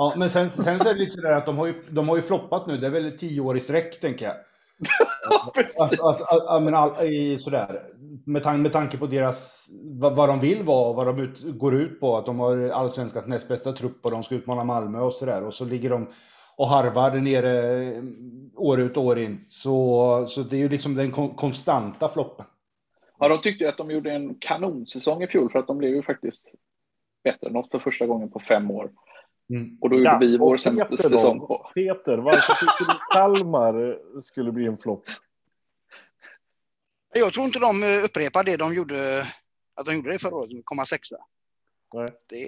Ja, 0.00 0.14
men 0.16 0.30
sen, 0.30 0.50
sen 0.52 0.80
så 0.80 0.88
är 0.88 0.94
det 0.94 1.00
lite 1.00 1.12
sådär 1.12 1.32
att 1.32 1.46
de 1.46 1.58
har, 1.58 1.66
ju, 1.66 1.74
de 1.90 2.08
har 2.08 2.16
ju 2.16 2.22
floppat 2.22 2.66
nu. 2.66 2.76
Det 2.76 2.86
är 2.86 2.90
väl 2.90 3.18
10 3.18 3.40
år 3.40 3.56
i 3.56 3.60
sträck, 3.60 4.00
tänker 4.00 4.24
jag. 4.24 4.34
Precis. 5.54 5.80
Alltså, 5.80 6.02
alltså, 6.02 6.24
ja, 6.46 6.76
all, 6.76 7.38
sådär. 7.38 7.82
Med, 8.26 8.42
tan 8.42 8.62
med 8.62 8.72
tanke 8.72 8.98
på 8.98 9.06
deras, 9.06 9.66
vad, 10.00 10.14
vad 10.16 10.28
de 10.28 10.40
vill 10.40 10.62
vara 10.62 10.88
och 10.88 10.96
vad 10.96 11.06
de 11.06 11.18
ut, 11.18 11.42
går 11.58 11.74
ut 11.74 12.00
på. 12.00 12.16
Att 12.16 12.26
de 12.26 12.40
har 12.40 12.68
allsvenskans 12.68 13.26
näst 13.26 13.48
bästa 13.48 13.72
trupp 13.72 14.04
och 14.04 14.10
de 14.10 14.22
ska 14.22 14.34
utmana 14.34 14.64
Malmö 14.64 15.00
och 15.00 15.12
sådär. 15.12 15.44
Och 15.44 15.54
så 15.54 15.64
ligger 15.64 15.90
de 15.90 16.08
och 16.56 16.68
harvar 16.68 17.10
där 17.10 17.20
nere 17.20 17.82
eh, 17.82 18.02
år 18.56 18.80
ut 18.80 18.96
och 18.96 19.04
år 19.04 19.18
in. 19.18 19.44
Så, 19.48 20.26
så 20.28 20.42
det 20.42 20.56
är 20.56 20.60
ju 20.60 20.68
liksom 20.68 20.94
den 20.94 21.10
kon 21.10 21.34
konstanta 21.34 22.08
floppen. 22.08 22.46
Ja, 23.18 23.28
de 23.28 23.40
tyckte 23.40 23.64
ju 23.64 23.70
att 23.70 23.76
de 23.76 23.90
gjorde 23.90 24.12
en 24.12 24.34
kanonsäsong 24.34 25.22
i 25.22 25.26
fjol 25.26 25.50
för 25.50 25.58
att 25.58 25.66
de 25.66 25.78
blev 25.78 25.90
ju 25.90 26.02
faktiskt 26.02 26.48
bättre 27.24 27.48
än 27.48 27.56
oss 27.56 27.70
för 27.70 27.78
första 27.78 28.06
gången 28.06 28.30
på 28.30 28.40
fem 28.40 28.70
år. 28.70 28.90
Mm. 29.50 29.78
Och 29.80 29.90
då 29.90 29.96
gjorde 29.96 30.10
Ja, 30.10 30.18
vi 30.18 30.36
vår 30.38 30.56
sämsta 30.56 30.90
då? 30.90 30.96
säsong 30.96 31.38
på. 31.40 31.70
Peter, 31.74 32.18
varför 32.18 32.52
tycker 32.54 32.92
du 32.92 32.98
Kalmar 33.12 33.98
skulle 34.20 34.52
bli 34.52 34.66
en 34.66 34.76
flopp? 34.76 35.04
Jag 37.14 37.32
tror 37.32 37.46
inte 37.46 37.58
de 37.58 37.82
eh, 37.82 38.04
upprepar 38.04 38.44
det 38.44 38.56
de 38.56 38.74
gjorde, 38.74 39.20
att 39.74 39.86
de 39.86 39.94
gjorde 39.94 40.12
det 40.12 40.18
förra 40.18 40.34
året, 40.34 40.50
komma 40.64 40.86
sexa. 40.86 41.16
Nej. 41.94 42.08
Det, 42.26 42.38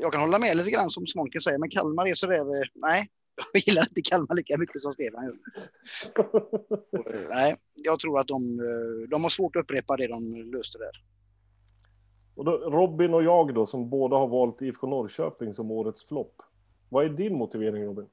jag 0.00 0.12
kan 0.12 0.20
hålla 0.22 0.38
med 0.38 0.56
lite 0.56 0.70
grann 0.70 0.90
som 0.90 1.06
Smonken 1.06 1.40
säger, 1.40 1.58
men 1.58 1.70
Kalmar 1.70 2.08
är 2.08 2.14
sådär, 2.14 2.38
eh, 2.38 2.62
nej, 2.74 3.08
jag 3.52 3.62
gillar 3.66 3.82
inte 3.82 4.02
Kalmar 4.02 4.34
lika 4.34 4.56
mycket 4.58 4.82
som 4.82 4.92
Stefan 4.92 5.24
gör. 5.24 5.34
Eh, 7.14 7.28
Nej, 7.30 7.56
jag 7.74 7.98
tror 8.00 8.20
att 8.20 8.26
de, 8.26 8.40
de 9.10 9.22
har 9.22 9.30
svårt 9.30 9.56
att 9.56 9.62
upprepa 9.62 9.96
det 9.96 10.06
de 10.06 10.42
löste 10.52 10.78
där. 10.78 10.90
Och 12.34 12.44
då, 12.44 12.52
Robin 12.52 13.14
och 13.14 13.22
jag 13.22 13.54
då, 13.54 13.66
som 13.66 13.90
båda 13.90 14.16
har 14.16 14.28
valt 14.28 14.62
IFK 14.62 14.86
Norrköping 14.86 15.52
som 15.52 15.70
årets 15.70 16.08
flopp. 16.08 16.42
Vad 16.88 17.04
är 17.04 17.08
din 17.08 17.34
motivering 17.34 17.84
Robin? 17.84 18.06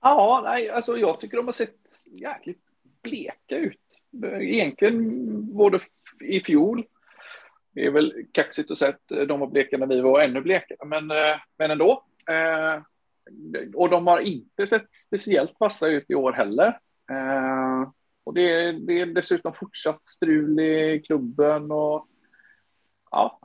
Ja, 0.00 0.40
nej, 0.44 0.70
alltså 0.70 0.96
jag 0.96 1.20
tycker 1.20 1.36
de 1.36 1.46
har 1.46 1.52
sett 1.52 1.76
jäkligt 2.06 2.60
bleka 3.02 3.56
ut. 3.56 4.00
Egentligen 4.40 5.56
både 5.56 5.78
i 6.20 6.40
fjol. 6.40 6.86
Det 7.72 7.86
är 7.86 7.90
väl 7.90 8.26
kaxigt 8.32 8.70
att 8.70 8.78
säga 8.78 8.90
att 8.90 9.28
de 9.28 9.40
var 9.40 9.46
bleka 9.46 9.78
när 9.78 9.86
vi 9.86 10.00
var 10.00 10.20
ännu 10.20 10.40
blekare, 10.40 10.78
men, 10.86 11.10
eh, 11.10 11.36
men 11.58 11.70
ändå. 11.70 12.04
Eh, 12.28 12.82
och 13.74 13.90
de 13.90 14.06
har 14.06 14.20
inte 14.20 14.66
sett 14.66 14.94
speciellt 14.94 15.52
vassa 15.60 15.88
ut 15.88 16.04
i 16.08 16.14
år 16.14 16.32
heller. 16.32 16.78
Eh, 17.10 17.88
och 18.24 18.34
det, 18.34 18.50
är- 18.52 18.72
det 18.72 19.00
är 19.00 19.06
dessutom 19.06 19.52
fortsatt 19.54 20.06
strul 20.06 20.60
i 20.60 21.02
klubben 21.06 21.70
och 21.72 22.06
ja, 23.10 23.38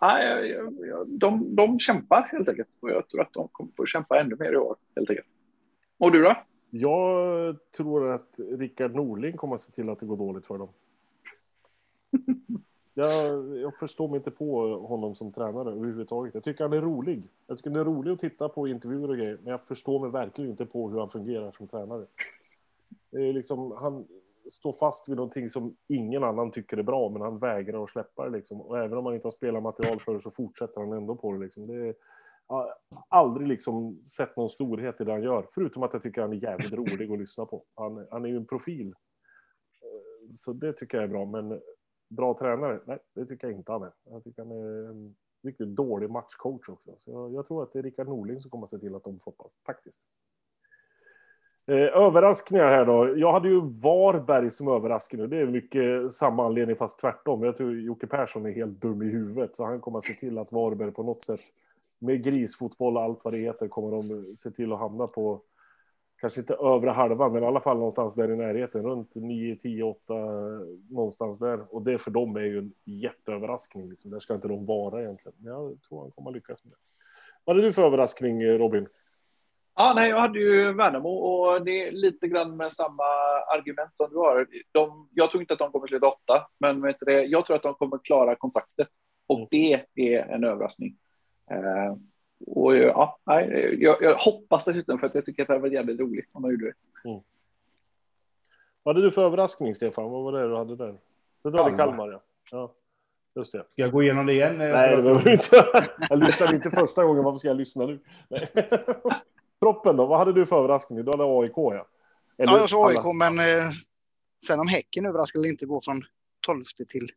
de, 1.08 1.56
de 1.56 1.80
kämpar 1.80 2.22
helt 2.22 2.50
enkelt. 2.50 2.70
Och 2.80 2.90
jag 2.90 3.10
tror 3.10 3.22
att 3.22 3.34
de 3.34 3.48
kommer 3.52 3.72
få 3.78 3.86
kämpa 3.86 4.20
ännu 4.20 4.36
mer 4.40 4.52
i 4.54 4.58
år 4.58 4.76
helt 4.96 5.10
enkelt. 5.10 5.28
Och 5.98 6.12
du 6.12 6.22
då? 6.24 6.36
Jag 6.70 7.58
tror 7.78 8.10
att 8.12 8.40
Rickard 8.52 8.96
Norling 8.96 9.38
kommer 9.38 9.54
att 9.56 9.62
se 9.62 9.72
till 9.72 9.90
att 9.92 10.00
det 10.00 10.06
går 10.06 10.18
dåligt 10.18 10.46
för 10.48 10.58
dem. 10.58 10.70
Jag, 12.98 13.58
jag 13.58 13.76
förstår 13.78 14.08
mig 14.08 14.18
inte 14.18 14.32
på 14.32 14.78
honom 14.78 15.16
som 15.16 15.32
tränare 15.32 15.72
överhuvudtaget. 15.72 16.34
Jag 16.34 16.44
tycker 16.44 16.64
han 16.64 16.74
är 16.74 16.82
rolig. 16.82 17.24
Jag 17.48 17.58
tycker 17.58 17.70
det 17.70 17.80
är 17.80 17.86
roligt 17.86 18.14
att 18.14 18.20
titta 18.20 18.50
på 18.50 18.68
intervjuer 18.68 19.10
och 19.10 19.18
grejer, 19.18 19.38
men 19.44 19.52
jag 19.52 19.62
förstår 19.62 20.00
mig 20.00 20.10
verkligen 20.12 20.52
inte 20.52 20.66
på 20.66 20.90
hur 20.90 21.00
han 21.00 21.10
fungerar 21.10 21.52
som 21.52 21.68
tränare. 21.68 22.06
Det 23.12 23.30
är 23.30 23.34
liksom, 23.34 23.72
han 23.72 24.08
står 24.52 24.74
fast 24.74 25.10
vid 25.10 25.16
någonting 25.16 25.50
som 25.50 25.76
ingen 25.88 26.24
annan 26.24 26.52
tycker 26.52 26.78
är 26.78 26.84
bra, 26.84 27.10
men 27.10 27.22
han 27.22 27.40
vägrar 27.40 27.84
att 27.84 27.90
släppa 27.90 28.26
det. 28.26 28.38
Liksom. 28.38 28.62
Och 28.62 28.80
även 28.80 28.98
om 28.98 29.06
han 29.06 29.16
inte 29.16 29.26
har 29.26 29.32
spelat 29.32 29.64
material 29.64 30.00
för 30.00 30.14
det 30.14 30.20
så 30.20 30.32
fortsätter 30.32 30.82
han 30.82 30.94
ändå 30.94 31.16
på 31.16 31.32
det. 31.32 31.40
Liksom. 31.40 31.68
det 31.68 31.74
är, 31.74 31.96
jag 32.48 32.56
har 32.56 32.76
aldrig 33.10 33.48
liksom 33.48 34.02
sett 34.06 34.38
någon 34.38 34.50
storhet 34.50 35.02
i 35.02 35.04
det 35.04 35.12
han 35.12 35.24
gör, 35.24 35.48
förutom 35.50 35.84
att 35.84 35.94
jag 35.94 36.02
tycker 36.02 36.22
han 36.22 36.34
är 36.34 36.44
jävligt 36.44 36.74
rolig 36.74 37.12
att 37.12 37.20
lyssna 37.20 37.46
på. 37.46 37.64
Han, 37.76 38.08
han 38.12 38.26
är 38.26 38.30
ju 38.30 38.38
en 38.38 38.46
profil. 38.46 38.88
Eh, 39.82 40.32
så 40.32 40.54
det 40.54 40.74
tycker 40.74 40.98
jag 40.98 41.04
är 41.04 41.08
bra, 41.08 41.26
men 41.26 41.62
bra 42.10 42.38
tränare? 42.38 42.80
Nej, 42.86 43.00
det 43.16 43.26
tycker 43.26 43.48
jag 43.48 43.58
inte 43.58 43.72
han 43.72 43.84
är. 43.84 43.94
Jag 44.04 44.24
tycker 44.24 44.42
han 44.42 44.52
är 44.52 44.90
en 44.90 45.16
riktigt 45.44 45.76
dålig 45.76 46.10
matchcoach 46.10 46.70
också. 46.70 46.96
Så 47.00 47.12
jag, 47.12 47.34
jag 47.34 47.46
tror 47.46 47.64
att 47.64 47.74
det 47.74 47.80
är 47.80 47.84
Rickard 47.84 48.08
Norling 48.08 48.40
som 48.40 48.52
kommer 48.52 48.64
att 48.64 48.70
se 48.70 48.78
till 48.78 48.96
att 48.96 49.04
de 49.04 49.20
floppar, 49.20 49.48
faktiskt. 49.66 50.00
Eh, 51.68 51.76
överraskningar 51.78 52.66
här 52.66 52.86
då. 52.86 53.18
Jag 53.18 53.32
hade 53.32 53.50
ju 53.50 53.62
Varberg 53.62 54.52
som 54.52 54.68
överraskning 54.68 55.22
och 55.22 55.30
det 55.30 55.38
är 55.38 55.46
mycket 55.46 56.12
samma 56.12 56.46
anledning 56.46 56.76
fast 56.76 57.00
tvärtom. 57.00 57.44
Jag 57.44 57.56
tror 57.56 57.80
Jocke 57.80 58.08
Persson 58.08 58.46
är 58.46 58.52
helt 58.52 58.82
dum 58.82 59.02
i 59.02 59.06
huvudet 59.06 59.56
så 59.56 59.66
han 59.66 59.82
kommer 59.82 59.98
att 59.98 60.04
se 60.04 60.14
till 60.14 60.38
att 60.38 60.52
Varberg 60.52 60.92
på 60.92 61.04
något 61.04 61.24
sätt 61.24 61.40
med 62.00 62.24
grisfotboll 62.24 62.98
och 62.98 63.04
allt 63.04 63.24
vad 63.24 63.34
det 63.34 63.40
heter 63.40 63.68
kommer 63.68 63.92
de 63.92 64.36
se 64.36 64.52
till 64.52 64.74
att 64.74 64.80
hamna 64.80 65.08
på 65.08 65.42
kanske 66.22 66.42
inte 66.42 66.54
övre 66.54 66.90
halvan, 66.90 67.34
men 67.34 67.44
i 67.44 67.46
alla 67.46 67.60
fall 67.60 67.78
någonstans 67.78 68.16
där 68.16 68.32
i 68.32 68.36
närheten, 68.36 68.84
runt 68.84 69.16
9, 69.16 69.56
10, 69.56 69.84
8, 69.84 70.14
någonstans 70.90 71.40
där. 71.40 71.76
Och 71.76 71.82
det 71.82 71.98
för 71.98 72.12
dem 72.12 72.36
är 72.36 72.42
ju 72.42 72.58
en 72.58 72.74
jätteöverraskning. 72.84 73.90
Liksom. 73.90 74.12
Där 74.12 74.20
ska 74.20 74.36
inte 74.36 74.48
de 74.48 74.66
vara 74.66 75.02
egentligen. 75.02 75.36
Men 75.38 75.54
jag 75.54 75.82
tror 75.82 76.02
han 76.02 76.12
kommer 76.12 76.30
att 76.30 76.36
lyckas 76.36 76.64
med 76.64 76.72
det. 76.72 76.78
Vad 77.44 77.56
hade 77.56 77.68
du 77.68 77.74
för 77.74 77.84
överraskning, 77.84 78.46
Robin? 78.46 78.88
Ja, 79.76 79.94
nej, 79.96 80.10
jag 80.10 80.20
hade 80.20 80.40
ju 80.40 80.74
Värnamo 80.74 81.10
och 81.10 81.66
det 81.66 81.88
är 81.88 81.92
lite 81.92 82.28
grann 82.28 82.58
med 82.58 82.74
samma 82.74 83.04
argument 83.54 83.92
som 83.94 84.10
du 84.10 84.18
har. 84.18 84.48
De, 84.72 85.10
jag 85.14 85.32
tror 85.32 85.42
inte 85.42 85.54
att 85.54 85.60
de 85.60 85.72
kommer 85.72 85.88
sluta 85.88 86.08
åtta, 86.08 86.48
men 86.58 86.82
vet 86.82 86.98
du 87.00 87.12
jag 87.12 87.46
tror 87.46 87.56
att 87.56 87.64
de 87.64 87.74
kommer 87.74 87.98
klara 87.98 88.36
kontraktet 88.36 88.88
och 89.28 89.38
Mm. 89.38 89.48
det 89.94 90.16
är 90.16 90.26
en 90.26 90.44
överraskning. 90.44 90.96
Eh, 91.52 91.96
och 92.48 92.76
ja, 92.78 93.20
nej, 93.26 93.76
jag, 93.84 94.02
jag 94.02 94.16
hoppas 94.16 94.66
dessutom 94.66 95.00
för 95.00 95.08
att 95.08 95.16
jag 95.16 95.26
tycker 95.26 95.42
att 95.42 95.48
det 95.48 95.54
här 95.54 95.62
var 95.62 95.68
jävligt 95.68 96.00
roligt 96.00 96.30
om 96.32 96.42
de 96.42 96.52
gjorde 96.52 96.66
det. 96.66 96.74
Vad 98.84 98.96
hade 98.96 99.08
du 99.08 99.12
för 99.12 99.26
överraskning, 99.26 99.76
Stefan? 99.76 100.12
Vad 100.12 100.24
var 100.24 100.32
det 100.32 100.48
du 100.48 100.56
hade 100.56 100.76
där? 100.76 100.96
Det 101.44 101.50
är 101.50 101.52
Kalmar. 101.54 101.78
Kalmar, 101.78 102.12
ja. 102.12 102.22
ja. 102.52 102.74
Just 103.36 103.52
det. 103.52 103.58
Ska 103.60 103.82
jag 103.82 103.92
gå 103.92 104.04
igenom 104.04 104.26
det 104.26 104.34
igen? 104.34 104.58
Nej, 104.58 104.96
det 104.96 105.02
behöver 105.02 105.24
du 105.24 105.32
inte. 105.32 105.66
Jag 106.10 106.20
lyssnade 106.20 106.56
inte 106.56 106.70
första 106.72 107.04
gången. 107.04 107.24
Varför 107.24 107.38
ska 107.38 107.48
jag 107.48 107.58
lyssna 107.58 107.86
nu? 107.86 108.00
Proppen 109.60 109.98
då? 109.98 110.06
Vad 110.06 110.20
hade 110.20 110.34
du 110.34 110.46
för 110.46 110.60
överraskning? 110.60 111.06
Du 111.06 111.12
hade 111.12 111.24
AIK, 111.24 111.54
ja. 111.56 111.88
Eller 112.38 112.54
Ja, 112.54 112.60
jag 112.60 112.70
sa 112.70 112.88
AIK, 112.88 113.00
alla- 113.00 113.14
men 113.14 113.40
eh, 113.40 113.72
sen 114.46 114.60
om 114.60 114.68
Häcken 114.68 115.06
överraskar 115.06 115.40
eller 115.40 115.50
inte 115.50 115.66
gå 115.66 115.82
från 115.82 116.02
12 116.48 116.62
till 116.90 117.12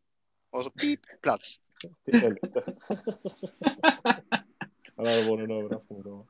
och 0.51 0.65
så 0.65 0.71
pip, 0.71 1.01
plats. 1.23 1.55
Till 2.05 2.25
elfte. 2.25 2.49
det 4.97 5.29
var 5.29 5.39
en 5.39 5.51
överraskning. 5.51 6.03
Då. 6.03 6.27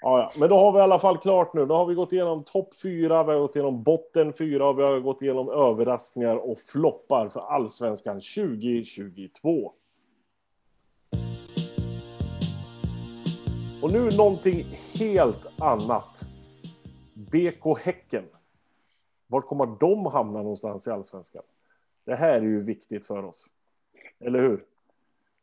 Ja, 0.00 0.18
ja, 0.18 0.32
men 0.36 0.48
då 0.48 0.58
har 0.58 0.72
vi 0.72 0.78
i 0.78 0.82
alla 0.82 0.98
fall 0.98 1.18
klart 1.18 1.54
nu. 1.54 1.66
Då 1.66 1.74
har 1.74 1.86
vi 1.86 1.94
gått 1.94 2.12
igenom 2.12 2.44
topp 2.44 2.74
fyra, 2.82 3.22
vi 3.24 3.32
har 3.32 3.38
gått 3.40 3.56
igenom 3.56 3.82
botten 3.82 4.32
fyra 4.32 4.68
och 4.68 4.78
vi 4.78 4.82
har 4.82 5.00
gått 5.00 5.22
igenom 5.22 5.48
överraskningar 5.48 6.36
och 6.36 6.60
floppar 6.60 7.28
för 7.28 7.40
allsvenskan 7.40 8.20
2022. 8.20 9.72
Och 13.82 13.92
nu 13.92 14.10
någonting 14.16 14.66
helt 15.02 15.60
annat. 15.60 16.22
BK 17.14 17.78
Häcken. 17.82 18.24
Var 19.26 19.40
kommer 19.40 19.66
de 19.66 20.06
hamna 20.06 20.38
någonstans 20.38 20.86
i 20.86 20.90
allsvenskan? 20.90 21.42
Det 22.04 22.14
här 22.14 22.32
är 22.36 22.42
ju 22.42 22.60
viktigt 22.60 23.06
för 23.06 23.24
oss. 23.24 23.46
Eller 24.20 24.42
hur? 24.42 24.64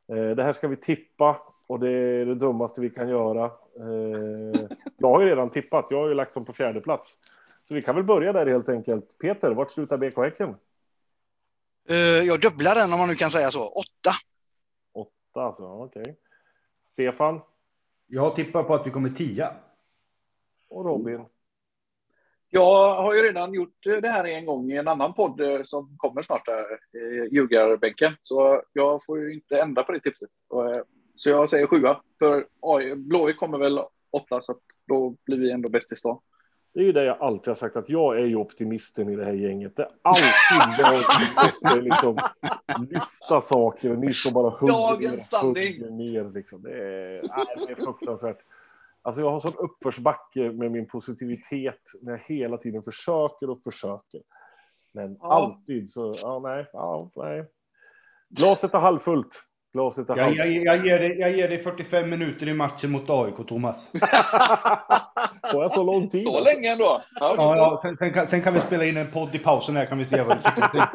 Eh, 0.07 0.35
Det 0.35 0.43
här 0.43 0.53
ska 0.53 0.67
vi 0.67 0.75
tippa 0.75 1.37
och 1.67 1.79
det 1.79 1.89
är 1.91 2.25
det 2.25 2.35
dummaste 2.35 2.81
vi 2.81 2.89
kan 2.89 3.09
göra. 3.09 3.45
Eh, 3.79 4.67
Jag 4.97 5.09
har 5.09 5.21
ju 5.21 5.27
redan 5.29 5.49
tippat. 5.49 5.87
Jag 5.89 6.01
har 6.01 6.07
ju 6.07 6.13
lagt 6.13 6.33
dem 6.33 6.45
på 6.45 6.53
fjärde 6.53 6.81
plats. 6.81 7.17
Så 7.63 7.73
vi 7.73 7.81
kan 7.81 7.95
väl 7.95 8.03
börja 8.03 8.33
där 8.33 8.45
helt 8.47 8.69
enkelt. 8.69 9.17
Peter, 9.17 9.53
vart 9.53 9.71
slutar 9.71 9.97
BK 9.97 10.17
Häcken? 10.17 10.55
Eh, 11.89 11.95
jag 11.97 12.41
dubblar 12.41 12.75
den 12.75 12.93
om 12.93 12.99
man 12.99 13.09
nu 13.09 13.15
kan 13.15 13.31
säga 13.31 13.51
så. 13.51 13.67
Åtta. 13.67 14.11
Åtta 14.93 15.41
alltså, 15.41 15.63
okej. 15.63 16.17
Stefan 16.81 17.41
jag 18.11 18.35
tippar 18.35 18.63
på 18.63 18.75
att 18.75 18.87
vi 18.87 18.91
kommer 18.91 19.09
tia. 19.09 19.53
och 20.69 20.85
Robin. 20.85 21.25
Jag 22.49 22.95
har 22.95 23.13
ju 23.13 23.23
redan 23.23 23.53
gjort 23.53 23.83
det 23.83 24.09
här 24.09 24.23
en 24.23 24.45
gång 24.45 24.71
i 24.71 24.77
en 24.77 24.87
annan 24.87 25.13
podd 25.13 25.41
eh, 25.41 25.63
som 25.63 25.97
kommer 25.97 26.21
snart, 26.21 26.45
där, 26.45 26.63
eh, 26.71 27.33
Ljugarbänken. 27.33 28.15
Så 28.21 28.63
jag 28.73 29.05
får 29.05 29.19
ju 29.19 29.33
inte 29.33 29.61
ändra 29.61 29.83
på 29.83 29.91
det 29.91 29.99
tipset. 29.99 30.29
Eh, 30.53 30.83
så 31.15 31.29
jag 31.29 31.49
säger 31.49 31.67
sjua, 31.67 32.01
för 32.19 32.45
Blåvitt 32.95 33.37
kommer 33.37 33.57
väl 33.57 33.79
åtta, 34.11 34.41
så 34.41 34.51
att 34.51 34.61
då 34.87 35.15
blir 35.25 35.37
vi 35.37 35.51
ändå 35.51 35.69
bäst 35.69 35.91
i 35.91 35.95
stan. 35.95 36.19
Det 36.73 36.79
är 36.79 36.83
ju 36.83 36.91
det 36.91 37.03
jag 37.03 37.17
alltid 37.21 37.47
har 37.47 37.55
sagt, 37.55 37.75
att 37.75 37.89
jag 37.89 38.19
är 38.19 38.25
ju 38.25 38.35
optimisten 38.35 39.09
i 39.09 39.15
det 39.15 39.25
här 39.25 39.33
gänget. 39.33 39.75
Det 39.75 39.83
är 39.83 39.89
alltid 40.01 40.25
jag 40.77 41.03
som 41.03 41.35
måste 41.45 41.81
liksom 41.81 42.17
lyfta 42.89 43.41
saker 43.41 43.91
och 43.91 43.99
ni 43.99 44.13
ska 44.13 44.31
bara 44.31 44.67
Dagens 44.67 45.29
sanning. 45.29 45.81
hugga 45.81 45.89
ner. 45.95 46.31
Liksom. 46.33 46.61
Det, 46.61 46.71
är, 46.71 47.21
nej, 47.37 47.65
det 47.67 47.71
är 47.71 47.75
fruktansvärt. 47.75 48.37
Alltså 49.01 49.21
jag 49.21 49.31
har 49.31 49.39
sån 49.39 49.53
uppförsbacke 49.57 50.51
med 50.51 50.71
min 50.71 50.87
positivitet 50.87 51.81
när 52.01 52.11
jag 52.11 52.19
hela 52.19 52.57
tiden 52.57 52.83
försöker 52.83 53.49
och 53.49 53.63
försöker. 53.63 54.21
Men 54.93 55.17
Ja. 55.19 55.33
alltid 55.33 55.89
så, 55.89 56.15
ja 56.21 56.39
nej, 56.39 56.69
ja, 56.73 57.11
nej. 57.15 57.45
Glaset 58.29 58.73
är 58.73 58.79
halvfullt. 58.79 59.43
Glaset 59.73 60.09
är 60.09 60.17
Jag, 60.17 60.35
jag, 60.35 60.47
jag, 60.51 60.85
ger 60.85 60.99
dig, 60.99 61.19
jag 61.19 61.37
ger 61.37 61.47
dig 61.47 61.63
45 61.63 62.09
minuter 62.09 62.47
i 62.47 62.53
matchen 62.53 62.91
mot 62.91 63.09
AIK, 63.09 63.47
Thomas. 63.47 63.91
Får 65.51 65.61
jag 65.61 65.71
så 65.71 65.83
lång 65.83 66.09
tid? 66.09 66.23
Så 66.23 66.37
alltså? 66.37 66.53
länge 66.53 66.71
ändå. 66.71 66.99
Ja, 67.19 67.33
Ja, 67.37 67.55
ja, 67.55 67.79
sen, 67.81 67.97
sen, 67.97 68.13
kan, 68.13 68.27
sen 68.27 68.41
kan 68.41 68.53
vi 68.53 68.61
spela 68.61 68.85
in 68.85 68.97
en 68.97 69.11
podd 69.11 69.35
i 69.35 69.39
pausen 69.39 69.75
här 69.75 69.85
kan 69.85 69.97
vi 69.97 70.05
se 70.05 70.21
vad 70.21 70.37
du 70.37 70.41
tycker. 70.41 70.85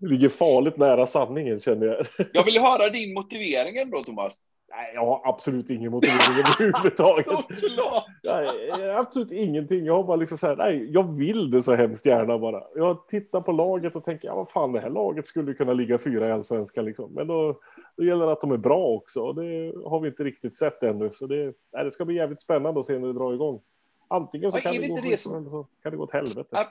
Det 0.00 0.06
ligger 0.06 0.28
farligt 0.28 0.76
nära 0.76 1.06
sanningen 1.06 1.60
känner 1.60 1.86
jag. 1.86 2.06
Jag 2.32 2.44
vill 2.44 2.58
höra 2.58 2.88
din 2.88 3.14
motivering 3.14 3.76
ändå, 3.76 4.04
Thomas. 4.04 4.40
Nej, 4.68 4.92
jag 4.94 5.06
har 5.06 5.20
absolut 5.24 5.70
ingen 5.70 5.90
motivering 5.92 6.18
överhuvudtaget. 6.60 7.26
Såklart! 7.26 8.04
Nej, 8.24 8.90
absolut 8.90 9.32
ingenting. 9.32 9.84
Jag 9.84 9.94
har 9.96 10.04
bara 10.04 10.16
liksom 10.16 10.38
så 10.38 10.46
här, 10.46 10.56
nej, 10.56 10.90
jag 10.92 11.16
vill 11.16 11.50
det 11.50 11.62
så 11.62 11.74
hemskt 11.74 12.06
gärna 12.06 12.38
bara. 12.38 12.62
Jag 12.74 13.08
tittar 13.08 13.40
på 13.40 13.52
laget 13.52 13.96
och 13.96 14.04
tänker, 14.04 14.28
ja 14.28 14.34
vad 14.34 14.50
fan, 14.50 14.72
det 14.72 14.80
här 14.80 14.90
laget 14.90 15.26
skulle 15.26 15.54
kunna 15.54 15.72
ligga 15.72 15.98
fyra 15.98 16.28
i 16.28 16.32
allsvenskan 16.32 16.84
liksom. 16.84 17.12
Men 17.14 17.26
då, 17.26 17.60
då 17.96 18.04
gäller 18.04 18.26
det 18.26 18.32
att 18.32 18.40
de 18.40 18.52
är 18.52 18.56
bra 18.56 18.86
också 18.86 19.20
och 19.20 19.34
det 19.34 19.72
har 19.84 20.00
vi 20.00 20.08
inte 20.08 20.24
riktigt 20.24 20.54
sett 20.54 20.82
ännu. 20.82 21.10
Så 21.12 21.26
det, 21.26 21.52
nej, 21.72 21.84
det 21.84 21.90
ska 21.90 22.04
bli 22.04 22.14
jävligt 22.16 22.40
spännande 22.40 22.80
att 22.80 22.86
se 22.86 22.98
när 22.98 23.06
det 23.06 23.14
drar 23.14 23.34
igång. 23.34 23.60
Antingen 24.08 24.50
så 24.50 24.58
Ja, 24.58 24.62
kan 24.62 24.74
det, 24.74 24.80
det 24.80 24.88
gå 24.88 25.00
det 25.00 25.16
som- 25.16 25.50
så 25.50 25.66
kan 25.82 25.92
det 25.92 25.96
gå 25.98 26.04
åt 26.04 26.12
helvete. 26.12 26.48
Ja. 26.50 26.70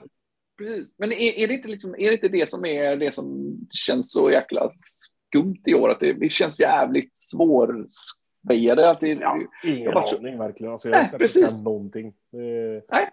Precis. 0.58 0.94
Men 0.96 1.12
är, 1.12 1.38
är, 1.38 1.48
det 1.48 1.54
inte 1.54 1.68
liksom, 1.68 1.94
är 1.98 2.06
det 2.08 2.12
inte 2.12 2.28
det 2.28 2.48
som 2.50 2.64
är 2.64 2.96
det 2.96 3.14
som 3.14 3.56
känns 3.70 4.12
så 4.12 4.30
jäkla 4.30 4.68
skumt 5.36 5.62
i 5.66 5.74
år. 5.74 5.88
Att 5.90 6.00
det, 6.00 6.12
det 6.12 6.28
känns 6.28 6.60
jävligt 6.60 7.16
svårsvejade. 7.16 8.90
Att 8.90 9.00
det, 9.00 9.08
Ja, 9.08 9.38
det 9.62 9.68
ingen 9.70 9.92
så- 9.92 10.16
aning 10.18 10.38
verkligen. 10.38 10.72
Alltså, 10.72 10.88
Nej, 10.88 10.98
jag 11.02 11.10
kan 11.10 11.18
precis. 11.18 11.52
inte 11.52 11.64
någonting. 11.64 12.12
Det, 12.32 12.82
Nej. 12.92 13.10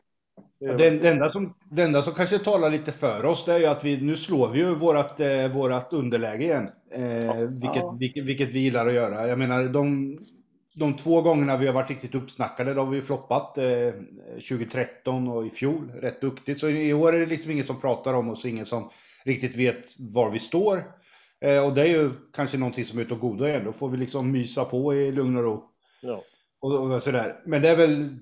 det 0.59 0.65
är- 0.65 0.77
Det, 0.77 0.89
det, 0.89 1.09
enda 1.09 1.31
som, 1.31 1.53
det 1.71 1.83
enda 1.83 2.01
som 2.01 2.13
kanske 2.13 2.39
talar 2.39 2.69
lite 2.69 2.91
för 2.91 3.25
oss 3.25 3.45
det 3.45 3.53
är 3.53 3.59
ju 3.59 3.65
att 3.65 3.85
vi, 3.85 4.01
nu 4.01 4.15
slår 4.17 4.49
vi 4.49 4.59
ju 4.59 4.75
vårat, 4.75 5.19
eh, 5.19 5.47
vårat 5.53 5.93
underläge 5.93 6.43
igen. 6.43 6.69
Eh, 6.91 7.35
vilket, 7.35 7.75
Ja. 7.75 7.95
vilket, 7.99 8.25
vilket 8.25 8.49
vi 8.49 8.59
gillar 8.59 8.87
att 8.87 8.93
göra. 8.93 9.27
Jag 9.27 9.39
menar 9.39 9.63
de, 9.63 10.17
de 10.75 10.97
två 10.97 11.21
gångerna 11.21 11.57
vi 11.57 11.65
har 11.67 11.73
varit 11.73 11.89
riktigt 11.89 12.15
uppsnackade, 12.15 12.73
då 12.73 12.81
har 12.83 12.91
vi 12.91 13.01
floppat. 13.01 13.57
Eh, 13.57 13.91
2013 14.49 15.27
och 15.27 15.45
i 15.45 15.49
fjol, 15.49 15.91
rätt 16.01 16.21
duktigt. 16.21 16.59
Så 16.59 16.69
i 16.69 16.93
år 16.93 17.15
är 17.15 17.19
det 17.19 17.25
liksom 17.25 17.51
ingen 17.51 17.65
som 17.65 17.81
pratar 17.81 18.13
om 18.13 18.29
oss, 18.29 18.45
ingen 18.45 18.65
som 18.65 18.89
riktigt 19.25 19.55
vet 19.55 19.85
var 19.99 20.31
vi 20.31 20.39
står. 20.39 20.83
Eh, 21.43 21.65
och 21.65 21.73
det 21.73 21.81
är 21.81 21.85
ju 21.85 22.11
kanske 22.33 22.57
någonting 22.57 22.85
som 22.85 22.99
är 22.99 23.03
utav 23.03 23.19
godo 23.19 23.45
igen. 23.47 23.65
Då 23.65 23.73
får 23.73 23.89
vi 23.89 23.97
liksom 23.97 24.31
mysa 24.31 24.65
på 24.65 24.95
i 24.95 25.11
lugn 25.11 25.37
och 25.37 25.43
ro. 25.43 25.69
ja. 26.01 26.23
Och, 26.59 26.91
och 26.91 27.03
sådär. 27.03 27.41
Men 27.45 27.61
det 27.61 27.69
är 27.69 27.75
väl 27.75 28.15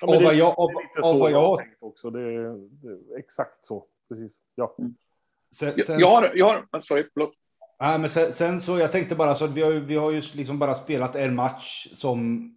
Ja, 0.00 0.06
men 0.06 0.14
av 0.14 0.20
det- 0.20 0.26
vad 0.26 0.34
jag, 0.34 0.58
av, 0.58 0.68
det 0.68 0.74
är 0.74 0.82
lite 0.82 1.08
av 1.08 1.12
så 1.12 1.18
jag 1.18 1.30
jag 1.30 1.42
har 1.46 1.56
tänkt 1.58 1.76
också. 1.80 2.10
Det 2.10 2.20
är, 2.20 2.54
det 2.82 3.14
är 3.14 3.18
exakt 3.18 3.64
så. 3.64 3.84
Precis. 4.08 4.36
Ja. 4.54 4.74
sen, 5.54 5.72
Jag, 5.76 5.86
sen- 5.86 5.98
jag 6.00 6.08
har, 6.08 6.32
jag 6.34 6.46
har, 6.70 6.80
sorry, 6.80 7.04
förlåt. 7.14 7.32
Ja, 7.78 7.98
men 7.98 8.10
sen, 8.10 8.32
sen 8.32 8.60
så, 8.60 8.78
jag 8.78 8.92
tänkte 8.92 9.14
bara 9.14 9.34
så 9.34 9.44
att 9.44 9.50
vi 9.50 9.62
har, 9.62 9.70
ju- 9.70 9.84
vi 9.84 9.96
har 9.96 10.10
ju 10.10 10.22
liksom 10.34 10.58
bara 10.58 10.74
spelat 10.74 11.16
en 11.16 11.34
match 11.34 11.86
som 11.94 12.50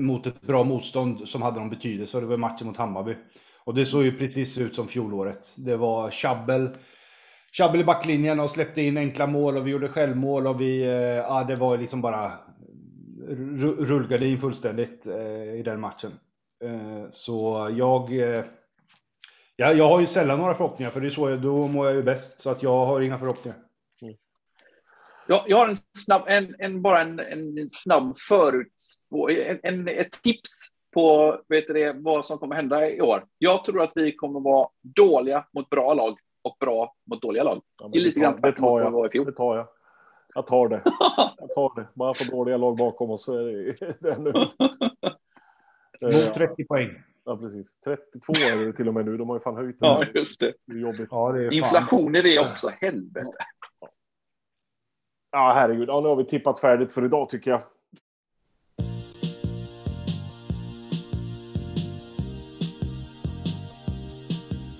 mot 0.00 0.26
ett 0.26 0.40
bra 0.40 0.64
motstånd 0.64 1.28
som 1.28 1.42
hade 1.42 1.60
någon 1.60 1.70
betydelse 1.70 2.16
och 2.16 2.20
det 2.20 2.26
var 2.28 2.36
matchen 2.36 2.66
mot 2.66 2.76
Hammarby. 2.76 3.14
Och 3.64 3.74
det 3.74 3.86
såg 3.86 4.04
ju 4.04 4.18
precis 4.18 4.58
ut 4.58 4.74
som 4.74 4.88
fjolåret. 4.88 5.52
Det 5.56 5.76
var 5.76 6.10
tjabbel, 6.10 6.76
tjabbel 7.52 7.80
i 7.80 7.84
backlinjen 7.84 8.40
och 8.40 8.50
släppte 8.50 8.82
in 8.82 8.96
enkla 8.96 9.26
mål 9.26 9.56
och 9.56 9.66
vi 9.66 9.70
gjorde 9.70 9.88
självmål 9.88 10.46
och 10.46 10.60
vi, 10.60 10.82
eh, 10.82 10.90
ja 10.90 11.44
det 11.48 11.54
var 11.54 11.78
liksom 11.78 12.02
bara 12.02 12.32
rullgardin 13.78 14.40
fullständigt 14.40 15.06
eh, 15.06 15.54
i 15.54 15.62
den 15.64 15.80
matchen. 15.80 16.12
Eh, 16.64 17.10
så 17.10 17.68
jag, 17.76 18.12
jag, 19.56 19.76
jag 19.76 19.88
har 19.88 20.00
ju 20.00 20.06
sällan 20.06 20.38
några 20.38 20.54
förhoppningar 20.54 20.90
för 20.90 21.00
det 21.00 21.06
är 21.06 21.10
så 21.10 21.30
jag, 21.30 21.40
då 21.40 21.68
mår 21.68 21.86
jag 21.86 21.96
ju 21.96 22.02
bäst. 22.02 22.40
Så 22.40 22.50
att 22.50 22.62
jag 22.62 22.86
har 22.86 23.00
inga 23.00 23.18
förhoppningar. 23.18 23.58
Mm. 24.02 24.14
Jag, 25.28 25.44
jag 25.46 25.56
har 25.56 25.68
en 25.68 25.76
snabb, 25.76 26.22
en, 26.26 26.54
en, 26.58 26.82
bara 26.82 27.00
en, 27.00 27.20
en 27.20 27.68
snabb 27.68 28.18
förutspå, 28.18 29.30
en, 29.30 29.58
en, 29.62 29.88
ett 29.88 30.22
tips 30.22 30.68
på 30.94 31.38
vet 31.48 31.66
du 31.66 31.72
det, 31.72 31.92
vad 31.92 32.26
som 32.26 32.38
kommer 32.38 32.56
hända 32.56 32.90
i 32.90 33.00
år. 33.00 33.24
Jag 33.38 33.64
tror 33.64 33.82
att 33.82 33.92
vi 33.94 34.16
kommer 34.16 34.40
vara 34.40 34.68
dåliga 34.82 35.44
mot 35.52 35.70
bra 35.70 35.94
lag 35.94 36.18
och 36.48 36.56
bra 36.60 36.94
mot 37.10 37.22
dåliga 37.22 37.42
lag. 37.42 37.62
Ja, 37.82 37.88
Det 37.92 37.98
är 37.98 38.02
lite 38.02 38.20
tar- 38.20 38.22
grann 38.22 38.40
det 38.40 38.52
tar 38.52 38.80
jag. 38.80 39.26
Det 39.26 39.32
tar 39.32 39.56
jag. 39.56 39.66
Jag 40.34 40.46
tar 40.46 40.68
det. 40.68 40.82
Jag 41.38 41.50
tar 41.50 41.80
det. 41.80 41.86
Bara 41.94 42.14
få 42.14 42.24
dåliga 42.36 42.56
lag 42.56 42.76
bakom 42.76 43.10
oss 43.10 43.24
så 43.24 43.34
är 43.34 43.44
det, 43.44 43.96
det 44.00 44.10
är 44.10 44.18
nöjt. 44.18 44.56
Mot 46.02 46.14
Eh, 46.14 46.32
30 46.34 46.64
poäng. 46.64 46.90
Ja, 47.24 47.36
precis. 47.36 47.80
32 47.80 48.32
är 48.32 48.64
det 48.64 48.72
till 48.72 48.88
och 48.88 48.94
med 48.94 49.04
nu. 49.06 49.16
De 49.16 49.28
har 49.28 49.36
ju 49.36 49.40
fan 49.40 49.56
höjt 49.56 49.78
det. 49.80 49.86
Ja, 49.86 49.96
här. 49.98 50.12
just 50.14 50.40
det. 50.40 50.52
Det 50.66 50.72
är 50.72 50.78
jobbigt. 50.78 51.08
Ja, 51.10 51.32
det 51.32 51.44
är. 51.46 51.52
Inflation 51.52 52.14
är 52.14 52.22
det 52.22 52.38
också, 52.38 52.68
helvete. 52.80 53.30
Ja, 55.30 55.52
herregud. 55.54 55.88
Ja, 55.88 56.00
nu 56.00 56.08
har 56.08 56.16
vi 56.16 56.24
tippat 56.24 56.60
färdigt 56.60 56.92
för 56.92 57.04
idag 57.04 57.28
tycker 57.28 57.50
jag. 57.50 57.62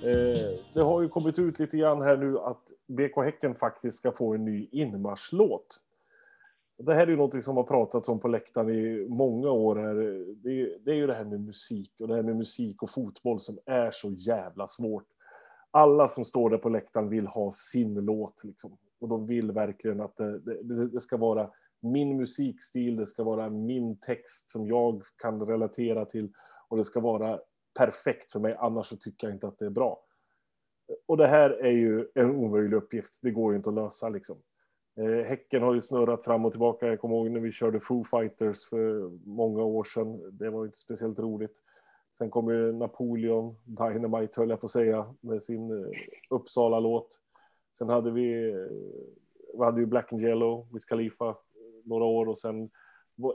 Eh, 0.05 0.48
det 0.79 0.85
har 0.85 1.03
ju 1.03 1.09
kommit 1.09 1.39
ut 1.39 1.59
lite 1.59 1.77
grann 1.77 2.03
här 2.03 2.17
nu 2.17 2.39
att 2.39 2.63
BK 2.87 3.17
Häcken 3.17 3.55
faktiskt 3.55 3.97
ska 3.97 4.13
få 4.13 4.35
en 4.35 4.45
ny 4.45 4.69
inmarschlåt. 4.73 5.81
Det 6.79 6.95
här 6.95 7.03
är 7.03 7.11
ju 7.11 7.17
någonting 7.17 7.43
som 7.43 7.57
har 7.57 7.65
pratats 7.65 8.09
om 8.09 8.21
på 8.21 8.29
läktaren 8.29 8.71
i 8.71 9.07
många 9.09 9.51
år. 9.51 9.77
Här. 9.77 9.95
Det, 10.37 10.61
är, 10.61 10.79
det 10.85 10.91
är 10.91 10.95
ju 10.95 11.07
det 11.07 11.15
här 11.15 11.25
med 11.25 11.41
musik 11.41 11.93
och 11.99 12.09
det 12.09 12.15
här 12.15 12.23
med 12.23 12.37
musik 12.37 12.83
och 12.83 12.91
fotboll 12.91 13.41
som 13.41 13.59
är 13.67 13.91
så 13.91 14.11
jävla 14.11 14.67
svårt. 14.67 15.05
Alla 15.71 16.09
som 16.09 16.25
står 16.25 16.51
där 16.51 16.59
på 16.59 16.69
läktaren 16.69 17.09
vill 17.09 17.27
ha 17.27 17.53
sin 17.53 17.95
låt. 17.95 18.45
Liksom. 18.45 18.77
Och 19.01 19.09
de 19.09 19.27
vill 19.27 19.53
verkligen 19.53 20.01
att 20.01 20.17
det, 20.17 20.39
det, 20.39 20.89
det 20.89 21.01
ska 21.01 21.17
vara 21.17 21.51
min 21.81 22.17
musikstil, 22.17 22.97
det 22.97 23.07
ska 23.07 23.25
vara 23.25 23.51
min 23.51 24.01
text 24.01 24.51
som 24.51 24.67
jag 24.67 25.03
kan 25.23 25.47
relatera 25.47 26.05
till 26.05 26.33
och 26.69 26.77
det 26.77 26.85
ska 26.85 27.01
vara 27.01 27.41
perfekt 27.79 28.33
för 28.33 28.41
mig, 28.41 28.57
annars 28.59 28.87
så 28.87 28.97
tycker 28.97 29.27
jag 29.27 29.37
inte 29.37 29.49
att 29.49 29.59
det 29.59 29.67
är 29.67 29.71
bra. 29.71 30.05
Och 31.07 31.17
det 31.17 31.27
här 31.27 31.51
är 31.51 31.71
ju 31.71 32.07
en 32.15 32.31
omöjlig 32.31 32.77
uppgift, 32.77 33.19
det 33.23 33.31
går 33.31 33.53
ju 33.53 33.57
inte 33.57 33.69
att 33.69 33.75
lösa 33.75 34.09
liksom. 34.09 34.37
Eh, 34.97 35.27
Häcken 35.27 35.63
har 35.63 35.75
ju 35.75 35.81
snurrat 35.81 36.25
fram 36.25 36.45
och 36.45 36.53
tillbaka, 36.53 36.87
jag 36.87 37.01
kommer 37.01 37.17
ihåg 37.17 37.31
när 37.31 37.41
vi 37.41 37.53
körde 37.53 37.81
Foo 37.81 38.05
Fighters 38.05 38.65
för 38.65 39.11
många 39.29 39.63
år 39.63 39.85
sedan, 39.85 40.39
det 40.39 40.51
var 40.51 40.61
ju 40.61 40.67
inte 40.67 40.79
speciellt 40.79 41.19
roligt. 41.19 41.63
Sen 42.19 42.31
kom 42.31 42.49
ju 42.49 42.73
Napoleon, 42.73 43.57
Dynamite 43.65 44.41
höll 44.41 44.51
jag 44.51 44.61
på 44.61 44.67
att 44.67 44.73
säga, 44.73 45.15
med 45.21 45.43
sin 45.43 45.71
eh, 45.71 45.91
Uppsala-låt. 46.31 47.21
Sen 47.73 47.89
hade 47.89 48.11
vi, 48.11 48.51
eh, 48.51 48.55
vi 49.55 49.65
hade 49.65 49.81
ju 49.81 49.87
Black 49.87 50.13
and 50.13 50.23
Yellow, 50.23 50.67
Wiz 50.73 50.85
Khalifa, 50.85 51.29
eh, 51.29 51.35
några 51.85 52.05
år 52.05 52.29
och 52.29 52.39
sen 52.39 52.71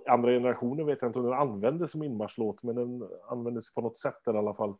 andra 0.07 0.31
generationen 0.31 0.85
vet 0.85 1.01
jag 1.01 1.09
inte 1.09 1.19
om 1.19 1.25
den 1.25 1.33
användes 1.33 1.91
som 1.91 2.03
inmarschlåt, 2.03 2.63
men 2.63 2.75
den 2.75 3.09
användes 3.29 3.73
på 3.73 3.81
något 3.81 3.97
sätt 3.97 4.19
där 4.25 4.33
i 4.33 4.37
alla 4.37 4.53
fall. 4.53 4.73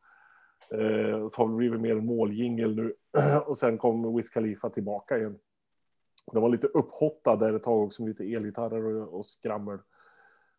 Eh, 0.74 1.28
så 1.28 1.42
har 1.42 1.50
det 1.50 1.56
blivit 1.56 1.82
mer 1.82 1.96
en 1.96 2.06
måljingel 2.06 2.76
nu. 2.76 2.94
och 3.46 3.58
sen 3.58 3.78
kom 3.78 4.16
Wiz 4.16 4.30
Khalifa 4.30 4.70
tillbaka 4.70 5.18
igen. 5.18 5.40
Det 6.32 6.40
var 6.40 6.50
lite 6.50 6.68
upphottad 6.68 7.36
där 7.36 7.54
ett 7.54 7.64
tag 7.64 7.84
också 7.84 8.02
med 8.02 8.10
lite 8.10 8.34
elgitarrer 8.34 8.84
och, 8.84 9.18
och 9.20 9.26
skrammel. 9.26 9.80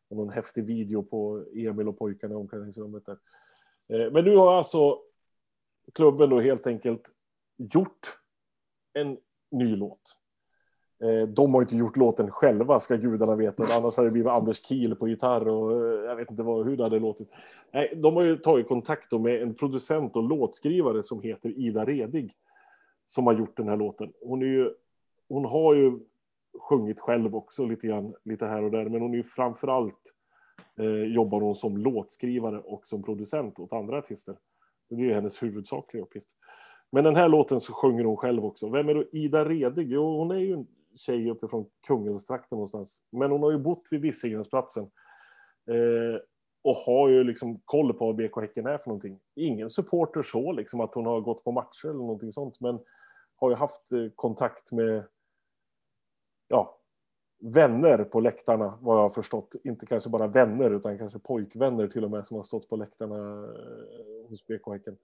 Och 0.09 0.17
någon 0.17 0.31
häftig 0.31 0.67
video 0.67 1.03
på 1.03 1.45
Emil 1.55 1.89
och 1.89 1.99
pojkarna 1.99 2.35
i 2.35 2.37
omklädningsrummet 2.37 3.07
där. 3.07 3.19
Eh, 3.89 4.13
men 4.13 4.25
nu 4.25 4.37
har 4.37 4.57
alltså 4.57 4.99
klubben 5.93 6.31
då 6.31 6.41
helt 6.41 6.67
enkelt 6.67 7.11
gjort 7.57 8.21
en 8.93 9.19
ny 9.51 9.77
låt. 9.77 10.19
Eh, 11.05 11.29
de 11.29 11.55
har 11.55 11.63
inte 11.63 11.77
gjort 11.77 11.97
låten 11.97 12.31
själva, 12.31 12.81
ska 12.81 12.97
gudarna 12.97 13.37
veta. 13.37 13.65
Annars 13.79 13.97
hade 13.97 14.09
det 14.09 14.13
blivit 14.13 14.31
Anders 14.31 14.67
Kiel 14.67 14.97
på 14.97 15.09
gitarr 15.09 15.49
och 15.49 15.73
eh, 15.73 16.05
jag 16.05 16.17
vet 16.17 16.31
inte 16.31 16.43
vad, 16.43 16.67
hur 16.67 16.77
det 16.77 16.83
hade 16.83 16.99
låtit. 16.99 17.29
Nej, 17.73 17.93
de 17.97 18.17
har 18.17 18.23
ju 18.23 18.37
tagit 18.37 18.69
kontakt 18.69 19.11
då 19.11 19.19
med 19.19 19.43
en 19.43 19.55
producent 19.55 20.17
och 20.17 20.23
låtskrivare 20.23 21.03
som 21.03 21.23
heter 21.23 21.59
Ida 21.59 21.85
Redig. 21.85 22.33
Som 23.07 23.27
har 23.27 23.35
gjort 23.35 23.57
den 23.57 23.69
här 23.69 23.77
låten. 23.77 24.13
Hon, 24.21 24.43
är 24.43 24.47
ju, 24.47 24.71
hon 25.29 25.45
har 25.45 25.75
ju 25.75 25.99
sjungit 26.69 27.01
själv 27.01 27.37
också 27.37 27.65
lite 27.65 27.87
grann, 27.87 28.15
lite 28.25 28.47
här 28.47 28.63
och 28.63 28.71
där. 28.71 28.85
Men 28.85 29.03
hon 29.03 29.13
är 29.13 29.17
ju 29.17 29.23
framför 29.23 29.69
allt 29.69 30.15
eh, 30.79 31.15
jobbar 31.15 31.41
hon 31.41 31.55
som 31.55 31.77
låtskrivare 31.77 32.59
och 32.59 32.87
som 32.87 33.03
producent 33.03 33.59
åt 33.59 33.73
andra 33.73 33.99
artister. 33.99 34.37
Det 34.91 34.95
är 34.95 35.01
ju 35.01 35.15
hennes 35.15 35.43
huvudsakliga 35.43 36.03
uppgift. 36.03 36.29
Men 36.91 37.05
den 37.05 37.17
här 37.17 37.29
låten 37.29 37.61
så 37.61 37.73
sjunger 37.73 38.05
hon 38.05 38.17
själv 38.17 38.45
också. 38.45 38.69
Vem 38.69 38.89
är 38.89 38.95
då 38.95 39.05
Ida 39.13 39.45
Redig? 39.45 39.93
Jo, 39.93 40.19
hon 40.19 40.31
är 40.31 40.39
ju 40.39 40.65
tjej 40.95 41.31
uppifrån 41.31 41.67
Kungälvstrakten 41.87 42.57
någonstans. 42.57 43.03
Men 43.11 43.31
hon 43.31 43.43
har 43.43 43.51
ju 43.51 43.59
bott 43.59 43.89
vid 43.91 44.01
Visingensplatsen. 44.01 44.85
Eh, 45.71 46.21
och 46.63 46.77
har 46.77 47.09
ju 47.09 47.25
liksom 47.25 47.61
koll 47.65 47.93
på 47.93 48.07
vad 48.07 48.17
BK 48.17 48.41
Häcken 48.41 48.67
är 48.67 48.79
för 48.79 48.89
någonting. 48.89 49.21
Ingen 49.35 49.71
supporter 49.71 50.23
så, 50.23 50.53
liksom 50.53 50.81
att 50.81 50.95
hon 50.95 51.07
har 51.07 51.21
gått 51.21 51.45
på 51.45 51.53
matcher 51.53 51.85
eller 51.85 51.99
någonting 51.99 52.33
sånt. 52.33 52.61
Men 52.61 52.81
har 53.37 53.51
ju 53.51 53.57
haft 53.57 53.93
eh, 53.93 54.09
kontakt 54.15 54.73
med 54.73 55.05
ja, 56.49 56.79
vänner 57.39 58.05
på 58.05 58.21
läktarna, 58.21 58.79
vad 58.81 58.97
jag 58.97 59.03
har 59.03 59.11
förstått. 59.11 59.57
Inte 59.65 59.87
kanske 59.87 60.11
bara 60.11 60.27
vänner, 60.27 60.71
utan 60.71 60.99
kanske 60.99 61.19
pojkvänner 61.19 61.89
till 61.89 62.05
och 62.05 62.11
med 62.11 62.27
som 62.27 62.37
har 62.37 62.43
stått 62.43 62.69
på 62.69 62.77
läktarna 62.77 63.45
eh, 63.45 64.29
hos 64.29 64.47
BK 64.47 64.73
Häcken. 64.73 64.97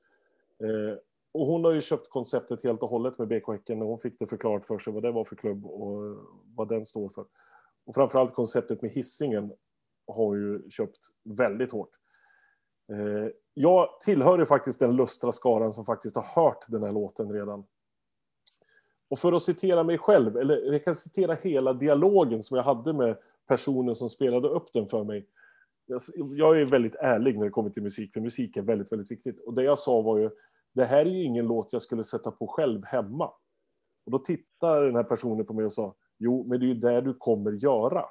Eh, 0.63 0.99
och 1.33 1.47
hon 1.47 1.65
har 1.65 1.73
ju 1.73 1.81
köpt 1.81 2.11
konceptet 2.11 2.65
helt 2.65 2.83
och 2.83 2.91
hållet 2.91 3.19
med 3.19 3.29
BK 3.29 3.49
Häcken 3.49 3.83
och 3.83 3.89
hon 3.89 3.99
fick 3.99 4.19
det 4.19 4.27
förklarat 4.27 4.65
för 4.65 4.79
sig 4.79 4.93
vad 4.93 5.03
det 5.03 5.13
var 5.13 5.25
för 5.25 5.37
klubb 5.37 5.67
och 5.67 6.17
vad 6.55 6.69
den 6.69 6.85
står 6.85 7.09
för. 7.09 7.25
Och 7.87 7.95
framförallt 7.95 8.35
konceptet 8.35 8.83
med 8.83 8.91
hissingen 8.91 9.53
har 10.07 10.25
hon 10.25 10.39
ju 10.39 10.71
köpt 10.71 10.99
väldigt 11.25 11.73
hårt. 11.73 11.91
Eh, 12.93 13.33
jag 13.55 14.01
tillhör 14.01 14.39
ju 14.39 14.47
faktiskt 14.47 14.81
den 14.81 14.97
lustra 14.97 15.33
skaran 15.33 15.73
som 15.73 15.85
faktiskt 15.85 16.17
har 16.17 16.23
hört 16.43 16.65
den 16.69 16.83
här 16.83 16.93
låten 16.93 17.33
redan. 17.33 17.65
Och 19.09 19.19
för 19.19 19.33
att 19.33 19.43
citera 19.43 19.83
mig 19.83 19.99
själv, 19.99 20.37
eller 20.37 20.73
jag 20.73 20.85
kan 20.85 20.95
citera 20.95 21.35
hela 21.35 21.73
dialogen 21.73 22.43
som 22.43 22.57
jag 22.57 22.65
hade 22.65 22.93
med 22.93 23.17
personen 23.49 23.95
som 23.95 24.09
spelade 24.09 24.49
upp 24.49 24.73
den 24.73 24.89
för 24.89 25.05
mig. 25.05 25.27
Jag 26.37 26.61
är 26.61 26.65
väldigt 26.65 26.95
ärlig 26.95 27.39
när 27.39 27.45
det 27.45 27.51
kommer 27.51 27.71
till 27.71 27.83
musik, 27.83 28.13
för 28.13 28.21
musik 28.21 28.57
är 28.57 28.63
väldigt, 28.63 28.93
väldigt 28.93 29.11
viktigt. 29.11 29.41
Och 29.41 29.55
det 29.55 29.63
jag 29.63 29.79
sa 29.79 30.01
var 30.01 30.19
ju, 30.19 30.31
det 30.75 30.85
här 30.85 30.99
är 30.99 31.11
ju 31.11 31.23
ingen 31.23 31.47
låt 31.47 31.73
jag 31.73 31.83
skulle 31.83 32.05
sätta 32.05 32.31
på 32.31 32.47
själv 32.47 32.85
hemma. 32.85 33.33
Och 34.07 34.13
då 34.13 34.19
tittade 34.19 34.87
den 34.87 34.97
här 34.97 35.05
personen 35.05 35.47
på 35.47 35.53
mig 35.53 35.65
och 35.65 35.73
sa, 35.73 35.95
jo, 36.19 36.45
men 36.49 36.61
det 36.61 36.67
är 36.67 36.69
ju 36.69 36.75
det 36.75 37.01
du 37.01 37.15
kommer 37.15 37.53
göra. 37.53 38.05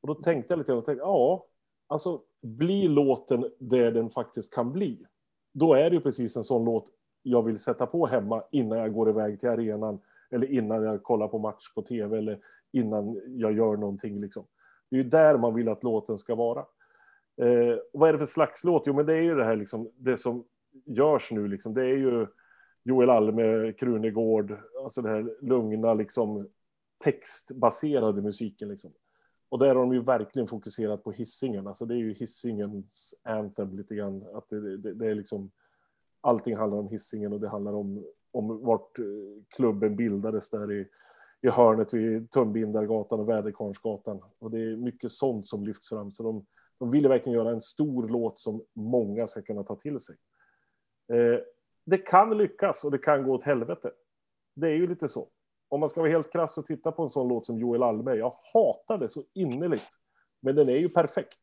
Och 0.00 0.08
då 0.08 0.14
tänkte 0.14 0.52
jag 0.52 0.58
lite 0.58 0.72
och 0.72 0.84
tänkte, 0.84 1.02
ja, 1.02 1.46
alltså 1.86 2.22
blir 2.42 2.88
låten 2.88 3.50
det 3.58 3.90
den 3.90 4.10
faktiskt 4.10 4.54
kan 4.54 4.72
bli, 4.72 5.06
då 5.54 5.74
är 5.74 5.90
det 5.90 5.96
ju 5.96 6.00
precis 6.00 6.36
en 6.36 6.44
sån 6.44 6.64
låt 6.64 6.90
jag 7.22 7.42
vill 7.42 7.58
sätta 7.58 7.86
på 7.86 8.06
hemma 8.06 8.44
innan 8.52 8.78
jag 8.78 8.92
går 8.92 9.08
iväg 9.08 9.40
till 9.40 9.48
arenan 9.48 10.00
eller 10.30 10.46
innan 10.46 10.82
jag 10.82 11.02
kollar 11.02 11.28
på 11.28 11.38
match 11.38 11.74
på 11.74 11.82
tv 11.82 12.18
eller 12.18 12.40
innan 12.72 13.22
jag 13.26 13.52
gör 13.52 13.76
någonting. 13.76 14.20
Liksom. 14.20 14.46
Det 14.90 14.96
är 14.96 15.02
ju 15.02 15.08
där 15.08 15.38
man 15.38 15.54
vill 15.54 15.68
att 15.68 15.82
låten 15.82 16.18
ska 16.18 16.34
vara. 16.34 16.60
Eh, 17.42 17.76
vad 17.92 18.08
är 18.08 18.12
det 18.12 18.18
för 18.18 18.26
slags 18.26 18.64
låt? 18.64 18.86
Jo, 18.86 18.94
men 18.94 19.06
det 19.06 19.14
är 19.14 19.22
ju 19.22 19.34
det 19.34 19.44
här 19.44 19.56
liksom, 19.56 19.90
det 19.96 20.16
som 20.16 20.44
görs 20.84 21.32
nu. 21.32 21.48
Liksom. 21.48 21.74
Det 21.74 21.82
är 21.82 21.96
ju 21.96 22.26
Joel 22.82 23.10
Alme, 23.10 23.72
Krunegård, 23.72 24.56
alltså 24.84 25.02
den 25.02 25.12
här 25.12 25.36
lugna, 25.40 25.94
liksom, 25.94 26.48
textbaserade 27.04 28.22
musiken. 28.22 28.68
Liksom. 28.68 28.92
Och 29.48 29.58
där 29.58 29.66
har 29.66 29.74
de 29.74 29.92
ju 29.92 30.02
verkligen 30.02 30.48
fokuserat 30.48 31.04
på 31.04 31.12
hissingen. 31.12 31.66
Alltså 31.66 31.84
det 31.84 31.94
är 31.94 31.98
ju 31.98 32.12
hissingens 32.12 33.14
anthem 33.22 33.76
lite 33.76 33.94
grann. 33.94 34.24
Att 34.34 34.48
det, 34.48 34.76
det, 34.76 34.94
det 34.94 35.06
är 35.06 35.14
liksom, 35.14 35.50
allting 36.20 36.56
handlar 36.56 36.78
om 36.78 36.88
hissingen 36.88 37.32
och 37.32 37.40
det 37.40 37.48
handlar 37.48 37.72
om, 37.72 38.04
om 38.32 38.64
vart 38.64 38.98
eh, 38.98 39.04
klubben 39.48 39.96
bildades 39.96 40.50
där 40.50 40.72
i, 40.72 40.86
i 41.42 41.48
hörnet 41.48 41.94
vid 41.94 42.30
Tumbindargatan 42.30 43.20
och 43.20 43.28
Väderkvarnsgatan. 43.28 44.20
Och 44.38 44.50
det 44.50 44.58
är 44.58 44.76
mycket 44.76 45.12
sånt 45.12 45.46
som 45.46 45.64
lyfts 45.66 45.88
fram. 45.88 46.12
Så 46.12 46.22
de, 46.22 46.46
de 46.78 46.90
ville 46.90 47.08
verkligen 47.08 47.38
göra 47.38 47.50
en 47.50 47.60
stor 47.60 48.08
låt 48.08 48.38
som 48.38 48.62
många 48.72 49.26
ska 49.26 49.42
kunna 49.42 49.62
ta 49.62 49.76
till 49.76 49.98
sig. 49.98 50.16
Eh, 51.12 51.40
det 51.86 51.98
kan 51.98 52.38
lyckas 52.38 52.84
och 52.84 52.90
det 52.90 52.98
kan 52.98 53.24
gå 53.24 53.32
åt 53.32 53.42
helvete. 53.42 53.90
Det 54.56 54.66
är 54.66 54.74
ju 54.74 54.86
lite 54.86 55.08
så 55.08 55.28
om 55.74 55.80
man 55.80 55.88
ska 55.88 56.00
vara 56.00 56.10
helt 56.10 56.32
krass 56.32 56.58
och 56.58 56.66
titta 56.66 56.92
på 56.92 57.02
en 57.02 57.08
sån 57.08 57.28
låt 57.28 57.46
som 57.46 57.58
Joel 57.58 57.82
Alme, 57.82 58.14
jag 58.14 58.34
hatar 58.54 58.98
det 58.98 59.08
så 59.08 59.22
innerligt. 59.34 59.88
Men 60.40 60.56
den 60.56 60.68
är 60.68 60.76
ju 60.76 60.88
perfekt. 60.88 61.38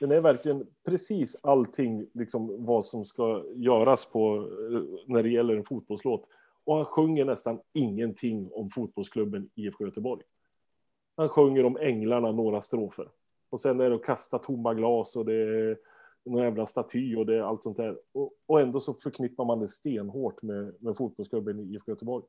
Den 0.00 0.10
är 0.10 0.20
verkligen 0.20 0.66
precis 0.86 1.40
allting, 1.42 2.06
liksom 2.14 2.64
vad 2.64 2.84
som 2.84 3.04
ska 3.04 3.44
göras 3.54 4.10
på, 4.12 4.36
eh, 4.36 4.82
när 5.06 5.22
det 5.22 5.28
gäller 5.28 5.56
en 5.56 5.64
fotbollslåt. 5.64 6.28
Och 6.64 6.76
han 6.76 6.84
sjunger 6.84 7.24
nästan 7.24 7.60
ingenting 7.72 8.50
om 8.52 8.70
fotbollsklubben 8.70 9.50
IFK 9.54 9.84
Göteborg. 9.84 10.22
Han 11.16 11.28
sjunger 11.28 11.64
om 11.64 11.76
änglarna 11.76 12.32
några 12.32 12.60
strofer. 12.60 13.08
Och 13.50 13.60
sen 13.60 13.80
är 13.80 13.90
det 13.90 13.96
att 13.96 14.04
kasta 14.04 14.38
tomma 14.38 14.74
glas 14.74 15.16
och 15.16 15.24
det 15.24 15.34
är 15.34 15.78
någon 16.24 16.42
jävla 16.42 16.66
staty 16.66 17.16
och 17.16 17.26
det 17.26 17.36
är 17.36 17.42
allt 17.42 17.62
sånt 17.62 17.76
där. 17.76 17.98
Och, 18.12 18.32
och 18.46 18.60
ändå 18.60 18.80
så 18.80 18.94
förknippar 18.94 19.44
man 19.44 19.60
det 19.60 19.68
stenhårt 19.68 20.42
med, 20.42 20.74
med 20.78 20.96
fotbollsklubben 20.96 21.60
IFK 21.60 21.92
Göteborg. 21.92 22.24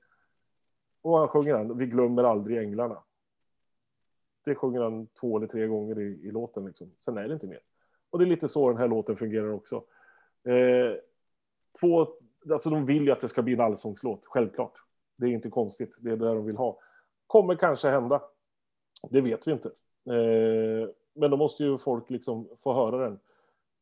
Och 1.02 1.18
han 1.18 1.28
sjunger 1.28 1.56
han, 1.56 1.78
vi 1.78 1.86
glömmer 1.86 2.24
aldrig 2.24 2.58
änglarna. 2.58 3.04
Det 4.46 4.56
sjunger 4.56 4.82
han 4.82 5.08
två 5.08 5.38
eller 5.38 5.48
tre 5.48 5.68
gånger 5.68 6.00
i, 6.00 6.28
i 6.28 6.32
låten. 6.32 6.66
Liksom. 6.66 6.92
Sen 7.00 7.18
är 7.18 7.28
det 7.28 7.34
inte 7.34 7.48
mer. 7.48 7.60
Och 8.10 8.20
det 8.20 8.26
är 8.26 8.30
lite 8.30 8.48
så 8.48 8.70
den 8.70 8.78
här 8.78 8.88
låten 8.88 9.16
fungerar 9.16 9.52
också. 9.52 9.84
Eh, 10.44 10.96
två, 11.82 12.08
alltså 12.52 12.70
de 12.70 12.86
vill 12.86 13.06
ju 13.06 13.12
att 13.12 13.22
det 13.22 13.30
ska 13.30 13.42
bli 13.42 13.54
en 13.54 13.62
allsångslåt, 13.62 14.26
självklart. 14.26 14.74
Det 15.16 15.26
är 15.26 15.30
inte 15.30 15.50
konstigt, 15.50 15.98
det 16.02 16.12
är 16.12 16.18
det 16.18 16.26
de 16.26 16.46
vill 16.46 16.58
ha. 16.58 16.80
Kommer 17.28 17.56
kanske 17.56 17.89
hända. 17.89 18.22
Det 19.10 19.22
vet 19.22 19.48
vi 19.48 19.52
inte. 19.52 19.68
Eh, 20.06 20.89
men 21.14 21.32
då 21.32 21.38
måste 21.38 21.64
ju 21.64 21.78
folk 21.78 22.10
liksom 22.10 22.50
få 22.58 22.74
höra 22.74 22.98
den. 22.98 23.20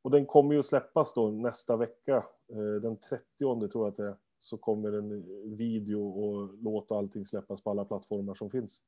Och 0.02 0.12
den 0.12 0.26
kommer 0.26 0.56
ju 0.56 0.64
släppas 0.64 1.14
då 1.14 1.32
nästa 1.32 1.78
vecka, 1.78 2.16
eh, 2.52 2.82
den 2.82 2.98
30 2.98 3.24
tror 3.68 3.86
jag 3.86 3.88
att 3.88 3.98
det 3.98 4.08
är 4.08 4.16
så 4.40 4.58
kommer 4.58 4.92
en 4.92 5.26
video 5.58 6.08
och 6.08 6.50
låt 6.62 6.92
och 6.92 6.98
allting 6.98 7.26
släppas 7.26 7.64
på 7.64 7.70
alla 7.70 7.86
plattformar 7.86 8.34
som 8.34 8.50
finns. 8.50 8.82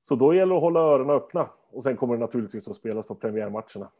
Så 0.00 0.14
då 0.14 0.34
gäller 0.34 0.52
det 0.52 0.56
att 0.56 0.62
hålla 0.62 0.80
öronen 0.80 1.16
öppna 1.16 1.48
och 1.70 1.82
sen 1.82 1.96
kommer 1.96 2.14
det 2.14 2.20
naturligtvis 2.20 2.68
att 2.68 2.74
spelas 2.74 3.06
på 3.06 3.14
premiärmatcherna. 3.14 3.90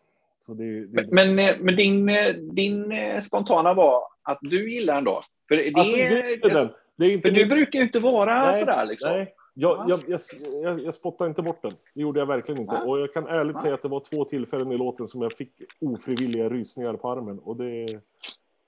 Det, 0.48 0.86
det... 0.86 1.12
Men, 1.12 1.34
men 1.34 1.76
din, 1.76 2.06
din 2.54 2.92
spontana 3.22 3.74
var 3.74 4.02
att 4.22 4.38
du 4.40 4.72
gillar 4.72 4.94
den 4.94 5.04
då? 5.04 5.24
För, 5.48 5.56
det, 5.56 5.72
alltså, 5.74 5.96
det, 5.96 6.74
det 6.96 7.04
är 7.04 7.12
inte 7.12 7.28
för 7.28 7.36
du 7.36 7.46
brukar 7.46 7.78
ju 7.78 7.84
inte 7.84 8.00
vara 8.00 8.50
nej, 8.50 8.60
sådär 8.60 8.84
liksom. 8.84 9.10
Nej, 9.10 9.34
jag, 9.54 9.90
jag, 9.90 10.00
jag, 10.08 10.20
jag, 10.62 10.80
jag 10.80 10.94
spottar 10.94 11.26
inte 11.26 11.42
bort 11.42 11.62
den. 11.62 11.74
Det 11.94 12.00
gjorde 12.00 12.20
jag 12.20 12.26
verkligen 12.26 12.60
inte. 12.60 12.76
Och 12.76 13.00
jag 13.00 13.12
kan 13.12 13.26
ärligt 13.26 13.60
säga 13.60 13.74
att 13.74 13.82
det 13.82 13.88
var 13.88 14.00
två 14.00 14.24
tillfällen 14.24 14.72
i 14.72 14.76
låten 14.78 15.08
som 15.08 15.22
jag 15.22 15.32
fick 15.32 15.52
ofrivilliga 15.80 16.48
rysningar 16.48 16.94
på 16.94 17.10
armen. 17.10 17.38
Och 17.38 17.56
det, 17.56 18.00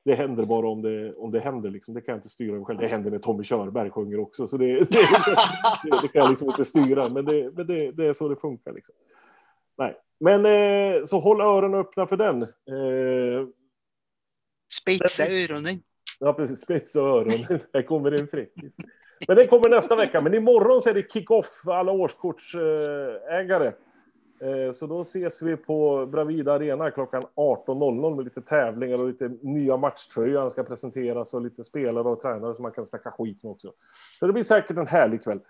det 0.05 0.15
händer 0.15 0.45
bara 0.45 0.69
om 0.69 0.83
det, 0.83 1.13
om 1.13 1.31
det 1.31 1.41
händer. 1.41 1.71
Liksom. 1.71 1.95
Det 1.95 2.01
kan 2.01 2.13
jag 2.13 2.19
inte 2.19 2.29
styra 2.29 2.65
själv. 2.65 2.79
Det 2.79 2.89
händer 2.89 3.11
när 3.11 3.19
Tommy 3.19 3.45
Körberg 3.45 3.91
sjunger 3.91 4.21
också. 4.21 4.47
Så 4.47 4.57
det, 4.57 4.67
det, 4.91 5.09
det, 5.85 6.01
det 6.03 6.09
kan 6.09 6.23
jag 6.23 6.31
liksom 6.31 6.49
inte 6.49 6.65
styra. 6.65 7.09
Men 7.09 7.25
det, 7.25 7.51
men 7.57 7.67
det, 7.67 7.91
det 7.91 8.07
är 8.07 8.13
så 8.13 8.29
det 8.29 8.37
funkar. 8.37 8.73
Liksom. 8.73 8.95
Nej. 9.79 9.97
Men 10.21 10.47
eh, 10.47 11.05
så 11.05 11.19
håll 11.19 11.41
öronen 11.41 11.81
öppna 11.81 12.07
för 12.07 12.17
den. 12.17 12.43
Eh, 12.43 13.49
spetsa 14.83 15.27
öronen. 15.27 15.83
Ja, 16.19 16.33
precis. 16.33 16.61
Spetsa 16.61 17.01
öronen. 17.01 17.61
Här 17.73 17.83
kommer 17.83 18.21
en 18.21 18.29
fräckis. 18.29 18.77
Men 19.29 19.37
den 19.37 19.47
kommer 19.47 19.69
nästa 19.69 19.97
vecka. 19.97 20.21
Men 20.21 20.35
imorgon 20.35 20.83
så 20.83 20.91
är 20.91 20.95
det 20.95 21.13
kick-off 21.13 21.61
för 21.65 21.73
alla 21.73 21.93
årskortsägare. 21.93 23.73
Eh, 24.41 24.73
så 24.73 24.87
då 24.87 25.01
ses 25.01 25.43
vi 25.43 25.57
på 25.57 26.07
Bravida 26.07 26.53
Arena 26.53 26.91
klockan 26.91 27.23
18.00 27.37 28.17
med 28.17 28.25
lite 28.25 28.41
tävlingar 28.41 28.99
och 28.99 29.07
lite 29.07 29.31
nya 29.43 29.77
matchtröjor 29.77 30.49
ska 30.49 30.63
presenteras 30.63 31.35
och 31.35 31.43
lite 31.43 31.65
spelare 31.65 32.09
och 32.09 32.21
tränare 32.21 32.55
som 32.55 32.63
man 32.63 32.73
kan 32.73 32.87
snacka 32.87 33.11
skit 33.11 33.43
med 33.43 33.51
också. 33.51 33.73
Så 34.21 34.27
det 34.27 34.33
blir 34.33 34.43
säkert 34.43 34.77
en 34.77 34.87
härlig 34.87 35.25
kväll. 35.25 35.41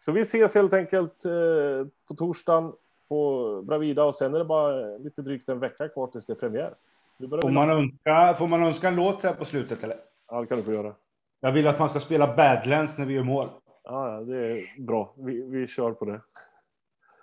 Så 0.00 0.12
vi 0.12 0.20
ses 0.20 0.54
helt 0.54 0.72
enkelt 0.72 1.24
eh, 1.24 1.86
på 2.08 2.14
torsdagen 2.14 2.72
på 3.08 3.62
Bravida 3.62 4.04
och 4.04 4.14
sen 4.14 4.34
är 4.34 4.38
det 4.38 4.44
bara 4.44 4.96
lite 4.96 5.22
drygt 5.22 5.48
en 5.48 5.58
vecka 5.58 5.88
kvar 5.88 6.06
tills 6.06 6.26
det 6.26 6.32
är 6.32 6.34
premiär. 6.34 6.74
Får 7.18 7.50
man, 7.50 7.70
önska, 7.70 8.36
får 8.38 8.46
man 8.46 8.62
önska 8.62 8.88
en 8.88 8.96
låt 8.96 9.22
här 9.22 9.34
på 9.34 9.44
slutet 9.44 9.84
eller? 9.84 9.96
Ja, 10.28 10.40
det 10.40 10.46
kan 10.46 10.58
du 10.58 10.64
få 10.64 10.72
göra. 10.72 10.94
Jag 11.40 11.52
vill 11.52 11.66
att 11.66 11.78
man 11.78 11.88
ska 11.88 12.00
spela 12.00 12.36
Badlands 12.36 12.98
när 12.98 13.06
vi 13.06 13.14
gör 13.14 13.22
mål. 13.22 13.48
Ja, 13.84 14.20
det 14.20 14.36
är 14.36 14.86
bra. 14.86 15.14
Vi, 15.16 15.42
vi 15.50 15.66
kör 15.66 15.92
på 15.92 16.04
det. 16.04 16.20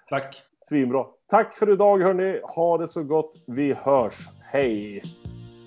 Tack. 0.09 0.41
Svinbra. 0.61 1.05
Tack 1.27 1.57
för 1.57 1.73
idag 1.73 1.99
hörni. 1.99 2.39
Ha 2.43 2.77
det 2.77 2.87
så 2.87 3.03
gott. 3.03 3.43
Vi 3.47 3.73
hörs. 3.73 4.15
Hej. 4.43 5.01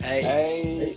Hej. 0.01 0.23
Hej. 0.23 0.97